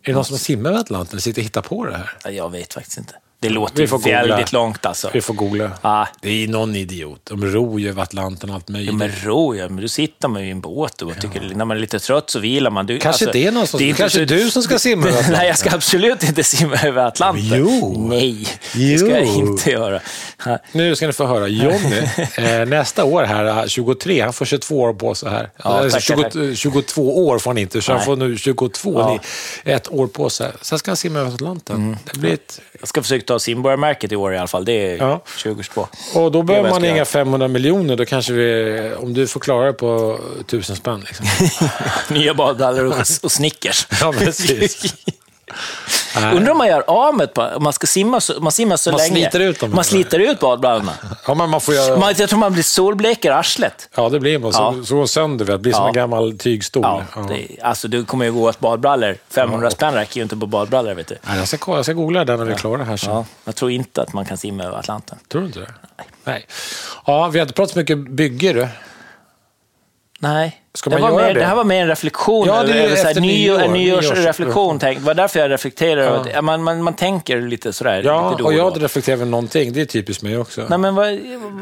Är 0.02 0.08
det 0.08 0.13
någon 0.13 0.26
som 0.26 0.38
simmat 0.38 0.69
över 0.69 0.80
Atlanten 0.80 1.12
eller 1.13 1.21
sitter 1.21 1.41
och 1.41 1.43
hittar 1.45 1.62
på 1.62 1.86
det 1.86 1.98
här? 1.98 2.17
Ja, 2.24 2.30
Jag 2.30 2.50
vet 2.52 2.74
faktiskt 2.74 2.98
inte. 2.98 3.15
Det 3.47 3.53
låter 3.53 3.81
Vi 3.81 3.88
får 3.88 3.97
googla. 3.97 4.21
väldigt 4.27 4.51
långt 4.53 4.86
alltså. 4.86 5.10
Vi 5.13 5.21
får 5.21 5.34
googla. 5.34 5.71
Ja. 5.81 6.08
Det 6.21 6.43
är 6.43 6.47
någon 6.47 6.75
idiot. 6.75 7.19
De 7.23 7.45
ror 7.45 7.79
ju 7.79 7.89
över 7.89 8.01
Atlanten 8.03 8.49
och 8.49 8.55
allt 8.55 8.67
möjligt. 8.69 8.89
Ja, 8.91 8.97
men 8.97 9.12
ro, 9.23 9.55
ja. 9.55 9.69
Men 9.69 9.81
då 9.81 9.88
sitter 9.88 10.27
man 10.27 10.41
ju 10.41 10.47
i 10.47 10.51
en 10.51 10.62
båt 10.62 11.01
och 11.01 11.12
tycker, 11.21 11.51
när 11.55 11.65
man 11.65 11.77
är 11.77 11.81
lite 11.81 11.99
trött 11.99 12.29
så 12.29 12.39
vilar 12.39 12.71
man. 12.71 12.86
Du, 12.86 12.99
Kanske 12.99 13.31
det 13.31 13.47
är 13.47 13.51
någon 13.51 13.67
som- 13.67 13.81
inte 13.81 13.97
kanske 13.97 14.19
så- 14.19 14.25
du 14.36 14.51
som 14.51 14.63
ska 14.63 14.79
simma 14.79 15.08
över 15.08 15.12
Atlanten. 15.19 15.34
Nej, 15.39 15.47
jag 15.47 15.58
ska 15.58 15.75
absolut 15.75 16.23
inte 16.23 16.43
simma 16.43 16.75
över 16.84 17.05
Atlanten. 17.05 17.45
Jo. 17.60 18.05
Nej, 18.10 18.47
det 18.73 18.97
ska 18.97 19.10
jag 19.10 19.25
Jo. 19.25 19.34
inte 19.47 19.71
göra. 19.71 19.99
Ja. 20.45 20.58
Nu 20.71 20.95
ska 20.95 21.08
ni 21.08 21.13
få 21.13 21.25
höra. 21.25 21.47
Jonny, 21.47 22.01
eh, 22.38 22.65
nästa 22.65 23.03
år 23.03 23.23
här, 23.23 23.45
eh, 23.45 23.65
23, 23.67 24.21
han 24.21 24.34
får 24.34 24.45
22 24.45 24.79
år 24.81 24.93
på 24.93 25.15
sig 25.15 25.29
här. 25.29 25.49
Ja, 25.63 25.69
alltså, 25.79 26.13
tackar, 26.15 26.29
20, 26.29 26.55
22 26.55 27.27
år 27.27 27.39
får 27.39 27.51
han 27.51 27.58
inte, 27.58 27.81
så 27.81 27.91
han 27.91 27.97
Nej. 27.99 28.05
får 28.05 28.15
nu 28.15 28.38
22, 28.38 28.99
Ja. 28.99 29.19
ett 29.71 29.91
år 29.91 30.08
på 30.08 30.29
sig. 30.29 30.51
Sen 30.62 30.79
ska 30.79 30.91
han 30.91 30.97
simma 30.97 31.19
över 31.19 31.34
Atlanten. 31.34 31.75
Mm. 31.75 31.97
Det 32.13 32.19
blir 32.19 32.34
ett, 32.34 32.62
Jag 32.79 32.88
ska 32.88 33.01
försöka 33.01 33.21
ta 33.36 33.39
simborgarmärket 33.39 34.12
i 34.12 34.15
år 34.15 34.34
i 34.34 34.38
alla 34.38 34.48
fall. 34.48 34.65
Det 34.65 34.91
är 34.91 34.98
Ja. 34.98 35.21
2022. 35.43 35.88
och 36.13 36.32
då 36.32 36.41
behöver 36.41 36.69
man 36.69 36.86
inga 36.86 36.95
göra. 36.95 37.06
500 37.06 37.48
miljoner, 37.48 37.95
då 37.95 38.06
kanske 38.06 38.34
vi, 38.34 38.91
om 38.98 39.13
du 39.13 39.28
får 39.28 39.39
klara 39.39 39.65
det 39.65 39.74
på 39.74 40.19
1000 40.39 40.76
spänn. 40.76 41.06
Liksom. 41.08 41.26
Nya 42.15 42.34
badbrallor 42.34 42.86
och, 42.86 42.95
och 43.24 43.32
Snickers. 43.32 43.88
Ja, 44.02 44.13
precis. 44.17 44.93
Nej. 46.15 46.36
Undrar 46.36 46.51
om 46.51 46.58
man 46.58 46.67
gör 46.67 46.84
av 46.88 47.15
med 47.15 47.23
ett 47.23 47.34
par, 47.34 47.60
man 47.60 47.73
ska 47.73 47.88
simma 47.88 48.21
så, 48.21 48.41
man 48.41 48.51
simmar 48.51 48.77
så 48.77 48.91
Man 48.91 48.97
länge. 48.97 49.12
sliter 49.15 49.39
ut 49.39 49.60
dem, 49.60 49.71
Man 49.75 49.84
sliter 49.84 50.19
ut 50.19 50.39
badbrallorna. 50.39 50.91
Ja, 51.27 51.34
men 51.34 51.49
man 51.49 51.62
får 51.62 51.73
göra... 51.73 51.99
Man, 51.99 52.13
jag 52.17 52.29
tror 52.29 52.39
man 52.39 52.53
blir 52.53 52.63
solblek 52.63 53.25
i 53.25 53.29
arslet. 53.29 53.89
Ja, 53.95 54.10
det 54.10 54.19
blir 54.19 54.39
man. 54.39 54.53
Så, 54.53 54.60
Ja. 54.60 54.86
så 54.86 54.95
går 54.95 55.05
sönder, 55.05 55.45
det 55.45 55.58
blir 55.58 55.73
som 55.73 55.81
Ja. 55.81 55.88
en 55.88 55.93
gammal 55.93 56.38
tygstol. 56.38 56.81
Ja, 56.84 57.03
Ja. 57.15 57.21
det, 57.29 57.47
alltså 57.63 57.88
du 57.88 58.05
kommer 58.05 58.25
ju 58.25 58.31
gå 58.31 58.49
åt 58.49 58.60
badbrallor. 58.60 59.17
500 59.29 59.71
spänn 59.71 59.93
räcker 59.93 60.15
ju 60.17 60.23
inte 60.23 60.38
på 60.38 60.45
badbrallor, 60.45 60.93
vet 60.93 61.08
du. 61.08 61.17
Nej, 61.21 61.38
jag, 61.38 61.47
ska, 61.47 61.75
jag 61.75 61.86
ska 61.86 61.93
googla 61.93 62.25
den 62.25 62.39
när 62.39 62.45
vi 62.45 62.53
är 62.53 62.58
klara 62.58 62.84
här 62.84 62.97
sen. 62.97 63.13
Ja, 63.13 63.25
jag 63.45 63.55
tror 63.55 63.71
inte 63.71 64.01
att 64.01 64.13
man 64.13 64.25
kan 64.25 64.38
simma 64.38 64.63
över 64.63 64.77
Atlanten. 64.77 65.17
Tror 65.31 65.41
du 65.41 65.47
inte 65.47 65.60
det? 65.60 65.73
Nej. 66.23 66.47
Ja, 67.05 67.27
vi 67.27 67.39
har 67.39 67.43
inte 67.45 67.53
pratat 67.53 67.73
så 67.73 67.79
mycket 67.79 67.97
bygge 67.97 68.53
du. 68.53 68.67
Nej. 70.19 70.62
Ska 70.73 70.89
det, 70.89 70.99
man 70.99 71.12
var 71.12 71.19
göra 71.19 71.28
mer, 71.28 71.34
det? 71.34 71.39
det 71.39 71.45
här 71.45 71.56
var 71.56 71.63
mer 71.63 71.82
en 71.82 71.88
reflektion. 71.88 72.47
Ja, 72.47 72.63
det 72.63 72.73
är 72.73 72.86
över 72.86 72.95
så 72.95 73.08
här, 73.08 73.19
nyår, 73.21 73.60
en 73.60 73.71
nyårs- 73.75 74.01
nyårsreflektion. 74.01 74.78
Det 74.78 74.97
var 74.99 75.13
därför 75.13 75.39
jag 75.39 75.51
reflekterade. 75.51 76.06
Ja. 76.06 76.38
att- 76.39 76.43
Man, 76.43 76.63
man, 76.63 76.84
man 76.84 76.93
tänker 76.95 77.41
lite 77.41 77.73
sådär. 77.73 78.01
Ja, 78.06 78.30
lite 78.32 78.41
då 78.43 78.47
och 78.47 78.54
jag 78.54 78.73
då. 78.73 78.80
reflekterat 78.80 79.17
över 79.19 79.25
någonting. 79.32 79.73
Det 79.73 79.82
är 79.82 79.86
typiskt 79.86 80.23
mig 80.23 80.38
också. 80.38 80.65
Nej, 80.69 80.80
men 80.80 80.95
vad, 80.95 81.06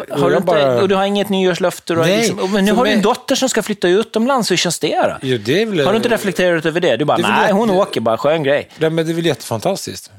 har 0.09 0.29
du 0.29 0.35
inte, 0.35 0.45
bara- 0.45 0.81
och 0.81 0.89
du 0.89 0.95
har 0.95 1.05
inget 1.05 1.29
nyårslöfte? 1.29 1.93
Nej, 1.93 2.17
liksom, 2.17 2.51
men 2.51 2.65
nu 2.65 2.71
har 2.73 2.83
du 2.85 2.89
en 2.91 2.95
mig- 2.97 3.03
dotter 3.03 3.35
som 3.35 3.49
ska 3.49 3.63
flytta 3.63 3.87
utomlands. 3.87 4.51
Hur 4.51 4.57
känns 4.57 4.79
det 4.79 5.01
då? 5.01 5.17
Jo, 5.21 5.37
det 5.45 5.65
väl, 5.65 5.85
Har 5.85 5.91
du 5.93 5.97
inte 5.97 6.09
reflekterat 6.09 6.65
över 6.65 6.79
det? 6.79 6.97
Du 6.97 7.05
bara, 7.05 7.17
väl 7.17 7.31
nej, 7.31 7.51
hon 7.51 7.69
åker 7.69 8.01
bara, 8.01 8.17
skön 8.17 8.43
grej. 8.43 8.69
Nej, 8.77 8.89
men 8.89 9.05
det 9.05 9.11
är 9.11 9.15
väl 9.15 9.25
jättefantastiskt. 9.25 10.11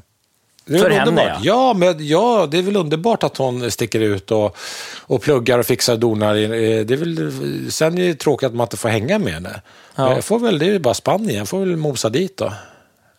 Det 0.66 0.74
är 0.74 0.78
För 0.78 0.90
henne, 0.90 1.08
underbart. 1.08 1.38
ja. 1.42 1.74
men, 1.74 2.06
ja, 2.06 2.48
det 2.50 2.58
är 2.58 2.62
väl 2.62 2.76
underbart 2.76 3.22
att 3.22 3.36
hon 3.36 3.70
sticker 3.70 4.00
ut 4.00 4.30
och, 4.30 4.56
och 5.00 5.22
pluggar 5.22 5.58
och 5.58 5.66
fixar 5.66 5.92
och 5.92 5.98
donar. 5.98 6.34
Eh, 6.34 6.48
Det 6.84 6.94
är 6.94 6.96
väl, 6.96 7.72
sen 7.72 7.98
är 7.98 8.06
det 8.06 8.14
tråkigt 8.14 8.46
att 8.46 8.54
man 8.54 8.64
inte 8.64 8.76
får 8.76 8.88
hänga 8.88 9.18
med 9.18 9.32
henne. 9.32 9.60
Ja. 9.94 10.14
Jag 10.14 10.24
får 10.24 10.38
väl, 10.38 10.58
det 10.58 10.66
är 10.66 10.70
ju 10.72 10.78
bara 10.78 10.94
Spanien. 10.94 11.36
Jag 11.38 11.48
får 11.48 11.60
väl 11.60 11.76
mosa 11.76 12.08
dit 12.08 12.36
då. 12.36 12.52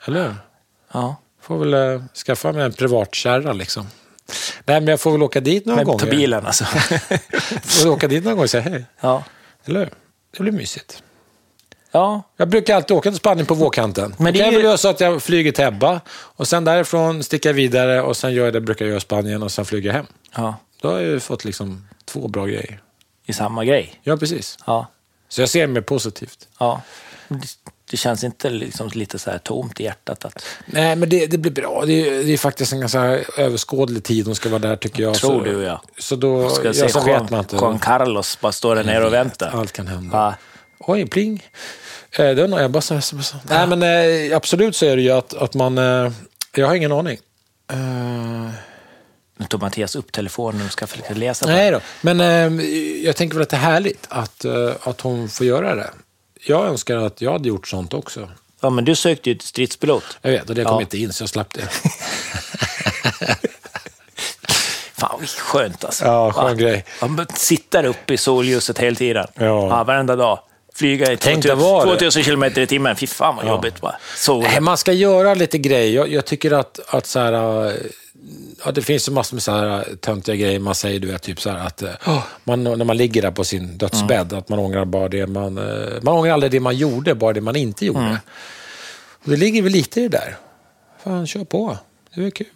Eller 0.06 0.24
hur? 0.24 0.36
Ja. 0.94 1.16
Får 1.42 1.58
väl 1.58 1.74
eh, 1.74 2.02
skaffa 2.26 2.52
mig 2.52 2.64
en 2.66 2.74
privatkärra 2.74 3.54
liksom. 3.54 3.88
Nej, 4.66 4.82
men 4.82 4.88
jag 4.88 5.00
får 5.00 5.12
väl 5.12 5.24
åka 5.24 5.40
dit 5.40 5.66
några 5.66 5.76
Men 5.76 5.86
gånger. 5.86 6.00
ta 6.00 6.06
bilen 6.06 6.46
alltså. 6.46 6.66
får 7.64 7.90
åka 7.90 8.08
dit 8.08 8.24
några 8.24 8.34
gånger 8.36 8.44
och 8.44 8.50
säga 8.50 8.64
hej. 8.64 8.86
ja. 9.02 9.24
Eller 9.66 9.80
hur? 9.80 9.90
Det 10.38 10.44
blir 10.44 10.52
mysigt. 10.52 11.04
Ja. 11.96 12.24
Jag 12.38 12.50
brukar 12.50 12.76
alltid 12.76 12.98
åka 12.98 13.10
till 13.10 13.18
Spanien 13.18 13.46
på 13.46 13.54
vårkanten. 13.54 14.16
Men 14.18 14.34
det 14.34 14.40
kan 14.40 14.46
jag 14.46 14.52
ju- 14.52 14.58
väl 14.58 14.66
göra 14.66 14.78
så 14.78 14.88
att 14.88 15.00
jag 15.00 15.24
flyger 15.24 15.52
till 15.52 15.64
Ebba 15.66 16.02
och 16.10 16.48
sen 16.48 16.64
därifrån 16.66 17.24
sticker 17.24 17.50
jag 17.50 17.54
vidare 17.54 18.02
och 18.02 18.18
sen 18.18 18.34
gör 18.34 18.46
jag 18.46 18.54
det 18.54 18.62
brukar 18.62 18.86
jag 18.86 18.90
göra 18.90 18.98
i 18.98 19.02
Spanien 19.02 19.44
och 19.44 19.52
sen 19.52 19.66
flyger 19.66 19.90
jag 19.90 19.96
hem. 19.96 20.06
ja. 20.36 20.56
Då 20.82 20.88
har 20.92 21.00
jag 21.00 21.10
ju 21.10 21.20
fått 21.20 21.46
liksom 21.46 21.88
två 22.06 22.28
bra 22.28 22.46
grejer. 22.46 22.82
I 23.26 23.34
samma 23.34 23.66
grej. 23.66 24.00
Ja, 24.04 24.18
precis. 24.18 24.58
Ja. 24.66 24.88
Så 25.30 25.42
jag 25.42 25.50
ser 25.50 25.68
mer 25.68 25.82
positivt. 25.82 26.48
ja. 26.60 26.82
Det, 27.92 27.98
känns 27.98 28.24
inte 28.24 28.50
liksom 28.50 28.90
lite 28.94 29.20
så 29.20 29.32
här 29.32 29.38
tomt 29.38 29.80
i 29.80 29.84
hjärtat. 29.84 30.26
Att, 30.26 30.46
Nej, 30.66 30.96
men 30.96 31.10
det, 31.10 31.26
det 31.28 31.38
blir 31.38 31.52
bra. 31.52 31.84
Det 31.86 31.94
är, 31.94 32.24
det 32.24 32.34
är 32.34 32.38
faktiskt 32.38 32.74
en 32.74 32.80
ganska 32.80 33.00
överskådlig 33.38 34.04
tid 34.04 34.26
hon 34.26 34.36
ska 34.36 34.50
vara 34.50 34.60
där 34.60 34.76
tycker 34.76 35.04
jag. 35.04 35.16
Tror 35.16 35.40
så, 35.40 35.44
du, 35.46 35.64
ja. 35.64 35.82
Så 36.00 36.16
då, 36.16 36.50
ska 36.50 36.68
ja, 36.68 36.74
se 36.74 36.90
så 36.90 37.04
Juan. 37.08 37.46
Juan 37.52 37.80
Carlos 37.80 38.38
bara 38.42 38.52
står 38.52 38.76
där 38.76 38.84
nere 38.84 39.06
och 39.06 39.14
väntar. 39.14 39.52
Allt 39.54 39.72
kan 39.72 39.88
hända. 39.88 40.18
Ja. 40.18 40.36
Oj, 40.80 41.08
pling. 41.08 41.44
Eh, 42.20 42.26
det 42.36 42.42
var 42.42 42.48
nog 42.48 42.62
Ebba 42.62 42.82
som 42.82 43.02
smsade. 43.02 43.42
Nej, 43.50 43.68
men 43.68 43.84
eh, 44.32 44.38
absolut 44.38 44.76
så 44.76 44.86
är 44.86 44.96
det 44.96 45.02
ju 45.02 45.12
att, 45.12 45.34
att 45.34 45.54
man... 45.54 45.78
Eh, 45.78 46.12
jag 46.56 46.68
har 46.68 46.76
ingen 46.76 46.92
aning. 46.92 47.18
Eh, 47.72 47.78
Nu 49.38 49.46
tog 49.50 49.62
Mattias 49.62 49.96
upp 49.96 50.12
telefonen 50.12 50.66
och 50.66 50.72
ska 50.72 50.88
försöka 50.88 51.14
läsa. 51.14 51.46
nej 51.46 51.72
då. 51.72 51.80
Men 52.02 52.22
eh, 52.22 52.62
jag 53.06 53.16
tänker 53.16 53.36
väl 53.36 53.44
att 53.44 53.50
det 53.50 53.56
är 53.56 53.60
härligt 53.60 54.06
att, 54.10 54.46
eh, 54.46 54.72
att 54.84 55.02
hon 55.02 55.30
får 55.30 55.46
göra 55.46 55.76
det. 55.76 55.90
Jag 56.48 56.66
önskar 56.68 56.98
att 56.98 57.22
jag 57.22 57.32
hade 57.32 57.48
gjort 57.50 57.68
sånt 57.68 57.94
också. 57.94 58.30
Ja, 58.62 58.70
men 58.70 58.86
du 58.86 58.96
sökte 58.96 59.30
ju 59.30 59.36
till 59.36 59.48
stridspilot. 59.48 60.04
Jag 60.22 60.32
vet, 60.32 60.50
och 60.50 60.56
det 60.56 60.64
kom 60.64 60.74
Ja. 60.76 60.82
inte 60.82 60.98
in 60.98 61.14
så 61.14 61.22
jag 61.24 61.30
slapp 61.30 61.54
det. 61.54 61.62
Fan, 64.98 65.18
vad 65.20 65.30
skönt 65.30 65.86
alltså. 65.86 66.06
Ja, 66.06 66.32
skön 66.32 66.44
Va? 66.46 66.54
grej. 66.54 66.86
Ja, 67.02 67.10
Sitta 67.34 67.82
där 67.82 67.90
uppe 67.90 68.14
i 68.14 68.18
solljuset 68.18 68.80
hela 68.80 68.96
tiden. 68.96 69.28
Ja. 69.34 69.84
varenda 69.84 70.16
dag. 70.16 70.40
Flyga 70.76 71.12
i 71.12 71.18
Tänk 71.18 71.44
dig 71.44 71.52
2000, 71.52 71.72
vara 71.72 71.86
det. 71.86 71.92
2000 71.92 72.24
kilometer 72.24 72.62
i 72.62 72.68
timmen. 72.68 72.96
Fy 72.96 73.08
fan 73.08 73.36
vad 73.36 73.48
jobbigt. 73.48 73.82
Bara. 73.82 73.96
Så, 74.16 74.42
Nej, 74.42 74.62
man 74.62 74.78
ska 74.78 74.92
göra 74.92 75.34
lite 75.34 75.58
grejer. 75.58 75.96
Jag, 75.96 76.08
jag 76.12 76.26
tycker 76.26 76.52
att, 76.52 76.80
att 76.88 77.06
så 77.06 77.20
här, 77.20 77.68
eh, 77.68 77.74
ja, 78.66 78.72
det 78.72 78.82
finns 78.82 79.08
ju 79.08 79.12
massor 79.12 79.36
med 79.36 79.44
så 79.44 79.52
här 79.52 79.78
eh, 79.78 79.96
töntiga 79.96 80.36
grejer. 80.36 80.60
Man 80.60 80.76
säger 80.76 81.00
du 81.00 81.08
vet, 81.08 81.22
typ 81.22 81.42
så 81.42 81.50
här 81.50 81.68
att 81.68 81.82
eh, 81.82 82.24
man, 82.44 82.64
när 82.64 82.86
man 82.86 82.98
ligger 82.98 83.22
där 83.22 83.32
på 83.32 83.44
sin 83.44 83.78
dödsbädd, 83.78 84.34
att 84.34 84.50
man 84.50 84.60
ångrar 84.60 84.86
bara 84.86 85.08
det 85.08 85.28
man... 85.28 85.54
Man 86.02 86.14
ångrar 86.14 86.34
aldrig 86.34 86.52
det 86.52 86.60
man 86.60 86.76
gjorde, 86.78 87.16
bara 87.16 87.34
det 87.34 87.42
man 87.42 87.56
inte 87.56 87.86
gjorde. 87.86 88.20
Och 89.24 89.32
det 89.32 89.38
ligger 89.38 89.62
väl 89.62 89.72
lite 89.72 90.00
i 90.02 90.08
det 90.08 90.18
där. 90.18 90.38
Fan, 91.04 91.28
kör 91.28 91.44
på. 91.44 91.78
Det 92.16 92.26
är 92.26 92.30
kul. 92.30 92.48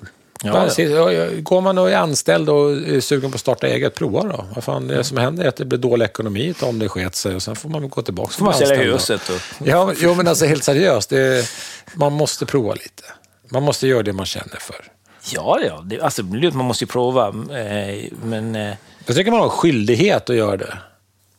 Ja, 0.43 0.71
ja. 1.11 1.27
Går 1.41 1.61
man 1.61 1.77
och 1.77 1.91
är 1.91 1.95
anställd 1.97 2.49
och 2.49 2.71
är 2.71 2.99
sugen 2.99 3.31
på 3.31 3.35
att 3.35 3.41
starta 3.41 3.67
eget, 3.67 3.95
prova 3.95 4.23
då. 4.23 4.45
Vad 4.55 4.63
fan, 4.63 4.87
det 4.87 5.03
som 5.03 5.17
händer 5.17 5.43
är 5.43 5.47
att 5.49 5.55
det 5.55 5.65
blir 5.65 5.79
dålig 5.79 6.05
ekonomi 6.05 6.53
om 6.61 6.79
det 6.79 6.89
sket 6.89 7.15
sig 7.15 7.35
och 7.35 7.43
sen 7.43 7.55
får 7.55 7.69
man 7.69 7.89
gå 7.89 8.01
tillbaka 8.01 8.31
får 8.31 8.45
man 8.45 8.53
sälja 8.53 8.75
huset. 8.93 9.29
Och, 9.29 9.67
Ja, 9.67 9.85
men- 9.85 9.95
jo, 9.99 10.13
men 10.13 10.27
alltså 10.27 10.45
helt 10.45 10.63
seriöst. 10.63 11.09
Det, 11.09 11.49
man 11.93 12.13
måste 12.13 12.45
prova 12.45 12.73
lite. 12.73 13.03
Man 13.51 13.63
måste 13.63 13.87
göra 13.87 14.03
det 14.03 14.13
man 14.13 14.25
känner 14.25 14.57
för. 14.59 14.85
Ja, 15.31 15.59
ja. 15.67 15.81
Det, 15.85 16.01
alltså, 16.01 16.23
man 16.23 16.65
måste 16.65 16.83
ju 16.83 16.87
prova. 16.87 17.27
Eh, 17.27 18.03
men 18.23 18.55
eh, 18.55 18.73
Jag 19.05 19.15
tycker 19.15 19.31
man 19.31 19.39
har 19.39 19.49
skyldighet 19.49 20.29
att 20.29 20.35
göra 20.35 20.57
det. 20.57 20.77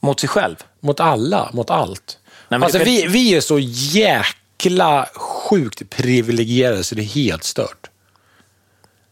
mot 0.00 0.20
sig 0.20 0.28
själv. 0.28 0.56
Mot 0.80 1.00
alla, 1.00 1.50
mot 1.52 1.70
allt. 1.70 2.18
men 2.48 2.62
alltså, 2.62 2.78
det- 2.78 2.84
vi, 2.84 3.06
vi 3.06 3.34
är 3.34 3.40
så 3.40 3.58
jäkla 3.58 5.06
sjukt 5.14 5.90
privilegierade 5.90 6.84
så 6.84 6.94
det 6.94 7.02
är 7.02 7.04
helt 7.04 7.44
stört. 7.44 7.89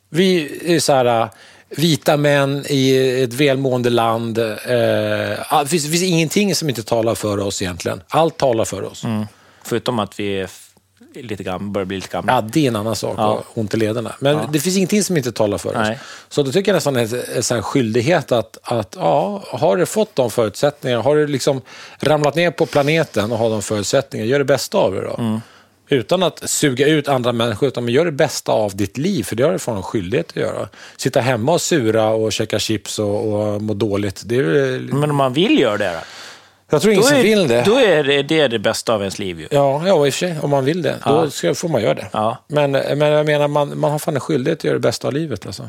Vi 0.08 0.58
är 0.74 0.80
så 0.80 0.92
här, 0.92 1.20
äh, 1.20 1.28
vita 1.68 2.16
män 2.16 2.64
i 2.68 2.96
ett 3.22 3.32
välmående 3.32 3.90
land. 3.90 4.38
Eh, 4.38 4.44
det, 4.46 5.66
finns, 5.68 5.84
det 5.84 5.90
finns 5.90 6.02
ingenting 6.02 6.54
som 6.54 6.68
inte 6.68 6.82
talar 6.82 7.14
för 7.14 7.38
oss 7.38 7.62
egentligen. 7.62 8.02
Allt 8.08 8.36
talar 8.36 8.64
för 8.64 8.82
oss. 8.82 9.04
Mm. 9.04 9.26
Förutom 9.62 9.98
att 9.98 10.20
vi 10.20 10.40
är 10.40 10.48
lite 11.14 11.42
gam, 11.42 11.72
börjar 11.72 11.86
bli 11.86 11.96
lite 11.96 12.08
gamla. 12.08 12.32
Ja, 12.32 12.40
det 12.40 12.64
är 12.64 12.68
en 12.68 12.76
annan 12.76 12.96
sak, 12.96 13.14
Ja. 13.16 13.26
och 13.28 13.58
ont 13.58 13.74
i 13.74 13.76
lederna. 13.76 14.14
Men 14.20 14.52
det 14.52 14.60
finns 14.60 14.76
ingenting 14.76 15.04
som 15.04 15.16
inte 15.16 15.32
talar 15.32 15.58
för 15.58 15.68
oss. 15.68 15.76
Nej. 15.76 15.98
Så 16.28 16.42
då 16.42 16.52
tycker 16.52 16.70
jag 16.70 16.76
nästan 16.76 16.96
att 16.96 17.10
det 17.10 17.52
är 17.52 17.56
en 17.56 17.62
skyldighet 17.62 18.32
att, 18.32 18.58
att 18.62 18.96
ja, 18.98 19.42
har 19.46 19.76
du 19.76 19.86
fått 19.86 20.16
de 20.16 20.30
förutsättningarna, 20.30 21.02
har 21.02 21.16
du 21.16 21.26
liksom 21.26 21.60
ramlat 22.00 22.34
ner 22.34 22.50
på 22.50 22.66
planeten 22.66 23.32
och 23.32 23.38
har 23.38 23.50
de 23.50 23.62
förutsättningarna, 23.62 24.30
gör 24.30 24.38
det 24.38 24.44
bästa 24.44 24.78
av 24.78 24.94
det 24.94 25.00
då. 25.00 25.16
Mm. 25.18 25.40
Utan 25.88 26.22
att 26.22 26.50
suga 26.50 26.86
ut 26.86 27.08
andra 27.08 27.32
människor, 27.32 27.68
utan 27.68 27.88
gör 27.88 28.04
det 28.04 28.12
bästa 28.12 28.52
av 28.52 28.76
ditt 28.76 28.98
liv, 28.98 29.24
för 29.24 29.36
det 29.36 29.42
har 29.42 29.52
du 29.52 29.58
fan 29.58 29.76
en 29.76 29.82
skyldighet 29.82 30.28
att 30.30 30.36
göra. 30.36 30.68
Sitta 30.96 31.20
hemma 31.20 31.52
och 31.52 31.60
sura 31.60 32.08
och 32.08 32.32
käka 32.32 32.58
chips 32.58 32.98
och, 32.98 33.32
och 33.32 33.62
må 33.62 33.74
dåligt, 33.74 34.22
det 34.24 34.36
är. 34.36 34.94
Men 34.94 35.10
om 35.10 35.16
man 35.16 35.32
vill 35.32 35.58
göra 35.58 35.76
det 35.76 35.92
då? 35.92 36.00
Jag 36.70 36.82
tror 36.82 36.92
ingen 36.92 37.04
som 37.04 37.16
är, 37.16 37.22
vill 37.22 37.48
det. 37.48 37.62
Då 37.66 37.78
är 37.78 38.04
det, 38.04 38.22
det 38.22 38.40
är 38.40 38.48
det 38.48 38.58
bästa 38.58 38.94
av 38.94 39.00
ens 39.00 39.18
liv 39.18 39.40
ju. 39.40 39.48
Ja, 39.50 39.82
ja, 39.86 40.06
i 40.06 40.10
och 40.10 40.14
för 40.14 40.18
sig. 40.18 40.40
Om 40.42 40.50
man 40.50 40.64
vill 40.64 40.82
det, 40.82 40.96
då 41.04 41.30
ska, 41.30 41.54
får 41.54 41.68
man 41.68 41.82
göra 41.82 41.94
det. 41.94 42.08
Ja. 42.12 42.44
Men, 42.46 42.70
men 42.70 43.00
jag 43.00 43.26
menar, 43.26 43.48
man, 43.48 43.78
man 43.78 43.90
har 43.90 43.98
fan 43.98 44.14
en 44.14 44.20
skyldighet 44.20 44.58
att 44.58 44.64
göra 44.64 44.74
det 44.74 44.80
bästa 44.80 45.08
av 45.08 45.14
livet. 45.14 45.46
Alltså. 45.46 45.68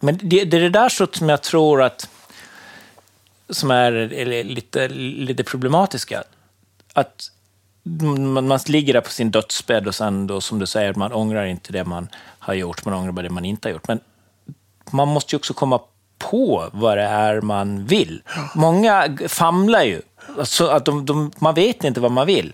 Men 0.00 0.18
det, 0.22 0.44
det 0.44 0.56
är 0.56 0.60
det 0.60 0.68
där 0.68 0.88
som 0.88 1.28
jag 1.28 1.42
tror 1.42 1.82
att 1.82 2.08
som 3.50 3.70
är 3.70 3.92
eller, 3.92 4.44
lite, 4.44 4.88
lite 4.88 5.44
problematiska. 5.44 6.24
Att 6.92 7.30
man, 7.84 8.46
man 8.46 8.58
ligger 8.66 8.92
där 8.92 9.00
på 9.00 9.10
sin 9.10 9.30
dödsbädd 9.30 9.86
och 9.86 9.94
sen 9.94 10.26
då, 10.26 10.40
som 10.40 10.58
du 10.58 10.66
säger, 10.66 10.94
man 10.94 11.12
ångrar 11.12 11.44
inte 11.44 11.72
det 11.72 11.84
man 11.84 12.08
har 12.38 12.54
gjort, 12.54 12.84
man 12.84 12.94
ångrar 12.94 13.12
bara 13.12 13.22
det 13.22 13.30
man 13.30 13.44
inte 13.44 13.68
har 13.68 13.72
gjort. 13.72 13.88
Men 13.88 14.00
man 14.90 15.08
måste 15.08 15.34
ju 15.34 15.38
också 15.38 15.54
komma 15.54 15.80
på 16.18 16.70
vad 16.72 16.98
det 16.98 17.04
är 17.04 17.40
man 17.40 17.86
vill. 17.86 18.22
Många 18.54 19.16
famlar 19.28 19.82
ju. 19.82 20.02
Alltså 20.38 20.66
att 20.66 20.84
de, 20.84 21.06
de, 21.06 21.32
man 21.38 21.54
vet 21.54 21.84
inte 21.84 22.00
vad 22.00 22.12
man 22.12 22.26
vill. 22.26 22.52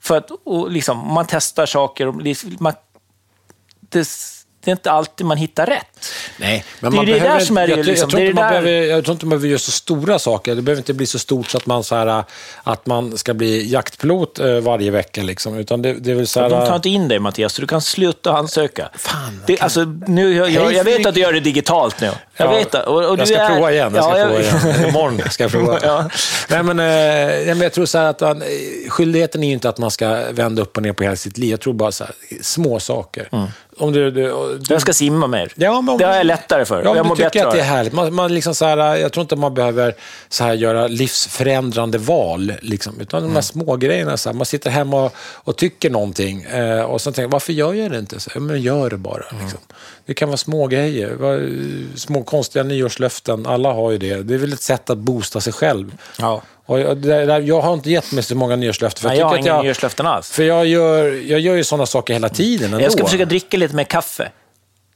För 0.00 0.16
att 0.16 0.30
liksom, 0.68 1.12
man 1.14 1.26
testar 1.28 1.66
saker. 1.66 2.06
Och 2.06 2.14
man, 2.58 2.72
det, 3.80 4.08
det 4.64 4.70
är 4.70 4.72
inte 4.72 4.90
alltid 4.90 5.26
man 5.26 5.36
hittar 5.36 5.66
rätt. 5.66 5.97
Nej, 6.36 6.64
men 6.80 6.92
Det 6.92 6.98
är 6.98 7.00
det 7.06 7.12
behöver, 7.12 7.34
där 7.38 7.44
som 7.44 7.56
är 7.58 7.66
det 7.66 7.70
jag, 7.70 7.78
jag, 7.78 7.86
liksom, 7.86 8.10
tror 8.10 8.20
det 8.20 8.34
man 8.34 8.44
det 8.44 8.50
där- 8.56 8.62
behöver, 8.62 8.86
jag 8.86 9.04
tror 9.04 9.12
inte 9.12 9.26
man 9.26 9.30
behöver 9.30 9.48
göra 9.48 9.58
så 9.58 9.70
stora 9.70 10.18
saker. 10.18 10.54
Det 10.54 10.62
behöver 10.62 10.80
inte 10.80 10.94
bli 10.94 11.06
så 11.06 11.18
stort 11.18 11.48
så 11.50 11.58
att 11.58 11.66
man, 11.66 11.84
så 11.84 11.94
här, 11.96 12.24
att 12.62 12.86
man 12.86 13.18
ska 13.18 13.34
bli 13.34 13.72
jaktpilot 13.72 14.38
eh, 14.38 14.46
varje 14.54 14.90
vecka. 14.90 15.22
Liksom. 15.22 15.58
Utan 15.58 15.82
det, 15.82 15.92
det 15.92 16.10
är 16.12 16.24
så 16.24 16.40
här, 16.40 16.50
De 16.50 16.66
tar 16.66 16.76
inte 16.76 16.88
in 16.88 17.08
dig 17.08 17.18
Mattias, 17.18 17.52
så 17.52 17.60
du 17.60 17.66
kan 17.66 17.80
sluta 17.80 18.32
ansöka. 18.32 18.88
Fan, 18.94 19.42
det, 19.46 19.60
alltså, 19.60 19.84
nu, 20.06 20.34
jag, 20.34 20.50
jag, 20.50 20.72
jag 20.72 20.84
vet 20.84 21.06
att 21.06 21.14
du 21.14 21.20
gör 21.20 21.32
det 21.32 21.40
digitalt 21.40 22.00
nu. 22.00 22.10
Jag 22.36 22.46
Ja, 22.48 22.50
vet 22.58 22.70
det. 22.72 22.82
Och, 22.82 23.10
och 23.10 23.18
jag 23.18 23.28
ska 23.28 23.36
är, 23.36 23.48
prova 23.48 23.72
igen. 23.72 23.92
Jag 23.94 24.04
ska 24.04 24.18
Ja, 24.18 24.26
prova 24.26 24.40
igen. 24.40 24.88
Imorgon 24.88 25.20
ska 25.30 25.44
jag 25.44 25.50
prova. 25.50 25.78
Ja. 25.82 26.10
Nej, 26.48 26.62
men, 26.62 26.78
eh, 26.80 27.62
jag 27.62 27.72
tror 27.72 27.86
så 27.86 27.98
att 27.98 28.20
man, 28.20 28.42
skyldigheten 28.88 29.42
är 29.42 29.46
ju 29.48 29.52
inte 29.54 29.68
att 29.68 29.78
man 29.78 29.90
ska 29.90 30.18
vända 30.32 30.62
upp 30.62 30.76
och 30.76 30.82
ner 30.82 30.92
på 30.92 31.02
hela 31.04 31.16
sitt 31.16 31.38
liv. 31.38 31.50
Jag 31.50 31.60
tror 31.60 31.72
bara 31.74 31.92
så 31.92 32.04
här, 32.04 32.14
små 32.42 32.80
saker. 32.80 33.28
Om 33.78 33.92
du, 33.92 34.10
du, 34.10 34.22
du, 34.58 34.58
Jag 34.68 34.80
ska 34.80 34.92
simma 34.92 35.26
mer. 35.26 35.52
Ja, 35.54 35.80
det 35.96 36.04
har 36.04 36.14
jag 36.14 36.26
lättare 36.26 36.64
för. 36.64 36.82
Ja, 36.84 36.96
jag 36.96 37.06
mår 37.06 37.16
bättre 37.16 37.46
att 37.46 37.52
det 37.54 37.60
är 37.60 37.64
härligt. 37.64 37.92
Man, 37.92 38.14
man 38.14 38.34
liksom 38.34 38.54
så 38.54 38.64
här, 38.64 38.96
jag 38.96 39.12
tror 39.12 39.22
inte 39.22 39.36
man 39.36 39.54
behöver 39.54 39.94
så 40.28 40.44
här 40.44 40.52
göra 40.54 40.86
livsförändrande 40.86 41.98
val. 41.98 42.52
Liksom, 42.62 43.00
utan 43.00 43.18
Mm. 43.18 43.30
de 43.30 43.34
här 43.34 43.42
små 43.42 43.76
grejerna. 43.76 44.16
Så 44.16 44.28
här, 44.28 44.36
man 44.36 44.46
sitter 44.46 44.70
hemma 44.70 45.04
och, 45.04 45.12
och 45.18 45.56
tycker 45.56 45.90
någonting 45.90 46.42
eh, 46.42 46.80
och 46.80 47.00
sen 47.00 47.12
tänker 47.12 47.28
varför 47.28 47.52
gör 47.52 47.74
jag 47.74 47.90
det 47.90 47.98
inte? 47.98 48.20
Så, 48.20 48.30
ja, 48.34 48.40
men 48.40 48.62
gör 48.62 48.90
det 48.90 48.96
bara. 48.96 49.24
Mm. 49.30 49.42
Liksom. 49.42 49.60
Det 50.06 50.14
kan 50.14 50.28
vara 50.28 50.36
små 50.36 50.66
grejer. 50.66 51.16
Små 51.96 52.22
konstiga 52.22 52.62
nyårslöften. 52.62 53.46
Alla 53.46 53.72
har 53.72 53.90
ju 53.90 53.98
det. 53.98 54.22
Det 54.22 54.34
är 54.34 54.38
väl 54.38 54.52
ett 54.52 54.62
sätt 54.62 54.90
att 54.90 54.98
boosta 54.98 55.40
sig 55.40 55.52
själv. 55.52 55.92
Ja. 56.18 56.42
Och 56.66 56.80
jag, 56.80 56.96
där, 56.96 57.40
jag 57.40 57.60
har 57.60 57.74
inte 57.74 57.90
gett 57.90 58.12
mig 58.12 58.22
så 58.22 58.34
många 58.34 58.56
nyårslöften. 58.56 59.02
För 59.02 59.08
Nej, 59.08 59.18
jag 59.18 59.26
har 59.26 59.32
tycker 59.36 59.46
inga 59.48 59.56
jag, 59.56 59.64
nyårslöften 59.64 60.06
alls. 60.06 60.30
För 60.30 60.42
jag 60.42 60.66
gör, 60.66 61.04
jag 61.30 61.40
gör 61.40 61.54
ju 61.54 61.64
sådana 61.64 61.86
saker 61.86 62.12
hela 62.14 62.28
tiden 62.28 62.72
ändå. 62.72 62.84
Jag 62.84 62.92
ska 62.92 63.04
försöka 63.04 63.24
dricka 63.24 63.56
lite 63.56 63.74
mer 63.76 63.84
kaffe. 63.84 64.28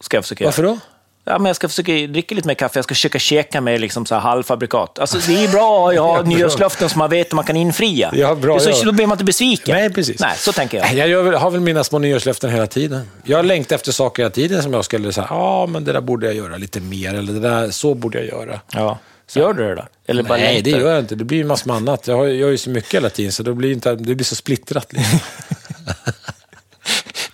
Ska 0.03 0.17
jag 0.17 0.25
försöka 0.25 0.45
Varför 0.45 0.62
då? 0.62 0.79
Ja, 1.25 1.38
men 1.38 1.47
jag 1.47 1.57
ska 1.57 1.69
försöka 1.69 1.93
dricka 1.93 2.35
lite 2.35 2.49
mer 2.49 2.55
kaffe. 2.55 2.79
Jag 2.79 2.85
ska 2.85 2.95
försöka 2.95 3.19
käka 3.19 3.61
med 3.61 3.81
liksom 3.81 4.07
så 4.07 4.15
här 4.15 4.23
halvfabrikat. 4.23 4.99
Alltså, 4.99 5.19
det 5.19 5.45
är 5.45 5.49
bra 5.49 5.91
att 5.91 5.99
ha 5.99 6.17
Ja, 6.17 6.23
nyårslöften 6.23 6.88
som 6.88 6.99
man 6.99 7.11
vet 7.11 7.27
att 7.27 7.33
man 7.33 7.45
kan 7.45 7.57
infria. 7.57 8.11
Ja, 8.15 8.35
bra, 8.35 8.55
det 8.55 8.61
så, 8.61 8.71
ja. 8.71 8.77
Då 8.85 8.93
blir 8.93 9.07
man 9.07 9.15
inte 9.15 9.25
besviken. 9.25 9.77
Nej, 9.77 9.93
precis. 9.93 10.21
Nej, 10.21 10.37
så 10.37 10.53
tänker 10.53 10.95
jag. 10.95 11.09
Jag 11.09 11.33
har 11.38 11.51
väl 11.51 11.61
mina 11.61 11.85
små 11.85 11.99
nyårslöften 11.99 12.51
hela 12.51 12.67
tiden. 12.67 13.11
Jag 13.25 13.45
längtar 13.45 13.77
efter 13.77 13.93
saker 13.93 14.23
hela 14.23 14.31
tiden 14.31 14.62
som 14.62 14.73
jag 14.73 14.85
skulle 14.85 15.12
säga, 15.12 15.27
ja 15.31 15.67
men 15.67 15.85
det 15.85 15.93
där 15.93 16.01
borde 16.01 16.27
jag 16.27 16.35
göra 16.35 16.57
lite 16.57 16.81
mer, 16.81 17.15
eller 17.15 17.33
det 17.33 17.41
där, 17.41 17.71
så 17.71 17.95
borde 17.95 18.19
jag 18.19 18.27
göra. 18.27 18.61
Ja. 18.73 18.99
Gör 19.35 19.53
du 19.53 19.69
det 19.69 19.75
då? 19.75 19.85
Eller 20.07 20.23
bara 20.23 20.38
Nej, 20.38 20.62
det 20.62 20.71
längtar? 20.71 20.87
gör 20.87 20.95
jag 20.95 21.03
inte. 21.03 21.15
Det 21.15 21.25
blir 21.25 21.38
ju 21.38 21.45
massor 21.45 21.67
med 21.67 21.77
annat. 21.77 22.07
Jag 22.07 22.35
gör 22.35 22.51
ju 22.51 22.59
så 22.59 22.71
mycket 22.71 22.95
hela 22.95 23.11
tiden, 23.11 23.33
så 23.33 23.43
det 23.43 23.55
blir, 23.55 23.73
inte, 23.73 23.95
det 23.95 24.15
blir 24.15 24.25
så 24.25 24.35
splittrat. 24.35 24.93
Liksom. 24.93 25.19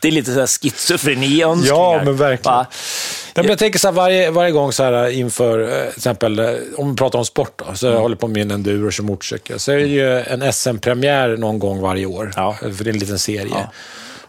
Det 0.00 0.08
är 0.08 0.12
lite 0.12 0.32
så 0.34 0.38
här 0.40 0.46
schizofreni-önskningar. 0.46 1.76
Ja, 1.94 2.02
men 2.04 2.16
verkligen. 2.16 2.54
Va? 2.56 2.66
Men 3.34 3.46
jag 3.46 3.58
tänker 3.58 3.78
så 3.78 3.88
här, 3.88 3.92
varje, 3.92 4.30
varje 4.30 4.50
gång 4.50 4.72
så 4.72 4.82
här, 4.82 5.08
inför, 5.10 5.60
eh, 5.60 5.88
till 5.88 5.96
exempel, 5.96 6.38
eh, 6.38 6.46
om 6.76 6.90
vi 6.90 6.96
pratar 6.96 7.18
om 7.18 7.24
sport, 7.24 7.52
då, 7.66 7.74
så 7.74 7.86
Mm. 7.86 7.94
jag 7.96 8.02
håller 8.02 8.16
på 8.16 8.28
med 8.28 8.42
en 8.42 8.50
enduro 8.50 8.90
som 8.92 9.06
motorcykel, 9.06 9.58
så 9.58 9.72
är 9.72 9.76
det 9.76 9.86
ju 9.86 10.18
en 10.20 10.52
SM-premiär 10.52 11.36
någon 11.36 11.58
gång 11.58 11.80
varje 11.80 12.06
år. 12.06 12.32
Ja. 12.36 12.56
För 12.60 12.84
det 12.84 12.90
är 12.90 12.94
en 12.94 12.98
liten 12.98 13.18
serie. 13.18 13.68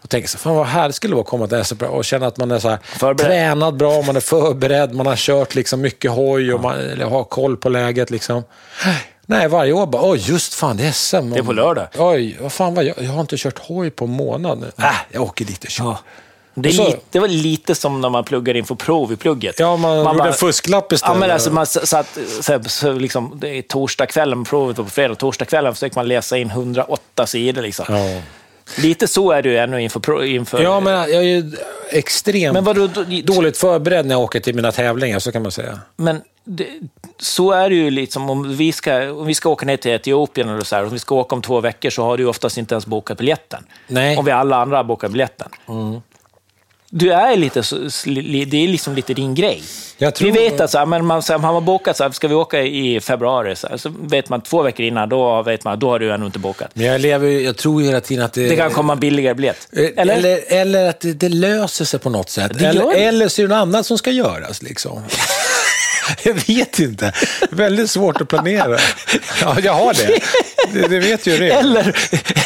Och 0.01 0.09
tänker 0.09 0.29
så 0.29 0.37
fan 0.37 0.55
vad 0.55 0.65
härligt 0.67 0.95
skulle 0.95 1.11
det 1.11 1.15
vara 1.15 1.23
att 1.23 1.29
komma 1.29 1.47
till 1.47 1.63
SM 1.65 1.83
och 1.85 2.05
känna 2.05 2.27
att 2.27 2.37
man 2.37 2.51
är 2.51 2.59
så 2.59 2.77
tränad 3.17 3.77
bra, 3.77 4.01
man 4.01 4.15
är 4.15 4.19
förberedd, 4.19 4.95
man 4.95 5.05
har 5.05 5.15
kört 5.15 5.55
liksom 5.55 5.81
mycket 5.81 6.11
hoj 6.11 6.53
och 6.53 6.61
man 6.61 7.01
har 7.01 7.23
koll 7.23 7.57
på 7.57 7.69
läget. 7.69 8.09
Liksom. 8.09 8.43
Nej, 9.29 9.47
varje 9.47 9.73
år 9.73 9.85
bara, 9.85 10.09
oj 10.11 10.19
just 10.25 10.53
fan 10.53 10.77
det 10.77 10.83
är 10.87 10.91
SM. 10.91 11.29
Det 11.29 11.39
är 11.39 11.43
på 11.43 11.53
lördag. 11.53 11.87
Oj, 11.97 12.37
vad 12.41 12.51
fan 12.51 12.75
vad 12.75 12.83
jag, 12.83 12.95
jag 12.99 13.09
har 13.11 13.21
inte 13.21 13.37
kört 13.37 13.59
hoj 13.59 13.89
på 13.89 14.05
en 14.05 14.11
månad 14.11 14.59
nu. 14.59 14.71
Äh, 14.77 14.85
jag 15.11 15.23
åker 15.23 15.45
dit 15.45 15.63
och 15.63 15.69
kör. 15.69 15.85
Ja. 15.85 15.99
Det, 16.55 16.71
så- 16.71 16.85
lite, 16.85 16.99
det 17.11 17.19
var 17.19 17.27
lite 17.27 17.75
som 17.75 18.01
när 18.01 18.09
man 18.09 18.23
pluggar 18.23 18.55
inför 18.55 18.75
prov 18.75 19.11
i 19.11 19.15
plugget. 19.15 19.59
Ja, 19.59 19.77
man, 19.77 19.97
gjorde 19.97 20.13
bara- 20.17 20.27
en 20.27 20.33
fusklapp 20.33 20.91
istället. 20.91 21.13
Ja, 21.15 21.19
men 21.19 21.31
alltså 21.31 21.51
man 21.51 21.65
satt, 21.65 22.17
så, 22.41 22.59
så 22.67 22.93
liksom, 22.93 23.37
det 23.41 23.49
är 23.57 23.61
torsdagskvällen, 23.61 24.43
provet 24.43 24.77
var 24.77 24.85
på 24.85 24.91
fredag, 24.91 25.15
torsdagskvällen 25.15 25.73
försöker 25.73 25.95
man 25.95 26.07
läsa 26.07 26.37
in 26.37 26.49
108 26.49 27.25
sidor. 27.27 27.61
Liksom. 27.61 27.85
Ja. 27.89 28.21
Lite 28.77 29.07
så 29.07 29.31
är 29.31 29.43
ju 29.43 29.57
ännu 29.57 29.81
inför... 29.81 30.23
inför 30.23 30.61
Ja, 30.63 30.79
men 30.79 30.93
jag 30.93 31.11
är 31.13 31.21
ju 31.21 31.51
extremt 31.89 32.53
Men 32.53 32.63
vadå, 32.63 32.87
då- 32.87 33.03
dåligt 33.33 33.57
förberedd 33.57 34.05
när 34.05 34.15
jag 34.15 34.21
åker 34.21 34.39
till 34.39 34.55
mina 34.55 34.71
tävlingar, 34.71 35.19
så 35.19 35.31
kan 35.31 35.41
man 35.41 35.51
säga. 35.51 35.79
Men 35.95 36.21
det, 36.45 36.67
så 37.19 37.51
är 37.51 37.69
det 37.69 37.75
ju 37.75 37.89
liksom, 37.91 38.29
om 38.29 38.57
vi 38.57 38.71
ska, 38.71 39.11
om 39.13 39.25
vi 39.27 39.33
ska 39.35 39.49
åka 39.49 39.65
ner 39.65 39.77
till 39.77 39.91
Etiopien 39.91 40.49
eller 40.49 40.63
så 40.63 40.75
här, 40.75 40.83
om 40.83 40.89
vi 40.89 40.99
ska 40.99 41.15
åka 41.15 41.35
om 41.35 41.41
två 41.41 41.61
veckor 41.61 41.89
så 41.89 42.03
har 42.03 42.17
du 42.17 42.25
oftast 42.25 42.57
inte 42.57 42.73
ens 42.75 42.85
bokat 42.85 43.17
biljetten. 43.17 43.63
Nej. 43.87 44.17
Om 44.17 44.25
vi 44.25 44.31
alla 44.31 44.55
andra 44.55 44.77
har 44.77 44.83
bokat 44.83 45.11
biljetten. 45.11 45.49
Du 46.91 47.11
är 47.13 47.35
lite, 47.37 47.59
det 48.49 48.63
är 48.63 48.67
liksom 48.67 48.95
lite 48.95 49.13
din 49.13 49.35
grej. 49.35 49.63
Jag 49.97 50.15
tror- 50.15 50.31
Vi 50.31 50.39
vet 50.39 50.61
att 50.61 50.71
så 50.71 50.77
här, 50.77 50.85
men 50.85 51.05
man, 51.05 51.21
så 51.23 51.33
här, 51.33 51.39
man 51.39 51.53
har 51.53 51.61
bokat, 51.61 51.97
så 51.97 52.03
här, 52.03 52.11
ska 52.11 52.27
vi 52.27 52.33
åka 52.35 52.61
i 52.61 52.99
februari, 52.99 53.55
så, 53.55 53.67
här, 53.67 53.77
så 53.77 53.91
vet 54.01 54.29
man 54.29 54.41
två 54.41 54.61
veckor 54.63 54.85
innan, 54.85 55.09
då 55.09 55.41
vet 55.41 55.63
man, 55.63 55.79
då 55.79 55.89
har 55.89 55.99
du 55.99 56.11
ännu 56.13 56.25
inte 56.25 56.39
bokat. 56.39 56.69
Men 56.73 56.85
jag, 56.85 57.01
lever, 57.01 57.27
jag 57.27 57.57
tror 57.57 57.81
ju 57.81 57.87
hela 57.87 58.01
tiden 58.01 58.25
att 58.25 58.33
det... 58.33 58.49
Det 58.49 58.55
kan 58.55 58.71
komma 58.71 58.93
en 58.93 58.99
billigare 58.99 59.33
biljett. 59.33 59.67
Eh, 59.71 59.85
Eller? 59.97 60.15
Eller, 60.15 60.39
eller 60.47 60.89
att 60.89 60.99
det, 60.99 61.13
det 61.13 61.29
löser 61.29 61.85
sig 61.85 61.99
på 61.99 62.09
något 62.09 62.29
sätt. 62.29 62.61
Eller, 62.61 62.95
eller 62.95 63.27
så 63.27 63.41
är 63.41 63.47
det 63.47 63.55
något 63.55 63.61
annat 63.61 63.85
som 63.85 63.97
ska 63.97 64.11
göras. 64.11 64.61
Liksom. 64.61 65.03
jag 66.23 66.33
vet 66.47 66.79
inte. 66.79 67.13
Väldigt 67.49 67.89
svårt 67.91 68.21
att 68.21 68.27
planera. 68.27 68.77
Ja, 69.41 69.57
jag 69.63 69.73
har 69.73 69.93
det. 69.93 70.19
Det, 70.73 70.87
det 70.87 70.99
vet 70.99 71.27
ju 71.27 71.37
det. 71.37 71.49
Eller, 71.51 71.95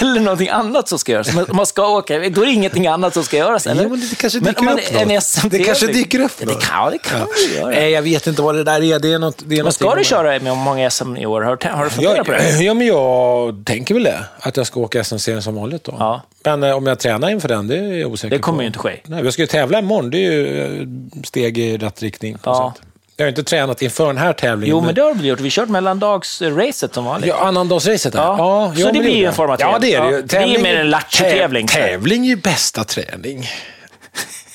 eller 0.02 0.20
någonting 0.22 0.50
annat 0.50 0.88
som 0.90 1.00
ska 1.00 1.12
göras. 1.12 1.34
Men 1.34 1.46
om 1.50 1.56
man 1.56 1.66
ska 1.66 1.88
åka, 1.88 2.14
då 2.30 2.42
är 2.42 2.46
det 2.46 2.52
ingenting 2.52 2.88
annat 2.88 3.14
som 3.14 3.24
ska 3.24 3.38
göras. 3.38 3.68
Eller? 3.68 3.84
Jo, 3.84 3.90
men 3.90 4.00
det 4.00 4.16
kanske 4.18 4.40
Men 4.40 4.48
dyker 4.54 4.64
man 4.64 4.74
upp 4.74 4.84
en 4.94 5.08
något. 5.08 5.52
Det 5.52 5.60
kanske 5.64 5.88
dyker 5.88 6.20
upp 6.20 6.32
Ja, 6.40 6.46
något. 6.46 6.60
Det 6.62 6.66
kan, 6.68 6.92
det 6.92 6.98
kan 6.98 7.20
det 7.52 7.56
göra. 7.56 7.70
Nej, 7.70 7.92
jag 7.92 8.02
vet 8.02 8.28
inte 8.28 8.42
vad 8.42 8.56
det 8.56 8.64
där 8.64 8.84
är. 8.84 9.00
Det 9.00 9.14
är 9.14 9.20
något, 9.20 9.44
det 9.46 9.58
är 9.60 9.64
Men 9.64 9.74
ska 9.74 9.96
du 9.96 10.04
köra 10.04 10.40
med 10.40 10.58
många 10.58 10.90
SM 10.90 11.18
i 11.18 11.26
år? 11.26 11.42
Har, 11.42 11.68
har 11.70 11.84
du 11.84 11.90
funderat 11.90 12.18
Ja, 12.18 12.24
på 12.24 12.32
det? 12.32 12.50
ja, 12.64 12.74
men 12.74 12.88
jag 12.88 13.64
tänker 13.66 13.94
väl 13.94 14.04
det. 14.04 14.26
Att 14.40 14.58
jag 14.58 14.68
ska 14.68 14.80
åka 14.80 15.04
SM-serien 15.04 15.42
som 15.42 15.56
vanligt 15.56 15.84
då. 15.84 15.96
Ja. 16.00 16.22
Men 16.46 16.64
eh, 16.64 16.72
om 16.78 16.88
jag 16.88 17.00
tränar 17.00 17.30
inför 17.30 17.48
den, 17.48 17.68
det 17.68 17.78
är 17.78 17.94
jag 17.94 18.12
osäker 18.12 18.36
Det 18.36 18.42
kommer 18.42 18.58
på. 18.58 18.62
ju 18.64 18.68
inte 18.68 18.80
ske. 18.80 19.00
Nej, 19.06 19.24
jag 19.24 19.34
ska 19.34 19.42
ju 19.42 19.48
tävla 19.48 19.80
imorgon. 19.80 20.10
Det 20.10 20.18
är 20.18 20.32
ju 20.32 20.82
eh, 20.82 20.88
steg 21.24 21.58
i 21.58 21.78
rätt 21.78 22.02
riktning. 22.02 22.38
På 22.38 22.50
Ja. 22.50 22.74
sätt. 22.78 22.84
Jag 23.18 23.26
har 23.26 23.30
inte 23.30 23.44
tränat 23.44 23.82
inför 23.82 24.08
den 24.08 24.18
här 24.18 24.34
tävlingen. 24.34 24.76
Jo, 24.78 24.82
men 24.82 24.96
det 24.96 25.02
har 25.02 25.14
du 25.16 25.28
gjort. 25.28 25.40
Vi 25.40 25.44
har 25.44 25.50
kört 25.50 25.70
mellandagsracet 25.70 26.94
som 26.94 27.06
vanligt. 27.06 27.28
Ja, 27.30 27.36
annandagsracet. 27.40 28.14
Ja. 28.14 28.36
Ja. 28.38 28.74
Så 28.76 28.82
ja, 28.82 28.92
det 28.92 29.00
blir 29.00 29.16
ju 29.18 29.26
en 29.26 29.34
form 29.34 29.50
av 29.52 29.60
jag. 29.60 29.74
Ja, 29.74 29.80
det 29.80 29.94
är 29.94 30.12
det 30.12 30.28
träning. 30.28 30.50
ju. 30.50 30.54
Ja, 30.54 30.62
det 30.64 30.70
är 30.70 30.74
mer 30.76 30.76
en 30.82 30.90
lattjo-tävling. 30.90 31.68
Täv- 31.68 31.74
Tävling 31.88 32.24
är 32.26 32.30
ju 32.30 32.36
bästa 32.36 32.84
träning. 32.84 33.48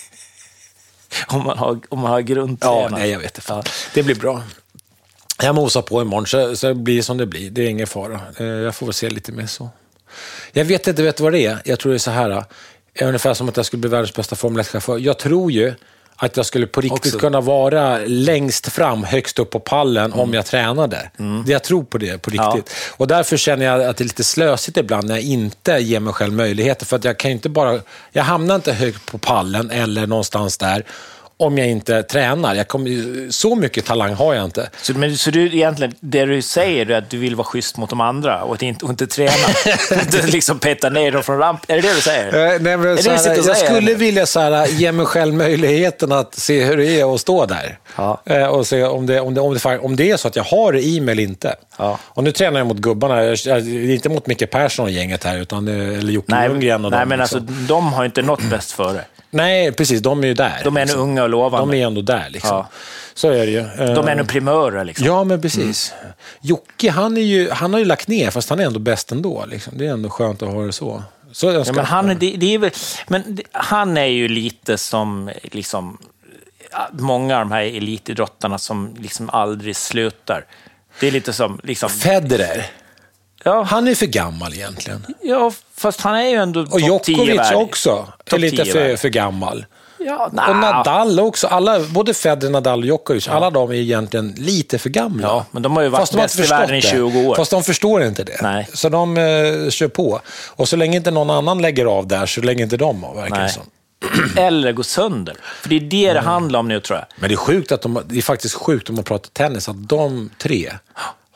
om 1.28 1.44
man 1.44 1.58
har, 1.58 1.80
om 1.88 1.98
man 1.98 2.10
har 2.10 2.18
Ja, 2.18 2.22
grundtränat. 2.26 2.90
nej, 2.90 3.10
jag 3.10 3.18
vet 3.18 3.30
inte. 3.30 3.40
Fan. 3.40 3.62
Det 3.94 4.02
blir 4.02 4.14
bra. 4.14 4.42
Jag 5.42 5.54
mosar 5.54 5.82
på 5.82 6.02
imorgon, 6.02 6.26
så, 6.26 6.56
så 6.56 6.66
det 6.68 6.74
blir 6.74 7.02
som 7.02 7.16
det 7.18 7.26
blir. 7.26 7.50
Det 7.50 7.62
är 7.62 7.68
ingen 7.68 7.86
fara. 7.86 8.20
Eh, 8.38 8.46
Jag 8.46 8.74
får 8.74 8.86
väl 8.86 8.92
se 8.92 9.10
lite 9.10 9.32
mer 9.32 9.46
så. 9.46 9.70
Jag 10.52 10.64
vet 10.64 10.86
inte, 10.88 11.02
vet 11.02 11.20
vad 11.20 11.32
det 11.32 11.46
är? 11.46 11.58
Jag 11.64 11.78
tror 11.78 11.92
det 11.92 11.96
är 11.96 11.98
så 11.98 12.10
här. 12.10 12.30
eh, 12.30 13.08
Ungefär 13.08 13.34
som 13.34 13.48
att 13.48 13.56
jag 13.56 13.66
skulle 13.66 13.80
bli 13.80 13.90
världens 13.90 14.14
bästa 14.14 14.36
Formel 14.36 14.62
1-chaufför. 14.62 14.98
Jag 14.98 15.18
tror 15.18 15.52
ju 15.52 15.74
att 16.20 16.36
jag 16.36 16.46
skulle 16.46 16.66
på 16.66 16.80
riktigt 16.80 17.06
Också. 17.06 17.18
kunna 17.18 17.40
vara 17.40 17.98
längst 18.06 18.72
fram, 18.72 19.04
högst 19.04 19.38
upp 19.38 19.50
på 19.50 19.60
pallen 19.60 20.12
om 20.12 20.34
jag 20.34 20.46
tränade. 20.46 21.10
Det 21.46 21.52
Jag 21.52 21.64
tror 21.64 21.84
på 21.84 21.98
det 21.98 22.22
på 22.22 22.30
Ja. 22.34 22.52
riktigt. 22.56 22.74
Och 22.96 23.06
därför 23.06 23.36
känner 23.36 23.64
jag 23.64 23.82
att 23.82 23.96
det 23.96 24.02
är 24.02 24.06
lite 24.06 24.24
slösigt 24.24 24.76
ibland 24.76 25.08
när 25.08 25.14
jag 25.14 25.24
inte 25.24 25.72
ger 25.72 26.00
mig 26.00 26.12
själv 26.12 26.32
möjligheter. 26.32 26.86
För 26.86 26.96
att 26.96 27.04
jag 27.04 27.18
kan 27.18 27.30
inte 27.30 27.48
bara... 27.48 27.80
Jag 28.12 28.22
hamnar 28.24 28.54
inte 28.54 28.72
högt 28.72 29.06
på 29.06 29.18
pallen 29.18 29.70
eller 29.70 30.06
någonstans 30.06 30.58
där 30.58 30.84
om 31.40 31.58
jag 31.58 31.68
inte 31.68 32.02
tränar. 32.02 32.54
Jag 32.54 32.68
kommer, 32.68 33.30
så 33.30 33.54
mycket 33.54 33.84
talang 33.84 34.14
har 34.14 34.34
jag 34.34 34.44
inte. 34.44 34.70
Så, 34.82 34.94
men, 34.94 35.18
så 35.18 35.30
du 35.30 35.46
egentligen, 35.46 35.94
det 36.00 36.24
du 36.24 36.42
säger 36.42 36.90
är 36.90 36.98
att 36.98 37.10
du 37.10 37.18
vill 37.18 37.34
vara 37.34 37.44
schysst 37.44 37.76
mot 37.76 37.90
de 37.90 38.00
andra 38.00 38.42
och, 38.42 38.54
att 38.54 38.62
inte, 38.62 38.84
och 38.84 38.90
inte 38.90 39.06
träna. 39.06 39.32
du 40.10 40.26
liksom 40.26 40.58
peta 40.58 40.90
ner 40.90 41.12
dem 41.12 41.22
från 41.22 41.38
ramp. 41.38 41.60
Är 41.68 41.74
det 41.74 41.88
det 41.88 41.94
du 41.94 42.00
säger? 42.00 42.26
Eh, 42.26 42.60
nej, 42.60 42.76
men, 42.76 42.96
det 42.96 43.10
här, 43.10 43.46
jag 43.46 43.56
skulle 43.56 43.94
vilja 43.94 44.26
så 44.26 44.40
här, 44.40 44.66
ge 44.66 44.92
mig 44.92 45.06
själv 45.06 45.34
möjligheten 45.34 46.12
att 46.12 46.34
se 46.34 46.64
hur 46.64 46.76
det 46.76 47.00
är 47.00 47.14
att 47.14 47.20
stå 47.20 47.46
där. 47.46 47.78
Ja. 47.96 48.22
Eh, 48.24 48.46
och 48.46 48.66
se 48.66 48.84
om 48.84 49.06
det, 49.06 49.20
om, 49.20 49.34
det, 49.34 49.40
om, 49.40 49.54
det, 49.54 49.78
om 49.78 49.96
det 49.96 50.10
är 50.10 50.16
så 50.16 50.28
att 50.28 50.36
jag 50.36 50.44
har 50.44 50.72
det 50.72 50.82
i 50.82 51.00
mig 51.00 51.12
eller 51.12 51.22
inte. 51.22 51.54
Ja. 51.76 51.98
Och 52.02 52.24
nu 52.24 52.32
tränar 52.32 52.60
jag 52.60 52.66
mot 52.66 52.78
gubbarna. 52.78 53.24
Jag, 53.24 53.68
inte 53.68 54.08
mot 54.08 54.26
Micke 54.26 54.50
Persson 54.50 54.84
och 54.84 54.90
gänget 54.90 55.24
här, 55.24 55.38
utan, 55.38 55.68
eh, 55.68 55.98
eller 55.98 56.12
Jocke 56.12 56.34
Nej, 56.34 56.48
Lundgren 56.48 56.84
och 56.84 56.90
nej 56.90 57.00
dem, 57.00 57.08
men 57.08 57.18
liksom. 57.18 57.38
alltså, 57.38 57.54
de 57.68 57.92
har 57.92 58.04
inte 58.04 58.22
nått 58.22 58.42
bäst 58.42 58.72
före. 58.72 59.04
Nej, 59.30 59.72
precis. 59.72 60.02
De 60.02 60.22
är 60.22 60.26
ju 60.26 60.34
där. 60.34 60.60
De 60.64 60.76
är 60.76 60.80
ännu 60.80 60.92
unga 60.92 61.22
och 61.22 61.28
lovande. 61.28 61.72
De 61.72 61.82
är 61.82 61.86
ändå 61.86 62.02
där. 62.02 62.30
Liksom. 62.30 62.56
Ja. 62.56 62.68
Så 63.14 63.28
är 63.30 63.46
det 63.46 63.52
ju. 63.52 63.58
Eh, 63.58 63.94
De 63.94 64.08
är 64.08 64.12
ännu 64.12 64.24
primörer. 64.24 64.84
Liksom. 64.84 65.06
Ja, 65.06 65.24
men 65.24 65.42
precis. 65.42 65.94
Jocke, 66.40 66.90
han, 66.90 67.16
är 67.16 67.20
ju, 67.20 67.50
han 67.50 67.72
har 67.72 67.80
ju 67.80 67.86
lagt 67.86 68.08
ner, 68.08 68.30
fast 68.30 68.50
han 68.50 68.60
är 68.60 68.64
ändå 68.64 68.78
bäst 68.78 69.12
ändå. 69.12 69.44
Liksom. 69.46 69.78
Det 69.78 69.86
är 69.86 69.90
ändå 69.90 70.10
skönt 70.10 70.42
att 70.42 70.48
ha 70.48 70.62
det 70.62 70.72
så. 70.72 71.02
så 71.32 71.52
Ja, 71.52 71.72
men 71.72 71.84
han, 71.84 72.06
det, 72.06 72.14
det 72.14 72.54
är 72.54 72.58
väl, 72.58 72.70
men 73.08 73.38
han 73.52 73.96
är 73.96 74.04
ju 74.04 74.28
lite 74.28 74.78
som 74.78 75.30
liksom, 75.42 75.98
många 76.92 77.34
av 77.34 77.40
de 77.40 77.52
här 77.52 77.62
elitidrottarna 77.62 78.58
som 78.58 78.96
liksom 79.00 79.30
aldrig 79.30 79.76
slutar. 79.76 80.44
Det 81.00 81.06
är 81.06 81.10
lite 81.10 81.32
som... 81.32 81.60
Liksom, 81.62 81.90
Federer, 81.90 82.66
ja, 83.44 83.62
han 83.62 83.88
är 83.88 83.94
för 83.94 84.06
gammal 84.06 84.54
egentligen. 84.54 85.06
ja, 85.22 85.52
fast 85.76 86.00
han 86.00 86.14
är 86.14 86.28
ju 86.28 86.34
ändå 86.36 86.60
Och 86.60 86.80
topp 86.80 87.02
10 87.02 87.16
Djokovic 87.16 87.38
värld. 87.38 87.54
också 87.56 88.08
är 88.32 88.38
lite 88.38 88.64
10 88.64 88.72
för, 88.72 88.96
för 88.96 89.08
gammal. 89.08 89.64
Ja, 90.00 90.30
Och 90.48 90.56
Nadal 90.56 91.20
också. 91.20 91.46
Alla, 91.46 91.80
både 91.80 92.14
Federer, 92.14 92.50
Nadal 92.50 92.78
och 92.78 92.86
Djokovic, 92.86 93.28
alla 93.28 93.50
de 93.50 93.70
är 93.70 93.74
egentligen 93.74 94.34
lite 94.36 94.78
för 94.78 94.90
gamla. 94.90 95.26
Ja, 95.28 95.44
men 95.50 95.62
de 95.62 95.76
har 95.76 95.82
ju 95.82 95.88
varit 95.88 96.00
Fast 96.00 96.14
bäst 96.14 96.38
i 96.38 96.42
världen 96.42 96.76
i 96.76 96.82
förstått 96.82 96.98
20 97.12 97.28
år. 97.28 97.34
Fast 97.36 97.50
de 97.50 97.62
förstår 97.62 98.04
inte 98.04 98.24
det. 98.24 98.38
Nej. 98.42 98.68
Så 98.74 98.88
de 98.88 99.16
eh, 99.16 99.70
kör 99.70 99.88
på. 99.88 100.20
Och 100.48 100.68
så 100.68 100.76
länge 100.76 100.96
inte 100.96 101.10
någon 101.10 101.30
annan 101.30 101.62
lägger 101.62 101.84
av 101.86 102.06
där, 102.06 102.26
så 102.26 102.40
lägger 102.40 102.64
inte 102.64 102.76
de 102.76 103.04
av, 103.04 103.16
verkar 103.16 103.42
det 103.42 103.48
som. 103.48 103.62
Eller 104.36 104.72
gå 104.72 104.82
sönder. 104.82 105.34
För 105.62 105.68
det 105.68 105.76
är 105.76 105.80
det 105.80 106.12
det 106.12 106.20
handlar 106.20 106.60
om 106.60 106.68
nu, 106.68 106.80
tror 106.80 106.98
jag. 106.98 107.06
Men 107.16 107.28
det 107.28 107.34
är 107.34 107.36
sjukt 107.36 107.72
att 107.72 107.82
de, 107.82 108.02
det 108.06 108.18
är 108.18 108.22
faktiskt 108.22 108.54
sjukt 108.54 108.88
om 108.88 108.94
man 108.94 109.04
pratar 109.04 109.30
tennis, 109.30 109.68
att 109.68 109.88
de 109.88 110.30
tre, 110.38 110.72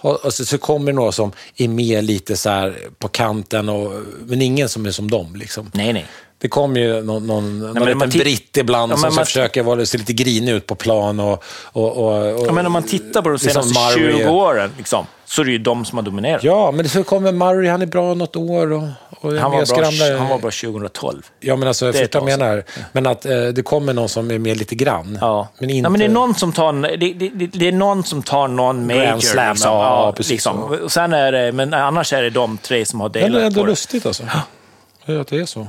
alltså, 0.02 0.44
så 0.44 0.58
kommer 0.58 0.92
det 0.92 0.96
några 0.96 1.12
som 1.12 1.32
är 1.56 1.68
med 1.68 2.04
lite 2.04 2.36
så 2.36 2.72
på 2.98 3.08
kanten, 3.08 3.68
och, 3.68 3.92
men 4.26 4.42
ingen 4.42 4.68
som 4.68 4.86
är 4.86 4.90
som 4.90 5.10
dem. 5.10 5.36
Liksom. 5.36 5.70
Nej, 5.74 5.92
nej. 5.92 6.06
Det 6.38 6.48
kommer 6.48 6.80
ju 6.80 7.02
någon, 7.02 7.26
någon, 7.26 7.58
någon 7.58 7.72
men 7.74 7.98
liten 7.98 8.10
britt 8.10 8.56
ibland 8.56 8.92
Ja, 8.92 8.96
som, 8.96 9.12
som 9.12 9.24
försöker 9.24 9.62
vara, 9.62 9.86
se 9.86 9.98
lite 9.98 10.12
grinig 10.12 10.52
ut 10.52 10.66
på 10.66 10.74
plan. 10.74 11.20
Och, 11.20 11.44
och, 11.62 11.96
och, 11.96 12.40
och, 12.40 12.46
Ja, 12.46 12.52
men 12.52 12.66
om 12.66 12.72
man 12.72 12.82
tittar 12.82 13.22
på 13.22 13.28
de 13.28 13.32
liksom 13.32 13.62
senaste 13.62 13.98
Murray. 13.98 14.18
20 14.18 14.28
åren, 14.30 14.70
liksom, 14.78 15.06
så 15.32 15.40
är 15.42 15.44
det 15.46 15.52
ju 15.52 15.58
de 15.58 15.84
som 15.84 15.98
har 15.98 16.02
dominerat. 16.02 16.44
Ja, 16.44 16.70
men 16.70 16.88
så 16.88 17.04
kommer 17.04 17.32
Murray, 17.32 17.68
han 17.70 17.82
är 17.82 17.86
bra 17.86 18.14
något 18.14 18.36
år. 18.36 18.72
Och, 18.72 18.82
och 19.20 19.32
han, 19.32 19.50
var 19.52 19.64
skramlar- 19.64 20.08
bra, 20.10 20.18
han 20.18 20.28
var 20.28 20.38
bra 20.38 20.50
2012. 20.50 21.22
Ja, 21.40 21.56
men 21.56 21.68
alltså, 21.68 21.84
jag 21.84 21.94
Det 21.94 21.98
är 21.98 22.02
förstår 22.02 22.20
vad 22.20 22.30
jag 22.30 22.38
tag 22.38 22.48
menar. 22.48 22.64
Men 22.92 23.06
att 23.06 23.26
eh, 23.26 23.44
det 23.44 23.62
kommer 23.62 23.92
någon 23.92 24.08
som 24.08 24.30
är 24.30 24.38
med 24.38 24.56
lite 24.56 24.74
grann. 24.74 25.18
Ja. 25.20 25.48
Men 25.58 25.70
inte... 25.70 25.86
ja, 25.86 25.90
men 25.90 25.98
det 25.98 26.04
är 26.04 26.08
någon 26.08 26.34
som 26.34 26.52
tar, 26.52 26.72
det, 26.96 27.12
det, 27.12 27.28
det, 27.28 27.46
det 27.46 27.68
är 27.68 27.72
någon 27.72 28.04
som 28.04 28.22
tar 28.22 28.48
någon 28.48 28.86
major. 28.86 29.02
Grand 29.04 29.22
Slam, 29.24 29.52
liksom. 29.52 29.70
ja, 29.70 30.12
precis 30.16 30.30
liksom. 30.30 30.56
så. 30.68 30.84
Och 30.84 30.92
Sen 30.92 31.12
är 31.12 31.32
det, 31.32 31.52
men 31.52 31.74
annars 31.74 32.12
är 32.12 32.22
det 32.22 32.30
de 32.30 32.58
tre 32.58 32.84
som 32.84 33.00
har 33.00 33.08
Det 33.08 33.20
är 33.20 33.22
delat 33.24 33.42
ändå 33.42 33.60
på 33.60 33.66
det. 33.66 33.70
lustigt 33.72 34.06
alltså. 34.06 34.22
Ja. 35.06 35.20
Att 35.20 35.28
det 35.28 35.36
är 35.40 35.46
så. 35.46 35.66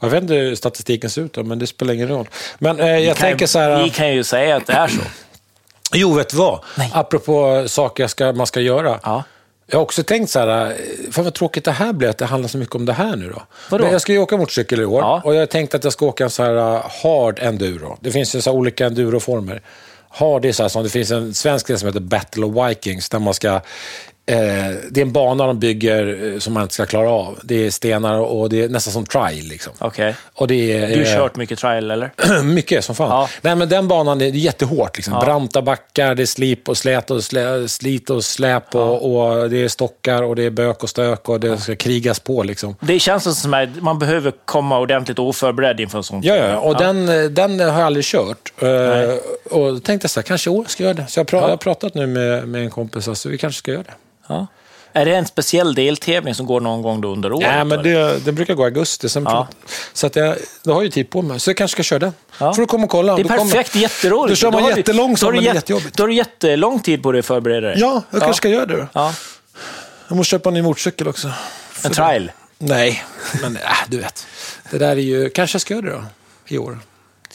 Jag 0.00 0.08
vet 0.10 0.22
inte 0.22 0.34
hur 0.34 0.54
statistiken 0.54 1.10
ser 1.10 1.22
ut, 1.22 1.32
då, 1.32 1.42
men 1.42 1.58
det 1.58 1.66
spelar 1.66 1.94
ingen 1.94 2.08
roll. 2.08 2.28
Men 2.58 2.80
eh, 2.80 2.86
jag 2.98 3.16
tänker 3.16 3.46
så 3.46 3.58
här... 3.58 3.82
Ni 3.82 3.90
kan 3.90 4.12
ju 4.14 4.24
säga 4.24 4.56
att 4.56 4.66
det 4.66 4.72
är 4.72 4.88
så. 4.88 5.00
Jo, 5.94 6.14
vet 6.14 6.28
du 6.28 6.36
vad? 6.36 6.60
Nej. 6.78 6.90
Apropå 6.94 7.64
saker 7.68 8.06
ska, 8.06 8.32
man 8.32 8.46
ska 8.46 8.60
göra. 8.60 9.00
Ja. 9.02 9.24
Jag 9.66 9.78
har 9.78 9.82
också 9.82 10.02
tänkt 10.02 10.30
så 10.30 10.38
här, 10.38 10.66
eh, 10.70 10.74
fan 11.12 11.24
vad 11.24 11.34
tråkigt 11.34 11.64
det 11.64 11.72
här 11.72 11.92
blir, 11.92 12.08
att 12.08 12.18
det 12.18 12.26
handlar 12.26 12.48
så 12.48 12.58
mycket 12.58 12.74
om 12.74 12.86
det 12.86 12.92
här 12.92 13.16
nu 13.16 13.30
då. 13.30 13.42
Vadå? 13.70 13.84
Men 13.84 13.92
jag 13.92 14.00
ska 14.00 14.12
ju 14.12 14.18
åka 14.18 14.36
motorcykel 14.36 14.80
i 14.80 14.84
år 14.84 15.00
Ja. 15.00 15.20
och 15.24 15.34
jag 15.34 15.38
har 15.40 15.46
tänkt 15.46 15.74
att 15.74 15.84
jag 15.84 15.92
ska 15.92 16.06
åka 16.06 16.24
en 16.24 16.30
så 16.30 16.42
här 16.42 16.74
uh, 16.74 16.82
hard 17.02 17.38
enduro. 17.38 17.98
Det 18.00 18.10
finns 18.10 18.34
ju 18.34 18.40
så 18.40 18.50
här 18.50 18.56
olika 18.58 18.86
enduroformer. 18.86 19.62
Hard 20.08 20.44
är 20.44 20.52
så 20.52 20.62
här 20.62 20.68
som, 20.68 20.82
det 20.82 20.88
finns 20.88 21.10
en 21.10 21.34
svensk 21.34 21.66
grej 21.66 21.78
som 21.78 21.86
heter 21.86 22.00
Battle 22.00 22.44
of 22.44 22.68
Vikings, 22.68 23.08
där 23.08 23.18
man 23.18 23.34
ska 23.34 23.48
Eh, 23.48 23.60
det 24.26 25.00
är 25.00 25.02
en 25.02 25.12
bana 25.12 25.46
de 25.46 25.58
bygger 25.58 26.32
eh, 26.32 26.38
som 26.38 26.52
man 26.54 26.62
inte 26.62 26.74
ska 26.74 26.86
klara 26.86 27.10
av. 27.10 27.38
Det 27.42 27.66
är 27.66 27.70
stenar 27.70 28.18
och 28.18 28.48
det 28.48 28.62
är 28.62 28.68
nästan 28.68 28.92
som 28.92 29.06
trial. 29.06 29.32
Liksom. 29.46 29.72
Okej. 29.78 30.14
Och 30.34 30.48
det 30.48 30.72
är, 30.72 30.88
Du 30.88 30.94
har 31.04 31.12
eh, 31.12 31.16
kört 31.16 31.36
mycket 31.36 31.58
trial, 31.58 31.90
eller? 31.90 32.10
mycket 32.42 32.84
som 32.84 32.94
fan. 32.94 33.08
Ja. 33.10 33.28
Nej, 33.42 33.56
men 33.56 33.68
den 33.68 33.88
banan 33.88 34.20
är 34.20 34.26
jättehårt. 34.26 34.96
Liksom. 34.96 35.20
Branta 35.20 35.62
backar, 35.62 36.14
det 36.14 36.22
är 36.22 36.26
slip 36.26 36.68
och 36.68 36.76
slät 36.76 37.10
och 37.10 37.24
slä, 37.24 37.68
slit 37.68 38.10
och 38.10 38.24
släp 38.24 38.74
och, 38.74 39.16
och 39.16 39.50
det 39.50 39.64
är 39.64 39.68
stockar 39.68 40.22
och 40.22 40.36
det 40.36 40.42
är 40.44 40.50
bök 40.50 40.82
och 40.82 40.88
stök 40.90 41.28
och 41.28 41.40
det 41.40 41.58
ska 41.58 41.76
krigas 41.76 42.20
på. 42.20 42.42
Liksom. 42.42 42.76
Det 42.80 42.98
känns 42.98 43.40
som 43.42 43.54
att 43.54 43.82
man 43.82 43.98
behöver 43.98 44.32
komma 44.44 44.78
ordentligt 44.78 45.18
oförberedd 45.18 45.80
inför 45.80 45.98
en 45.98 46.04
sån 46.04 46.22
Ja, 46.22 46.34
ja, 46.36 46.56
och 46.58 46.76
Den, 46.76 47.08
eh, 47.08 47.24
den 47.24 47.60
har 47.60 47.66
jag 47.66 47.80
aldrig 47.80 48.04
kört. 48.04 48.52
Eh, 48.58 48.68
och 49.50 49.72
då 49.72 49.80
tänkte 49.80 50.04
jag 50.04 50.10
så 50.10 50.20
här, 50.20 50.24
kanske 50.24 50.50
i 50.50 50.52
år 50.52 50.64
ska 50.68 50.82
jag 50.84 50.88
göra 50.94 51.04
det. 51.04 51.10
Så 51.10 51.20
jag, 51.20 51.26
pra- 51.26 51.40
jag 51.40 51.48
har 51.48 51.56
pratat 51.56 51.94
nu 51.94 52.06
med, 52.06 52.48
med 52.48 52.62
en 52.62 52.70
kompis, 52.70 53.08
alltså, 53.08 53.28
vi 53.28 53.38
kanske 53.38 53.58
ska 53.58 53.70
göra 53.70 53.82
det. 53.82 53.92
Ja. 54.28 54.46
Är 54.92 55.04
det 55.04 55.14
en 55.16 55.26
speciell 55.26 55.74
deltävling 55.74 56.34
som 56.34 56.46
går 56.46 56.60
någon 56.60 56.82
gång 56.82 57.04
under 57.04 57.32
året? 57.32 57.48
Nej, 57.48 57.64
men 57.64 57.82
det, 57.82 58.24
det 58.24 58.32
brukar 58.32 58.54
gå 58.54 58.62
i 58.62 58.64
augusti. 58.64 59.08
Ja. 59.14 59.48
Så 59.92 60.06
att 60.06 60.16
jag, 60.16 60.36
då 60.62 60.70
har 60.72 60.76
jag 60.78 60.84
ju 60.84 60.90
tid 60.90 61.10
på 61.10 61.22
mig. 61.22 61.40
Så 61.40 61.50
jag 61.50 61.56
kanske 61.56 61.72
ska 61.74 61.82
köra 61.82 61.98
den. 61.98 62.12
Ja. 62.38 62.54
Får 62.54 62.62
du 62.62 62.66
komma 62.66 62.84
och 62.84 62.90
kolla. 62.90 63.14
Det 63.16 63.22
är 63.22 63.24
Då 63.24 63.28
kommer- 63.28 63.52
perfekt, 63.52 63.74
jätteroligt. 63.76 64.32
Då 64.32 64.36
kör 64.36 64.52
man 64.52 64.64
jättelångsamt, 64.76 65.34
men 65.34 65.42
det 65.44 65.50
är 65.50 65.54
jätte- 65.54 65.56
jättejobbigt. 65.56 65.96
Då 65.96 66.02
har 66.02 66.08
du 66.08 66.14
jättelång 66.14 66.80
tid 66.80 67.02
på 67.02 67.12
dig 67.12 67.18
att 67.18 67.26
förbereda 67.26 67.66
dig. 67.68 67.76
Ja, 67.80 68.02
jag 68.10 68.20
kanske 68.20 68.36
ska 68.36 68.48
göra 68.48 68.66
det 68.66 68.76
då. 68.76 68.86
Ja. 68.92 69.14
Jag 70.08 70.16
måste 70.16 70.30
köpa 70.30 70.48
en 70.50 70.54
ny 70.54 70.62
motorcykel 70.62 71.08
också. 71.08 71.32
En 71.84 71.90
trial. 71.90 72.32
Nej, 72.58 73.04
men 73.42 73.56
äh, 73.56 73.62
du 73.88 73.98
vet. 73.98 74.26
Det 74.70 74.78
där 74.78 74.88
är 74.90 74.96
ju... 74.96 75.30
Kanske 75.30 75.54
jag 75.54 75.60
ska 75.60 75.74
göra 75.74 75.84
det 75.86 75.90
då. 75.92 76.04
I 76.48 76.58
år. 76.58 76.78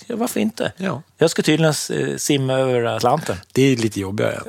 Ja, 0.08 0.16
varför 0.16 0.40
inte? 0.40 0.72
Ja. 0.78 1.02
Jag 1.18 1.30
ska 1.30 1.42
tydligen 1.42 1.74
eh, 1.92 2.18
simma 2.18 2.54
över 2.54 2.84
Atlanten. 2.84 3.38
Det 3.52 3.62
är 3.62 3.76
lite 3.76 4.00
jobbigare. 4.00 4.42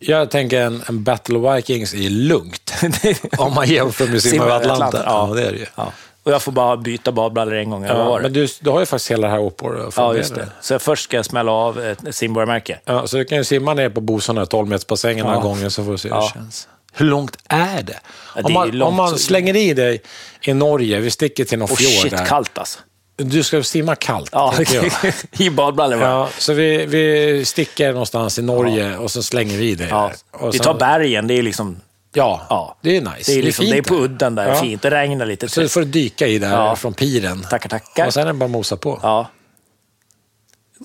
Jag 0.00 0.30
tänker 0.30 0.60
en, 0.60 0.82
en 0.88 1.04
Battle 1.04 1.38
of 1.38 1.56
Vikings 1.56 1.94
är 1.94 2.10
lugnt. 2.10 2.72
Om 3.38 3.54
man 3.54 3.68
jämför 3.68 4.06
med 4.06 4.22
simma 4.22 4.44
över 4.44 4.56
Atlanten. 4.56 5.02
Ja, 5.06 5.32
det 5.34 5.42
är 5.46 5.52
det 5.52 5.58
ju. 5.58 5.66
Ja. 5.74 5.92
Och 6.22 6.32
jag 6.32 6.42
får 6.42 6.52
bara 6.52 6.76
byta 6.76 7.12
badbrallor 7.12 7.54
en 7.54 7.70
gång, 7.70 7.80
vad 7.82 7.90
Ja, 7.90 8.04
var 8.04 8.18
det? 8.18 8.22
men 8.22 8.32
du, 8.32 8.46
du 8.60 8.70
har 8.70 8.80
ju 8.80 8.86
faktiskt 8.86 9.10
hela 9.10 9.26
det 9.26 9.32
här 9.32 9.40
året 9.40 9.86
att 9.88 9.96
Ja, 9.96 10.14
just 10.14 10.34
det. 10.34 10.48
Så 10.60 10.78
först 10.78 11.04
ska 11.04 11.16
jag 11.16 11.24
smälla 11.24 11.52
av 11.52 11.80
ett 11.80 11.98
simborgarmärke. 12.14 12.80
Ja, 12.84 13.06
så 13.06 13.16
du 13.16 13.24
kan 13.24 13.38
ju 13.38 13.44
simma 13.44 13.74
ner 13.74 13.88
på 13.90 14.00
Bosarna, 14.00 14.46
12 14.46 14.68
metersbassängen 14.68 15.24
några 15.26 15.36
Ja. 15.38 15.42
gånger 15.42 15.68
så 15.68 15.84
får 15.84 15.92
du 15.92 15.98
se 15.98 16.08
hur 16.08 16.16
Ja. 16.16 16.22
det 16.34 16.38
känns. 16.40 16.68
Hur 16.92 17.06
långt 17.06 17.36
är 17.48 17.82
det? 17.82 18.00
Ja, 18.34 18.40
det 18.40 18.42
om, 18.44 18.52
man, 18.52 18.70
långt, 18.70 18.88
om 18.88 18.94
man 18.94 19.18
slänger 19.18 19.56
i 19.56 19.74
dig 19.74 20.02
i 20.42 20.54
Norge, 20.54 21.00
vi 21.00 21.10
sticker 21.10 21.44
till 21.44 21.58
någon 21.58 21.70
Och 21.70 21.78
fjord 21.78 22.02
shit, 22.02 22.10
där. 22.10 22.26
kallt 22.26 22.58
alltså. 22.58 22.78
Du 23.18 23.42
ska 23.42 23.62
simma 23.62 23.94
kallt, 23.96 24.28
Ja, 24.32 24.54
i 25.38 25.50
badbrallor. 25.50 26.00
Ja, 26.02 26.28
så 26.38 26.52
vi, 26.52 26.86
vi 26.86 27.44
sticker 27.44 27.92
någonstans 27.92 28.38
i 28.38 28.42
Norge 28.42 28.96
och 28.96 29.10
så 29.10 29.22
slänger 29.22 29.56
vi 29.58 29.74
det. 29.74 29.86
Ja. 29.90 30.10
Och 30.32 30.54
Vi 30.54 30.58
sen- 30.58 30.64
tar 30.64 30.74
bergen, 30.74 31.26
det 31.26 31.34
är 31.34 31.42
liksom... 31.42 31.76
Ja, 32.12 32.46
Ja. 32.50 32.76
det 32.82 32.96
är 32.96 33.00
nice. 33.00 33.32
Det 33.32 33.38
är, 33.38 33.42
liksom, 33.42 33.62
fint 33.62 33.72
det 33.72 33.78
är 33.78 33.82
på 33.82 33.94
udden 34.04 34.34
där, 34.34 34.48
Ja. 34.48 34.54
fint. 34.60 34.82
Det 34.82 34.90
regnar 34.90 35.26
lite. 35.26 35.48
Så 35.48 35.60
du 35.60 35.68
får 35.68 35.82
dyka 35.82 36.26
i 36.26 36.38
där 36.38 36.50
Ja. 36.50 36.76
från 36.76 36.94
piren. 36.94 37.46
Tackar, 37.50 37.68
tackar. 37.68 38.06
Och 38.06 38.14
sen 38.14 38.22
är 38.22 38.26
det 38.26 38.32
bara 38.32 38.44
att 38.44 38.50
mosa 38.50 38.76
på. 38.76 38.98
Ja. 39.02 39.26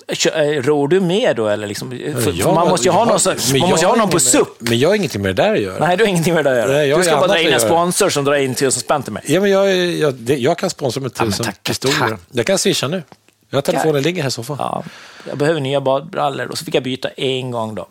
Eh, 0.07 0.41
Ror 0.61 0.87
du 0.87 0.99
med 0.99 1.35
då? 1.35 1.47
Eller 1.47 1.67
liksom, 1.67 1.91
Ja, 2.05 2.17
för 2.43 2.53
man 2.53 2.67
måste 2.67 2.87
ju 2.87 2.91
ha 2.91 2.99
jag 2.99 3.07
någon, 3.07 3.19
men 3.25 3.59
man 3.59 3.59
jag 3.59 3.69
måste 3.69 3.85
ha 3.87 3.95
någon 3.95 4.09
på 4.09 4.19
SUP. 4.19 4.47
Men 4.59 4.79
jag 4.79 4.89
har 4.89 4.95
ingenting 4.95 5.21
med 5.21 5.35
det 5.35 5.43
där 5.43 5.53
att 5.53 5.61
göra. 5.61 5.87
Nej, 5.87 5.97
du 5.97 6.03
har 6.03 6.09
ingenting 6.09 6.33
med 6.33 6.45
det 6.45 6.51
att 6.51 6.57
göra. 6.57 6.71
Nej, 6.71 6.87
jag 6.89 6.99
du 6.99 7.03
ska 7.03 7.15
bara 7.15 7.27
dra 7.27 7.39
in 7.39 7.53
en 7.53 7.59
sponsor 7.59 8.09
som 8.09 8.25
drar 8.25 8.33
in 8.35 8.55
tusen 8.55 8.81
spänn 8.81 9.03
till 9.03 9.13
mig. 9.13 9.23
Ja, 9.25 9.41
men 9.41 9.49
jag, 9.51 9.75
jag, 9.75 10.13
det- 10.13 10.37
jag 10.37 10.57
kan 10.57 10.69
sponsra 10.69 11.01
med 11.01 11.13
tusen 11.13 11.45
tack, 11.45 11.63
pistoler. 11.63 11.95
tack. 11.99 12.19
Jag 12.31 12.45
kan 12.45 12.57
swisha 12.57 12.87
nu. 12.87 13.03
Jag 13.49 13.57
har 13.57 13.61
telefonen 13.61 14.01
ligger 14.01 14.21
här 14.21 14.27
i 14.27 14.31
soffan. 14.31 14.55
Ja, 14.59 14.83
Ja, 14.85 14.91
jag 15.29 15.37
behöver 15.37 15.59
nya 15.61 15.81
badbrallor 15.81 16.47
och 16.47 16.57
så 16.57 16.65
fick 16.65 16.75
jag 16.75 16.83
byta 16.83 17.09
en 17.09 17.51
gång 17.51 17.75
då. 17.75 17.87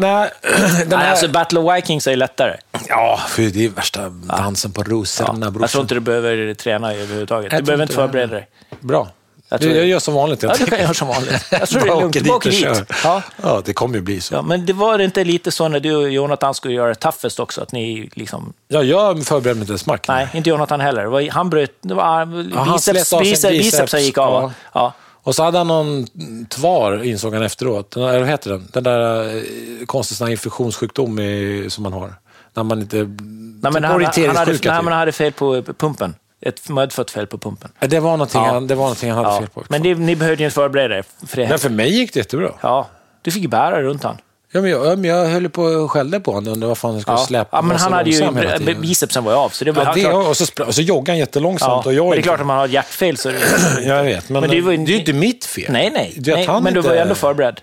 nej. 0.00 0.30
Den 0.78 0.88
Nej, 0.88 0.98
här, 0.98 1.10
alltså 1.10 1.28
Battle 1.28 1.58
of 1.60 1.76
Vikings 1.76 2.06
är 2.06 2.16
lättare. 2.16 2.56
ja, 2.88 3.20
för 3.28 3.42
det 3.42 3.64
är 3.64 3.68
värsta 3.68 4.08
dansen 4.08 4.72
på 4.72 4.82
rosorna, 4.82 5.46
Jag 5.46 5.52
brorsan. 5.52 5.68
tror 5.68 5.82
inte 5.82 5.94
du 5.94 6.00
behöver 6.00 6.54
träna 6.54 6.94
överhuvudtaget. 6.94 7.52
Jag 7.52 7.62
Du 7.62 7.66
behöver 7.66 7.82
inte 7.82 7.94
förbereda 7.94 8.34
dig. 8.34 8.48
Bra. 8.80 9.08
Jag 9.52 9.60
tror- 9.60 9.74
jag 9.74 9.86
gör 9.86 9.98
som 9.98 10.14
vanligt. 10.14 10.42
Ja, 10.42 10.54
du 10.58 10.66
kan 10.66 10.80
göra 10.80 10.94
som 10.94 11.08
vanligt. 11.08 11.46
Jag 11.50 11.68
tror 11.68 11.80
det 11.80 11.86
är 11.86 12.00
lugnt. 12.00 12.26
Bara 12.26 12.36
åker 12.36 12.50
dit 12.50 12.78
dit. 12.78 12.96
Ja. 13.04 13.22
Ja, 13.42 13.62
det 13.64 13.72
kommer 13.72 13.94
ju 13.94 14.00
bli 14.00 14.20
så. 14.20 14.34
Ja, 14.34 14.42
men 14.42 14.66
det 14.66 14.72
var 14.72 14.98
inte 14.98 15.24
lite 15.24 15.50
så 15.50 15.68
när 15.68 15.80
du 15.80 15.94
och 15.94 16.10
Jonathan 16.10 16.54
skulle 16.54 16.74
göra 16.74 16.94
Toughest 16.94 17.40
också? 17.40 17.60
Att 17.62 17.72
ni 17.72 18.10
liksom... 18.14 18.52
Ja, 18.68 18.82
jag 18.82 19.26
förberedde 19.26 19.54
mig 19.54 19.62
inte 19.62 19.74
ett 19.74 19.80
smack. 19.80 20.08
Nej, 20.08 20.28
inte 20.32 20.50
Jonathan 20.50 20.80
heller. 20.80 21.30
Han 21.30 21.50
bröt... 21.50 21.70
Det 21.80 21.94
var 21.94 22.78
slet 22.78 22.94
biceps, 22.94 23.20
biceps, 23.20 23.50
biceps. 23.50 23.94
gick 23.94 24.18
av. 24.18 24.42
Ja. 24.42 24.52
Ja. 24.72 24.92
Och 25.22 25.34
så 25.34 25.42
hade 25.42 25.58
han 25.58 25.66
någon 25.66 26.06
tvar, 26.48 27.02
insåg 27.04 27.34
han 27.34 27.42
efteråt. 27.42 27.90
Där, 27.90 28.18
vad 28.18 28.28
heter 28.28 28.50
den? 28.50 28.68
Den 28.72 28.82
där 28.82 29.24
eh, 29.36 29.42
konstiga 29.86 30.16
sån 30.16 30.26
här 30.26 30.32
infektionssjukdom 30.32 31.18
i, 31.18 31.66
som 31.68 31.82
man 31.82 31.92
har. 31.92 32.14
När 32.54 32.62
man 32.62 32.80
inte... 32.80 32.96
Nej, 32.96 33.06
men 33.06 33.64
han, 33.64 33.74
han, 33.74 33.84
hade, 33.84 33.94
orienteringssjuka, 33.94 34.44
nej, 34.50 34.58
typ. 34.58 34.64
men 34.64 34.92
han 34.92 34.92
hade 34.92 35.12
fel 35.12 35.32
på 35.32 35.62
pumpen. 35.62 36.14
Ett 36.42 36.68
medfött 36.68 37.10
fel 37.10 37.26
på 37.26 37.38
pumpen. 37.38 37.70
Det 37.80 38.00
var 38.00 38.10
någonting, 38.10 38.40
Ja. 38.40 38.52
han, 38.52 38.66
det 38.66 38.74
var 38.74 38.82
någonting 38.84 39.10
han 39.10 39.24
hade 39.24 39.36
Ja. 39.36 39.40
fel 39.40 39.48
på. 39.48 39.62
Men 39.68 39.82
det, 39.82 39.94
ni 39.94 40.16
behövde 40.16 40.42
ju 40.42 40.46
inte 40.46 40.54
förbereda 40.54 40.96
er 40.98 41.04
för 41.26 41.36
det. 41.36 41.48
Men 41.48 41.58
för 41.58 41.70
mig 41.70 41.90
gick 41.90 42.12
det 42.12 42.20
jättebra. 42.20 42.50
Ja, 42.60 42.88
du 43.22 43.30
fick 43.30 43.50
bära 43.50 43.82
runt 43.82 44.02
han. 44.02 44.16
Ja, 44.54 44.60
men 44.60 44.70
jag, 44.70 44.86
ja, 44.86 44.96
men 44.96 45.04
jag 45.04 45.26
höll 45.26 45.48
på 45.48 45.62
och 45.62 45.90
skällde 45.90 46.20
på 46.20 46.32
honom 46.32 46.60
vad 46.60 46.78
fan 46.78 46.92
jag 46.92 47.02
skulle 47.02 47.16
Ja. 47.18 47.24
släppa. 47.26 47.56
ja, 47.56 47.62
men 47.62 47.76
han 47.76 47.92
hade 47.92 48.10
ju... 48.10 48.74
Bicepsen 48.74 49.24
var 49.24 49.32
ju 49.32 49.38
av, 49.38 49.48
så 49.48 49.64
det 49.64 49.72
var... 49.72 49.82
Ja, 49.82 49.86
han 49.86 49.94
det, 49.94 50.00
klart- 50.00 50.26
och, 50.28 50.36
så, 50.36 50.44
spr- 50.44 50.62
och 50.66 50.74
så 50.74 50.82
joggade 50.82 51.12
han 51.12 51.18
ja, 51.18 51.22
jättelångsamt. 51.22 51.86
Och 51.86 51.94
jag 51.94 52.04
men 52.04 52.10
det 52.10 52.18
är 52.18 52.22
klart 52.22 52.40
att 52.40 52.46
man 52.46 52.56
har 52.58 52.64
ett 52.64 52.70
hjärtfel 52.72 53.16
så... 53.16 53.28
det- 53.28 53.38
Jag 53.86 54.04
vet, 54.04 54.28
men, 54.28 54.40
Men 54.40 54.50
det 54.50 54.56
det, 54.56 54.62
var 54.62 54.72
är 54.72 54.76
ju- 54.76 54.96
inte 54.98 55.12
mitt 55.12 55.44
fel. 55.44 55.72
Nej, 55.72 55.90
nej. 55.90 56.12
Jag 56.24 56.34
nej 56.34 56.46
men 56.48 56.64
du 56.64 56.68
inte- 56.78 56.88
var 56.88 56.94
ju 56.94 57.00
ändå 57.00 57.14
förberedd. 57.14 57.60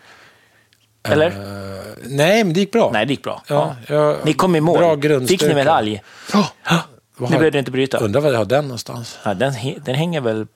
Eller? 1.07 1.34
Nej, 2.03 2.43
men 2.43 2.53
det 2.53 2.59
gick 2.59 2.71
bra. 2.71 2.89
Nej, 2.93 3.05
det 3.05 3.13
gick 3.13 3.23
bra. 3.23 3.41
Ja, 3.47 3.75
jag- 3.88 4.17
Ni 4.23 4.34
kom 4.34 4.55
i 4.55 4.59
mål. 4.61 4.77
bra 4.99 5.19
Fick 5.27 5.41
ni 5.41 5.53
medalj? 5.53 6.01
Ja. 6.34 6.47
Ni 7.20 7.38
behövde 7.38 7.59
inte 7.59 7.72
bryta. 7.72 7.97
Undrar 7.97 8.22
var 8.22 8.32
jag 8.32 8.38
har 8.38 8.45
den 8.45 8.63
någonstans. 8.63 9.17
Ja, 9.24 9.34
den, 9.34 9.53
he- 9.53 9.82
den 9.86 9.95
hänger 9.95 10.22
väl... 10.22 10.47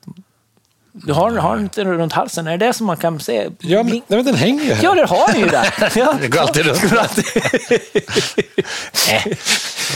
Du 0.92 1.12
har, 1.12 1.30
har 1.30 1.54
den 1.56 1.64
inte 1.64 1.84
runt 1.84 2.12
halsen? 2.12 2.46
Är 2.46 2.58
det 2.58 2.66
det 2.66 2.72
som 2.72 2.86
man 2.86 2.96
kan 2.96 3.20
se? 3.20 3.48
Ja, 3.60 3.82
men, 3.82 3.86
nej, 3.92 4.02
men 4.08 4.24
den 4.24 4.34
hänger 4.34 4.64
ju 4.64 4.72
här. 4.74 4.84
Ja, 4.84 4.94
det 4.94 5.06
har 5.06 5.32
den 5.32 5.40
ju 5.40 5.46
där. 5.48 5.74
Ja. 5.98 6.16
Det 6.20 6.28
går 6.28 6.40
alltid 6.40 6.66
runt. 6.66 6.82
Nej. 9.08 9.34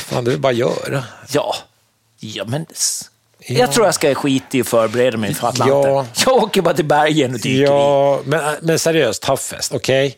Fan, 0.08 0.24
det 0.24 0.32
är 0.32 0.36
bara 0.36 0.52
att 0.52 0.56
göra. 0.58 1.04
Ja. 1.32 1.54
Ja, 2.20 2.44
men... 2.44 2.66
s- 2.72 3.10
Ja. 3.40 3.54
Jag 3.58 3.72
tror 3.72 3.86
jag 3.86 3.94
ska 3.94 4.14
skita 4.14 4.56
i 4.56 4.60
att 4.60 4.68
förbereda 4.68 5.16
mig 5.18 5.34
för 5.34 5.48
Atlanten. 5.48 5.90
Ja. 5.92 6.06
Jag 6.26 6.34
åker 6.36 6.62
bara 6.62 6.74
till 6.74 6.84
bergen 6.84 7.34
och 7.34 7.40
dyker 7.40 7.58
i. 7.58 7.62
Ja, 7.62 8.20
men, 8.24 8.40
men 8.62 8.78
seriöst, 8.78 9.22
toughest, 9.22 9.74
okej? 9.74 10.16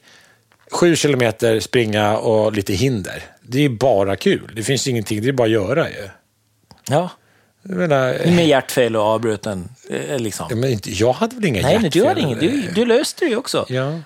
Sju 0.71 0.97
kilometer 0.97 1.61
springa 1.61 2.17
och 2.17 2.53
lite 2.53 2.73
hinder. 2.73 3.23
Det 3.43 3.59
är 3.59 3.63
ju 3.63 3.69
bara 3.69 4.17
kul. 4.17 4.53
Det 4.57 4.63
finns 4.63 4.87
ingenting, 4.87 5.23
det 5.23 5.29
är 5.29 5.33
bara 5.33 5.45
att 5.45 5.51
göra 5.51 5.89
ju. 5.89 6.09
Ja. 6.89 7.11
Jag 7.63 7.77
menar, 7.77 8.13
Med 8.37 8.47
hjärtfel 8.47 8.97
och 8.97 9.03
avbruten. 9.03 9.69
eh, 9.91 10.19
Liksom. 10.19 10.47
men 10.61 10.71
inte, 10.71 10.91
jag 10.91 11.13
hade 11.13 11.37
väl 11.37 11.45
inga 11.45 11.63
Nej, 11.63 11.79
nej, 11.79 11.91
du 11.91 11.99
hjärtfel, 11.99 12.25
inget. 12.25 12.41
Du, 12.41 12.71
du 12.75 12.85
löste 12.87 13.25
det 13.25 13.29
ju 13.29 13.37
också. 13.37 13.67
Ja. 13.69 13.99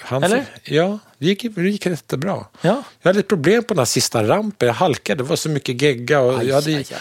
Han 0.00 0.22
Eller? 0.24 0.44
Ja, 0.64 0.98
det 1.18 1.26
gick, 1.26 1.54
det 1.54 1.62
gick 1.62 1.86
jättebra. 1.86 2.44
Ja. 2.60 2.82
Jag 3.02 3.08
hade 3.08 3.18
ett 3.20 3.28
problem 3.28 3.64
på 3.64 3.74
den 3.74 3.86
sista 3.86 4.22
rampen. 4.28 4.66
Jag 4.66 4.74
halkade, 4.74 5.22
det 5.22 5.28
var 5.28 5.36
så 5.36 5.48
mycket 5.48 5.82
gegga. 5.82 6.20
Och 6.20 6.44
jag 6.44 6.54
hade, 6.54 6.66
Aj, 6.66 6.74
aj, 6.76 6.86
aj. 6.90 6.96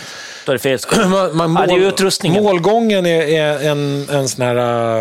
Då 0.46 0.52
är 0.52 0.56
det 0.56 0.60
fel 0.60 0.80
skott. 0.80 1.10
man, 1.36 1.52
man, 1.52 1.70
Ja, 1.70 1.78
det 1.78 2.28
är. 2.28 2.42
Målgången 2.42 3.06
är, 3.06 3.22
är 3.22 3.70
en, 3.72 4.10
en 4.10 4.30
sån 4.30 4.46
här 4.46 4.56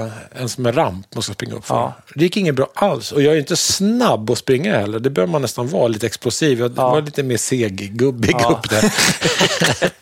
uh, 0.04 0.10
en 0.34 0.48
som 0.48 0.66
en 0.66 0.72
ramp 0.72 1.06
man 1.14 1.22
ska 1.22 1.32
springa 1.32 1.54
upp 1.54 1.66
för. 1.66 1.74
Ja. 1.74 1.94
Det 2.14 2.24
gick 2.24 2.36
inget 2.36 2.54
bra 2.54 2.70
alls. 2.74 3.12
Och 3.12 3.22
jag 3.22 3.34
är 3.34 3.38
inte 3.38 3.56
snabb 3.56 4.30
att 4.30 4.38
springa 4.38 4.76
heller. 4.78 4.98
Det 4.98 5.10
bör 5.10 5.26
man 5.26 5.42
nästan 5.42 5.68
vara, 5.68 5.88
lite 5.88 6.06
explosiv. 6.06 6.58
Jag 6.60 6.72
Ja. 6.76 6.90
var 6.90 7.02
lite 7.02 7.22
mer 7.22 7.36
seggubbig 7.36 8.36
Ja. 8.40 8.48
upp 8.62 8.70
där. 8.70 8.82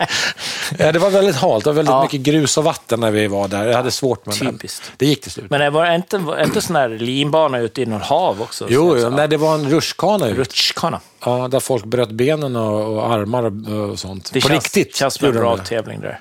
ja, 0.78 0.92
det 0.92 0.98
var 0.98 1.10
väldigt 1.10 1.36
halt. 1.36 1.64
Det 1.64 1.70
var 1.70 1.74
väldigt 1.74 1.92
Ja. 1.92 2.02
mycket 2.02 2.20
grus 2.20 2.58
och 2.58 2.64
vatten 2.64 3.00
när 3.00 3.10
vi 3.10 3.26
var 3.26 3.48
där. 3.48 3.66
Jag 3.66 3.76
hade 3.76 3.90
svårt 3.90 4.26
med 4.26 4.34
Typiskt. 4.34 4.84
det. 4.84 4.92
Det 5.04 5.06
gick 5.06 5.20
till 5.22 5.30
slut. 5.30 5.50
Men 5.50 5.60
det 5.60 5.70
var 5.70 5.94
inte, 5.94 6.18
var 6.18 6.44
inte 6.44 6.60
sån 6.60 6.76
här 6.76 6.88
linbana 6.88 7.58
ute 7.58 7.82
i 7.82 7.86
något 7.86 8.02
hav 8.02 8.42
också? 8.42 8.66
jo, 8.70 8.90
Så- 8.90 8.98
jo, 8.98 9.10
nej, 9.10 9.28
det 9.28 9.36
var 9.36 9.54
en 9.54 9.70
rutschkana 9.70 10.26
ut. 10.28 10.36
Rutschkana. 10.36 11.00
Ja, 11.24 11.48
där 11.48 11.60
folk 11.60 11.84
bröt 11.84 12.10
benen 12.10 12.56
och, 12.56 12.94
och 12.96 13.12
armar 13.12 13.42
och, 13.72 13.90
och 13.90 13.98
sånt. 13.98 14.30
Det 14.32 14.40
På 14.40 14.48
känns, 14.48 14.64
riktigt. 14.76 14.96
känns 14.96 15.14
som 15.14 15.26
en 15.28 15.34
de 15.34 15.38
bra 15.40 15.56
det. 15.56 15.64
tävling 15.64 16.00
där. 16.00 16.20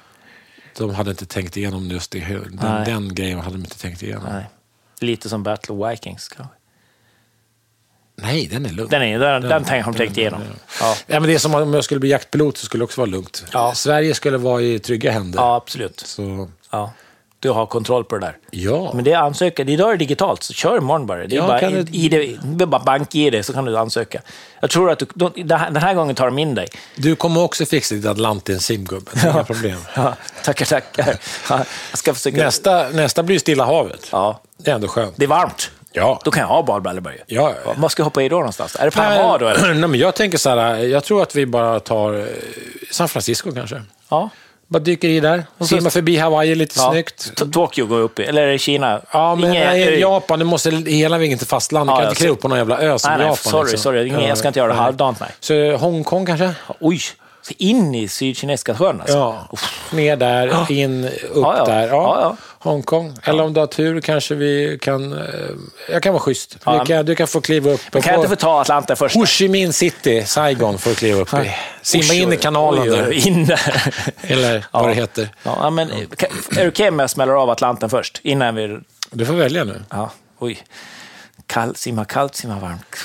De 0.77 0.95
hade 0.95 1.09
inte 1.09 1.25
tänkt 1.25 1.57
igenom 1.57 1.87
just 1.91 2.11
det. 2.11 2.19
Den, 2.51 2.83
den 2.85 3.15
grejen 3.15 3.39
hade 3.39 3.55
de 3.55 3.59
inte 3.59 3.79
tänkt 3.79 4.03
igenom. 4.03 4.23
Nej. 4.33 4.45
Lite 4.99 5.29
som 5.29 5.43
Battle 5.43 5.75
of 5.75 5.91
Vikings 5.91 6.27
kanske. 6.27 6.55
Den 8.15 8.65
är 8.65 8.69
lugn. 8.69 8.89
Den, 8.89 9.01
är, 9.01 9.19
den, 9.19 9.41
den, 9.41 9.63
tänk- 9.63 9.85
har 9.85 9.91
de 9.91 9.97
tänkt 9.97 10.17
igenom. 10.17 10.41
Ja. 10.81 10.95
Ja, 11.07 11.19
men 11.19 11.23
det 11.29 11.33
är 11.33 11.37
som 11.39 11.55
om 11.55 11.73
jag 11.73 11.83
skulle 11.83 11.99
bli 11.99 12.09
jaktpilot 12.09 12.57
så 12.57 12.65
skulle 12.65 12.81
det 12.81 12.85
också 12.85 13.01
vara 13.01 13.09
lugnt. 13.11 13.45
Ja. 13.53 13.73
Sverige 13.75 14.13
skulle 14.13 14.37
vara 14.37 14.61
i 14.61 14.79
trygga 14.79 15.11
händer. 15.11 15.39
ja, 15.39 15.55
absolut. 15.55 15.99
Så, 16.05 16.49
Ja. 16.71 16.91
Du 17.39 17.49
har 17.49 17.65
kontroll 17.65 18.03
på 18.03 18.15
det 18.17 18.25
där. 18.25 18.37
ja. 18.51 18.91
Men 18.93 19.03
det 19.03 19.11
är 19.11 19.17
ansöka. 19.17 19.63
Idag 19.63 19.87
är 19.87 19.91
det 19.91 19.97
digitalt, 19.97 20.43
så 20.43 20.53
kör 20.53 20.77
imorgon 20.77 21.05
bara. 21.05 21.27
Det 21.27 21.35
är 21.35 21.37
Ja, 21.37 21.47
bara, 21.47 21.59
kan 21.59 21.87
i, 21.91 22.09
du- 22.43 22.65
bara 22.65 22.83
bank-id, 22.83 23.45
så 23.45 23.53
kan 23.53 23.65
du 23.65 23.77
ansöka. 23.77 24.21
Jag 24.59 24.69
tror 24.69 24.91
att 24.91 24.99
du, 24.99 25.05
de, 25.15 25.31
den 25.35 25.59
här- 25.59 25.71
den 25.71 25.95
gången 25.95 26.15
tar 26.15 26.25
de 26.25 26.39
in 26.39 26.55
dig. 26.55 26.67
Du 26.95 27.15
kommer 27.15 27.41
också 27.43 27.65
fixa 27.65 27.95
ditt 27.95 28.05
Atlantin 28.05 28.59
simgubbe. 28.59 29.11
Inga 29.23 29.43
problem. 29.43 29.77
Ja, 29.95 30.15
tackar, 30.43 30.65
tackar. 30.65 31.05
Ja, 31.49 31.57
jag 31.89 31.97
ska 31.99 32.13
försöka... 32.13 32.37
Nästa, 32.43 32.89
nästa 32.89 33.23
blir 33.23 33.39
Stilla 33.39 33.65
havet. 33.65 34.07
Ja, 34.11 34.41
Det 34.57 34.71
är 34.71 34.75
ändå 34.75 34.87
skönt. 34.87 35.13
det 35.17 35.23
är 35.25 35.27
varmt. 35.29 35.71
Ja. 35.93 36.19
Då 36.23 36.31
kan 36.31 36.41
jag 36.41 36.47
ha 36.47 36.63
badbrallor 36.63 37.01
bara 37.01 37.13
ju. 37.13 37.19
Ja. 37.27 37.53
Vad 37.77 37.91
ska 37.91 38.01
jag 38.01 38.05
hoppa 38.05 38.23
i 38.23 38.29
då 38.29 38.35
någonstans? 38.35 38.75
Är 38.79 38.85
det 38.85 38.91
Panama 38.91 39.37
då 39.37 39.47
eller? 39.47 39.73
Nej, 39.73 39.89
men 39.89 39.99
jag 39.99 40.15
tänker 40.15 40.37
så 40.37 40.49
här, 40.49 40.75
jag 40.77 41.03
tror 41.03 41.21
att 41.21 41.35
vi 41.35 41.45
bara 41.45 41.79
tar 41.79 42.13
eh, 42.19 42.25
San 42.91 43.09
Francisco 43.09 43.51
kanske. 43.51 43.81
Ja. 44.09 44.29
Bara 44.67 44.79
dyker 44.79 45.07
i 45.09 45.19
där, 45.19 45.43
simmar 45.59 45.89
förbi 45.89 46.17
Hawaii 46.17 46.55
lite 46.55 46.79
ja. 46.79 46.91
snyggt. 46.91 47.35
T- 47.37 47.45
Tokyo 47.53 47.85
går 47.85 47.99
upp 47.99 48.19
i, 48.19 48.23
eller 48.23 48.41
är 48.41 48.51
det 48.51 48.57
Kina? 48.59 49.01
Ja, 49.11 49.35
men 49.35 49.49
Ingen 49.49 49.67
nej. 49.67 49.99
Japan, 49.99 50.39
du 50.39 50.45
måste 50.45 50.69
hela 50.71 51.17
vägen 51.17 51.37
till 51.37 51.47
fastlandet. 51.47 51.95
Du 51.95 51.97
Ja, 51.97 51.97
kan 51.99 52.03
ja, 52.05 52.09
inte 52.09 52.23
så- 52.23 52.29
upp 52.29 52.41
på 52.41 52.47
någon 52.47 52.57
jävla 52.57 52.79
ö 52.79 52.99
som 52.99 53.09
Nej, 53.09 53.17
nej, 53.17 53.27
Japan. 53.27 53.37
sorry, 53.51 53.63
liksom. 53.71 53.77
sorry. 53.77 54.07
Ingen, 54.07 54.21
jag 54.27 54.37
ska 54.37 54.47
inte 54.47 54.59
göra 54.59 54.67
det 54.69 54.73
nej. 54.75 54.83
halvdant, 54.83 55.19
nej. 55.19 55.29
Så 55.39 55.75
Hongkong 55.77 56.25
kanske? 56.25 56.51
Oj, 56.79 56.99
så 57.41 57.53
in 57.57 57.95
i 57.95 58.07
Sydkinesiska 58.07 58.75
sjön 58.75 59.01
alltså? 59.01 59.17
Ja, 59.17 59.47
ner 59.91 60.15
där, 60.15 60.71
in, 60.71 61.05
upp 61.05 61.11
Ja, 61.35 61.55
ja. 61.57 61.65
där. 61.65 61.87
Ja. 61.87 62.35
Ja, 62.63 62.69
ja. 62.69 62.71
Hongkong. 62.71 63.17
Eller 63.23 63.43
om 63.43 63.53
du 63.53 63.59
har 63.59 63.67
tur 63.67 64.01
kanske 64.01 64.35
vi 64.35 64.77
kan... 64.81 65.13
eh, 65.13 65.19
Jag 65.89 66.03
kan 66.03 66.13
vara 66.13 66.21
schysst. 66.23 66.57
Ja, 66.65 66.85
kan, 66.85 67.05
du 67.05 67.15
kan 67.15 67.27
få 67.27 67.41
kliva 67.41 67.71
upp. 67.71 67.81
Men 67.91 68.01
kan 68.01 68.13
jag 68.13 68.19
inte 68.19 68.29
få 68.29 68.35
ta 68.35 68.61
Atlanta 68.61 68.95
först? 68.95 69.15
Ho 69.15 69.25
Chi 69.25 69.47
Minh 69.49 69.73
City, 69.73 70.23
Saigon, 70.25 70.77
får 70.77 70.89
du 70.89 70.95
kliva 70.95 71.21
upp 71.21 71.33
i. 71.33 71.51
Simma 71.81 72.13
in 72.13 72.33
i 72.33 72.37
kanalen 72.37 72.89
där. 72.89 73.11
In. 73.27 73.51
Eller 74.21 74.65
vad 74.71 74.87
det 74.89 74.93
heter. 74.93 75.29
Ja, 75.43 75.69
men, 75.69 75.89
kan- 76.17 76.29
är 76.57 76.63
du 76.63 76.67
okej 76.69 76.91
med 76.91 77.03
att 77.03 77.11
smälla 77.11 77.33
av 77.39 77.49
Atlanten 77.49 77.89
först? 77.89 78.19
Innan 78.23 78.55
vi... 78.55 78.79
Du 79.11 79.25
får 79.25 79.33
välja 79.33 79.63
nu. 79.63 79.83
Ja, 79.89 80.11
oj. 80.39 80.63
Kall, 81.47 81.75
simma 81.75 82.05
kallt, 82.05 82.35
simma 82.35 82.59
varmt. 82.59 82.95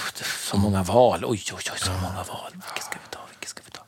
Så 0.50 0.56
många 0.56 0.82
val. 0.82 1.24
Oj, 1.24 1.42
oj, 1.52 1.52
oj, 1.72 1.78
så 1.78 1.90
många 1.90 2.14
val. 2.28 2.50
Vilket 2.52 2.84
ska 2.84 2.94
vi 2.94 3.10
ta? 3.10 3.18
Vilket 3.30 3.48
ska 3.48 3.60
vi 3.64 3.70
ta? 3.70 3.80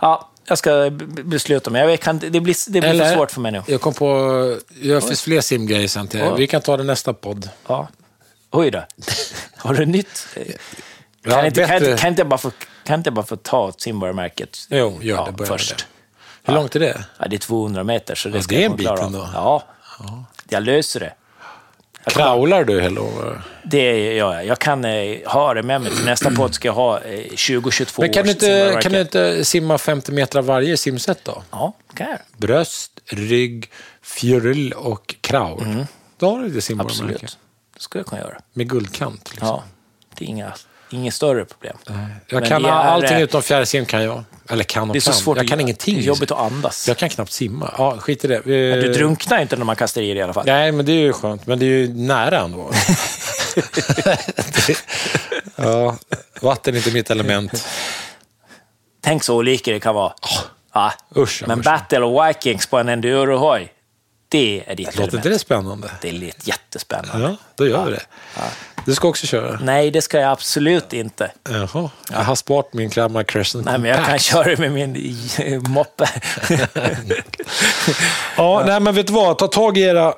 Ja, 0.00 0.28
jag 0.46 0.58
ska 0.58 0.90
besluta 1.24 1.70
mig. 1.70 1.90
Jag 1.90 2.00
kan, 2.00 2.18
det 2.18 2.30
blir, 2.40 2.70
det 2.72 2.80
blir 2.80 2.98
för 3.04 3.14
svårt 3.14 3.30
för 3.30 3.40
mig 3.40 3.52
nu. 3.52 3.62
Jag 3.66 3.80
kom 3.80 3.94
på... 3.94 4.58
Det 4.82 5.04
finns 5.04 5.22
fler 5.22 5.40
simgrejer 5.40 5.88
sen 5.88 6.08
till. 6.08 6.24
Vi 6.36 6.46
kan 6.46 6.62
ta 6.62 6.76
det 6.76 6.82
nästa 6.84 7.14
podd. 7.14 7.48
Ja. 7.66 7.88
Oj 8.50 8.70
då. 8.70 8.84
Har 9.56 9.74
du 9.74 9.86
nytt? 9.86 10.26
Ja, 11.24 11.30
Kan 11.30 11.46
inte, 11.46 11.64
kan, 11.66 11.96
kan, 11.98 12.08
inte 12.08 12.20
jag 12.20 12.28
bara 12.28 12.38
få, 12.38 12.50
kan 12.84 13.00
inte 13.00 13.08
jag 13.08 13.14
bara 13.14 13.26
få 13.26 13.36
ta 13.36 13.72
simborgarmärket 13.78 14.58
Jo, 14.70 14.98
gör 15.02 15.16
ja, 15.16 15.34
det. 15.38 15.46
Först? 15.46 15.76
det. 15.78 15.84
Hur 16.44 16.54
långt 16.54 16.76
är 16.76 16.80
det? 16.80 17.04
Ja, 17.18 17.26
det 17.28 17.36
är 17.36 17.38
200 17.38 17.84
meter, 17.84 18.14
så 18.14 18.28
det 18.28 18.36
Ja, 18.38 18.42
ska 18.42 18.54
det 18.54 18.60
är 18.60 18.62
jag 18.62 18.70
en 18.70 18.76
bit 18.76 18.88
ändå. 18.88 19.28
Ja. 19.34 19.62
jag 20.48 20.62
löser 20.62 21.00
det. 21.00 21.14
Kraular 22.06 22.64
du, 22.64 22.80
eller? 22.80 23.42
Det 23.62 24.14
gör 24.14 24.34
jag. 24.34 24.46
Jag 24.46 24.58
kan 24.58 24.84
eh, 24.84 25.18
ha 25.26 25.54
det 25.54 25.62
med 25.62 25.80
mig. 25.80 25.92
Till 25.92 26.04
nästa 26.04 26.30
podd 26.30 26.54
ska 26.54 26.68
jag 26.68 26.74
ha 26.74 27.00
eh, 27.00 27.22
2022 27.22 28.02
Men 28.02 28.12
kan 28.12 28.24
du, 28.24 28.30
inte, 28.30 28.78
kan 28.82 28.92
du 28.92 29.00
inte 29.00 29.44
simma 29.44 29.78
50 29.78 30.12
meter 30.12 30.42
varje 30.42 30.76
simsätt 30.76 31.24
då? 31.24 31.42
Ja, 31.50 31.72
kan 31.94 32.06
jag. 32.10 32.18
Bröst, 32.36 33.00
rygg, 33.06 33.70
fjurill 34.02 34.72
och 34.72 35.14
kraul. 35.20 35.86
Då 36.16 36.30
har 36.30 36.42
du 36.42 36.48
det 36.48 36.60
simborgarmärke. 36.60 37.02
Mm. 37.02 37.14
Absolut. 37.14 37.38
Det 37.74 37.80
skulle 37.80 38.00
jag 38.00 38.06
kunna 38.06 38.20
göra. 38.20 38.38
Med 38.52 38.68
guldkant. 38.70 39.30
Liksom. 39.30 39.48
Ja. 39.48 39.64
Det 40.18 40.24
är 40.24 40.28
inga, 40.28 40.52
inget 40.92 41.14
större 41.14 41.44
problem. 41.44 41.76
Jag 41.86 42.40
Men 42.40 42.48
kan 42.48 42.64
är, 42.64 42.68
allting 42.70 43.16
eh, 43.16 43.22
utom 43.22 43.42
fjärilsim 43.42 43.86
kan 43.86 44.02
jag. 44.04 44.24
Eller 44.48 44.64
kan 44.64 44.82
och 44.90 44.92
Det 44.94 44.98
är 44.98 45.00
så 45.00 45.10
kan. 45.10 45.20
svårt 45.20 45.36
jag 45.36 45.48
kan 45.48 45.60
ingenting. 45.60 45.94
Det 45.94 46.00
är 46.00 46.04
jobbigt 46.04 46.30
att 46.30 46.38
andas. 46.38 46.88
Jag 46.88 46.96
kan 46.96 47.08
knappt 47.08 47.32
simma. 47.32 47.74
Ja, 47.78 47.96
skit 47.98 48.24
i 48.24 48.28
det. 48.28 48.40
Vi... 48.44 48.72
Du 48.82 48.92
drunknar 48.92 49.42
inte 49.42 49.56
när 49.56 49.64
man 49.64 49.76
kastar 49.76 50.00
i 50.02 50.12
det 50.14 50.18
i 50.20 50.22
alla 50.22 50.32
fall. 50.32 50.46
Nej, 50.46 50.72
men 50.72 50.86
det 50.86 50.92
är 50.92 51.00
ju 51.00 51.12
skönt. 51.12 51.46
Men 51.46 51.58
det 51.58 51.64
är 51.64 51.68
ju 51.68 51.94
nära 51.94 52.38
ändå. 52.40 52.70
Det- 54.66 54.84
ja, 55.56 55.96
vatten 56.40 56.74
är 56.74 56.78
inte 56.78 56.90
mitt 56.90 57.10
element. 57.10 57.68
Tänk 59.00 59.22
så 59.24 59.36
olika 59.36 59.72
det 59.72 59.80
kan 59.80 59.94
vara. 59.94 60.12
Ja. 60.74 60.92
Usch, 61.16 61.42
Men 61.46 61.58
usch. 61.58 61.64
Battle 61.64 62.00
of 62.00 62.28
Vikings 62.28 62.66
på 62.66 62.78
en 62.78 62.88
endurohoj, 62.88 63.72
det 64.28 64.62
är 64.66 64.74
ditt 64.74 64.86
Låter 64.86 64.98
element. 64.98 65.14
inte 65.14 65.28
det 65.28 65.38
spännande? 65.38 65.90
Det 66.00 66.08
är 66.08 66.12
lite 66.12 66.48
jättespännande. 66.50 67.28
Ja, 67.28 67.36
då 67.54 67.66
gör 67.66 67.84
vi 67.84 67.90
det. 67.90 68.02
Du 68.84 68.94
ska 68.94 69.08
också 69.08 69.26
köra? 69.26 69.58
Nej, 69.62 69.90
det 69.90 70.02
ska 70.02 70.20
jag 70.20 70.30
absolut 70.32 70.92
inte. 70.92 71.30
Jaha, 71.50 71.90
jag 72.10 72.18
har 72.18 72.34
sparat 72.34 72.72
min 72.74 72.90
Klamma 72.90 73.24
Crescent 73.24 73.64
Nej, 73.64 73.78
men 73.78 73.90
jag 73.90 74.04
kan 74.06 74.18
köra 74.18 74.56
med 74.58 74.72
min 74.72 75.62
moppe. 75.68 76.08
Ja, 78.36 78.62
nej 78.66 78.80
men 78.80 78.94
vet 78.94 79.06
du 79.06 79.12
vad? 79.12 79.38
Ta 79.38 79.46
tag 79.46 79.78
i 79.78 79.80
era 79.80 80.06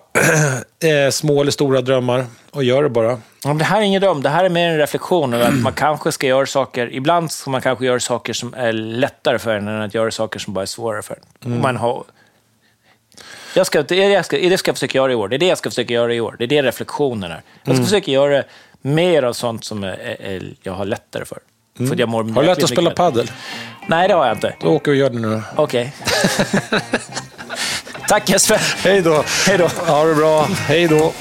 eh, 0.85 1.11
små 1.11 1.41
eller 1.41 1.51
stora 1.51 1.81
drömmar 1.81 2.27
och 2.51 2.65
gör 2.65 2.83
det 2.83 2.89
bara. 2.89 3.19
Det 3.59 3.65
här 3.65 3.79
är 3.79 3.83
ingen 3.83 4.03
dröm, 4.03 4.23
det 4.23 4.29
här 4.29 4.45
är 4.45 4.49
mer 4.49 4.69
en 4.71 4.79
reflektion 4.79 5.35
över 5.35 5.49
att 5.49 5.55
man 5.55 5.73
kanske 5.73 6.13
ska 6.13 6.27
göra 6.27 6.47
saker, 6.47 6.93
ibland 6.93 7.33
ska 7.33 7.51
man 7.51 7.61
kanske 7.61 7.87
göra 7.87 8.01
saker 8.01 8.33
som 8.33 8.55
är 8.55 8.73
lättare 8.73 9.39
för 9.39 9.55
en 9.57 9.69
än 9.69 9.83
att 9.83 9.95
göra 9.95 10.11
saker 10.11 10.39
som 10.39 10.55
bara 10.55 10.63
är 10.63 10.67
svårare 10.67 11.03
för 11.03 11.19
en. 11.41 11.53
Och 11.53 11.59
Man 11.61 11.77
har... 11.77 12.05
jag 13.55 13.67
ska, 13.67 13.83
det, 13.83 14.05
är 14.05 14.09
det, 14.09 14.15
jag 14.15 14.25
ska, 14.25 14.37
det 14.37 14.59
ska 14.59 14.69
jag 14.69 14.77
försöka 14.77 14.99
göra 14.99 15.13
i 15.13 15.15
år, 15.15 15.29
det 15.29 15.37
är 15.37 15.39
det 15.39 15.47
jag 15.47 15.59
ska 15.59 15.71
försöka 15.71 15.95
göra 15.95 16.15
i 16.15 16.21
år, 16.21 16.37
det 16.39 16.45
är 16.45 16.49
det 16.49 16.63
reflektionen 16.63 17.31
är. 17.31 17.43
Jag 17.65 17.77
ska 17.77 17.85
försöka 17.85 18.11
göra 18.11 18.43
mer 18.83 19.23
av 19.23 19.33
sånt 19.33 19.65
som 19.65 19.85
är, 19.85 20.17
är, 20.21 20.55
jag 20.63 20.73
har 20.73 20.85
lättare 20.85 21.25
för. 21.25 21.39
för 21.77 21.93
att 21.93 21.99
jag 21.99 22.09
mår 22.09 22.25
Har 22.25 22.43
du 22.43 22.49
lätt 22.49 22.63
att 22.63 22.71
spela 22.71 22.91
paddel? 22.91 23.31
Nej, 23.87 24.09
det 24.09 24.15
har 24.15 24.27
jag 24.27 24.37
inte. 24.37 24.55
Då 24.61 24.69
åker 24.69 24.91
vi 24.91 24.97
och 24.97 25.01
gör 25.01 25.11
det 25.11 25.19
nu. 25.19 25.43
Okej. 25.57 25.93
Tack 28.09 28.31
Jesper. 28.31 28.61
Hej 28.85 29.03
då! 29.03 29.25
Hej 29.47 29.59
då. 29.59 29.67
Ha 29.67 30.05
det 30.05 30.15
bra. 30.15 30.43
Hej 30.43 30.89
då! 30.89 31.13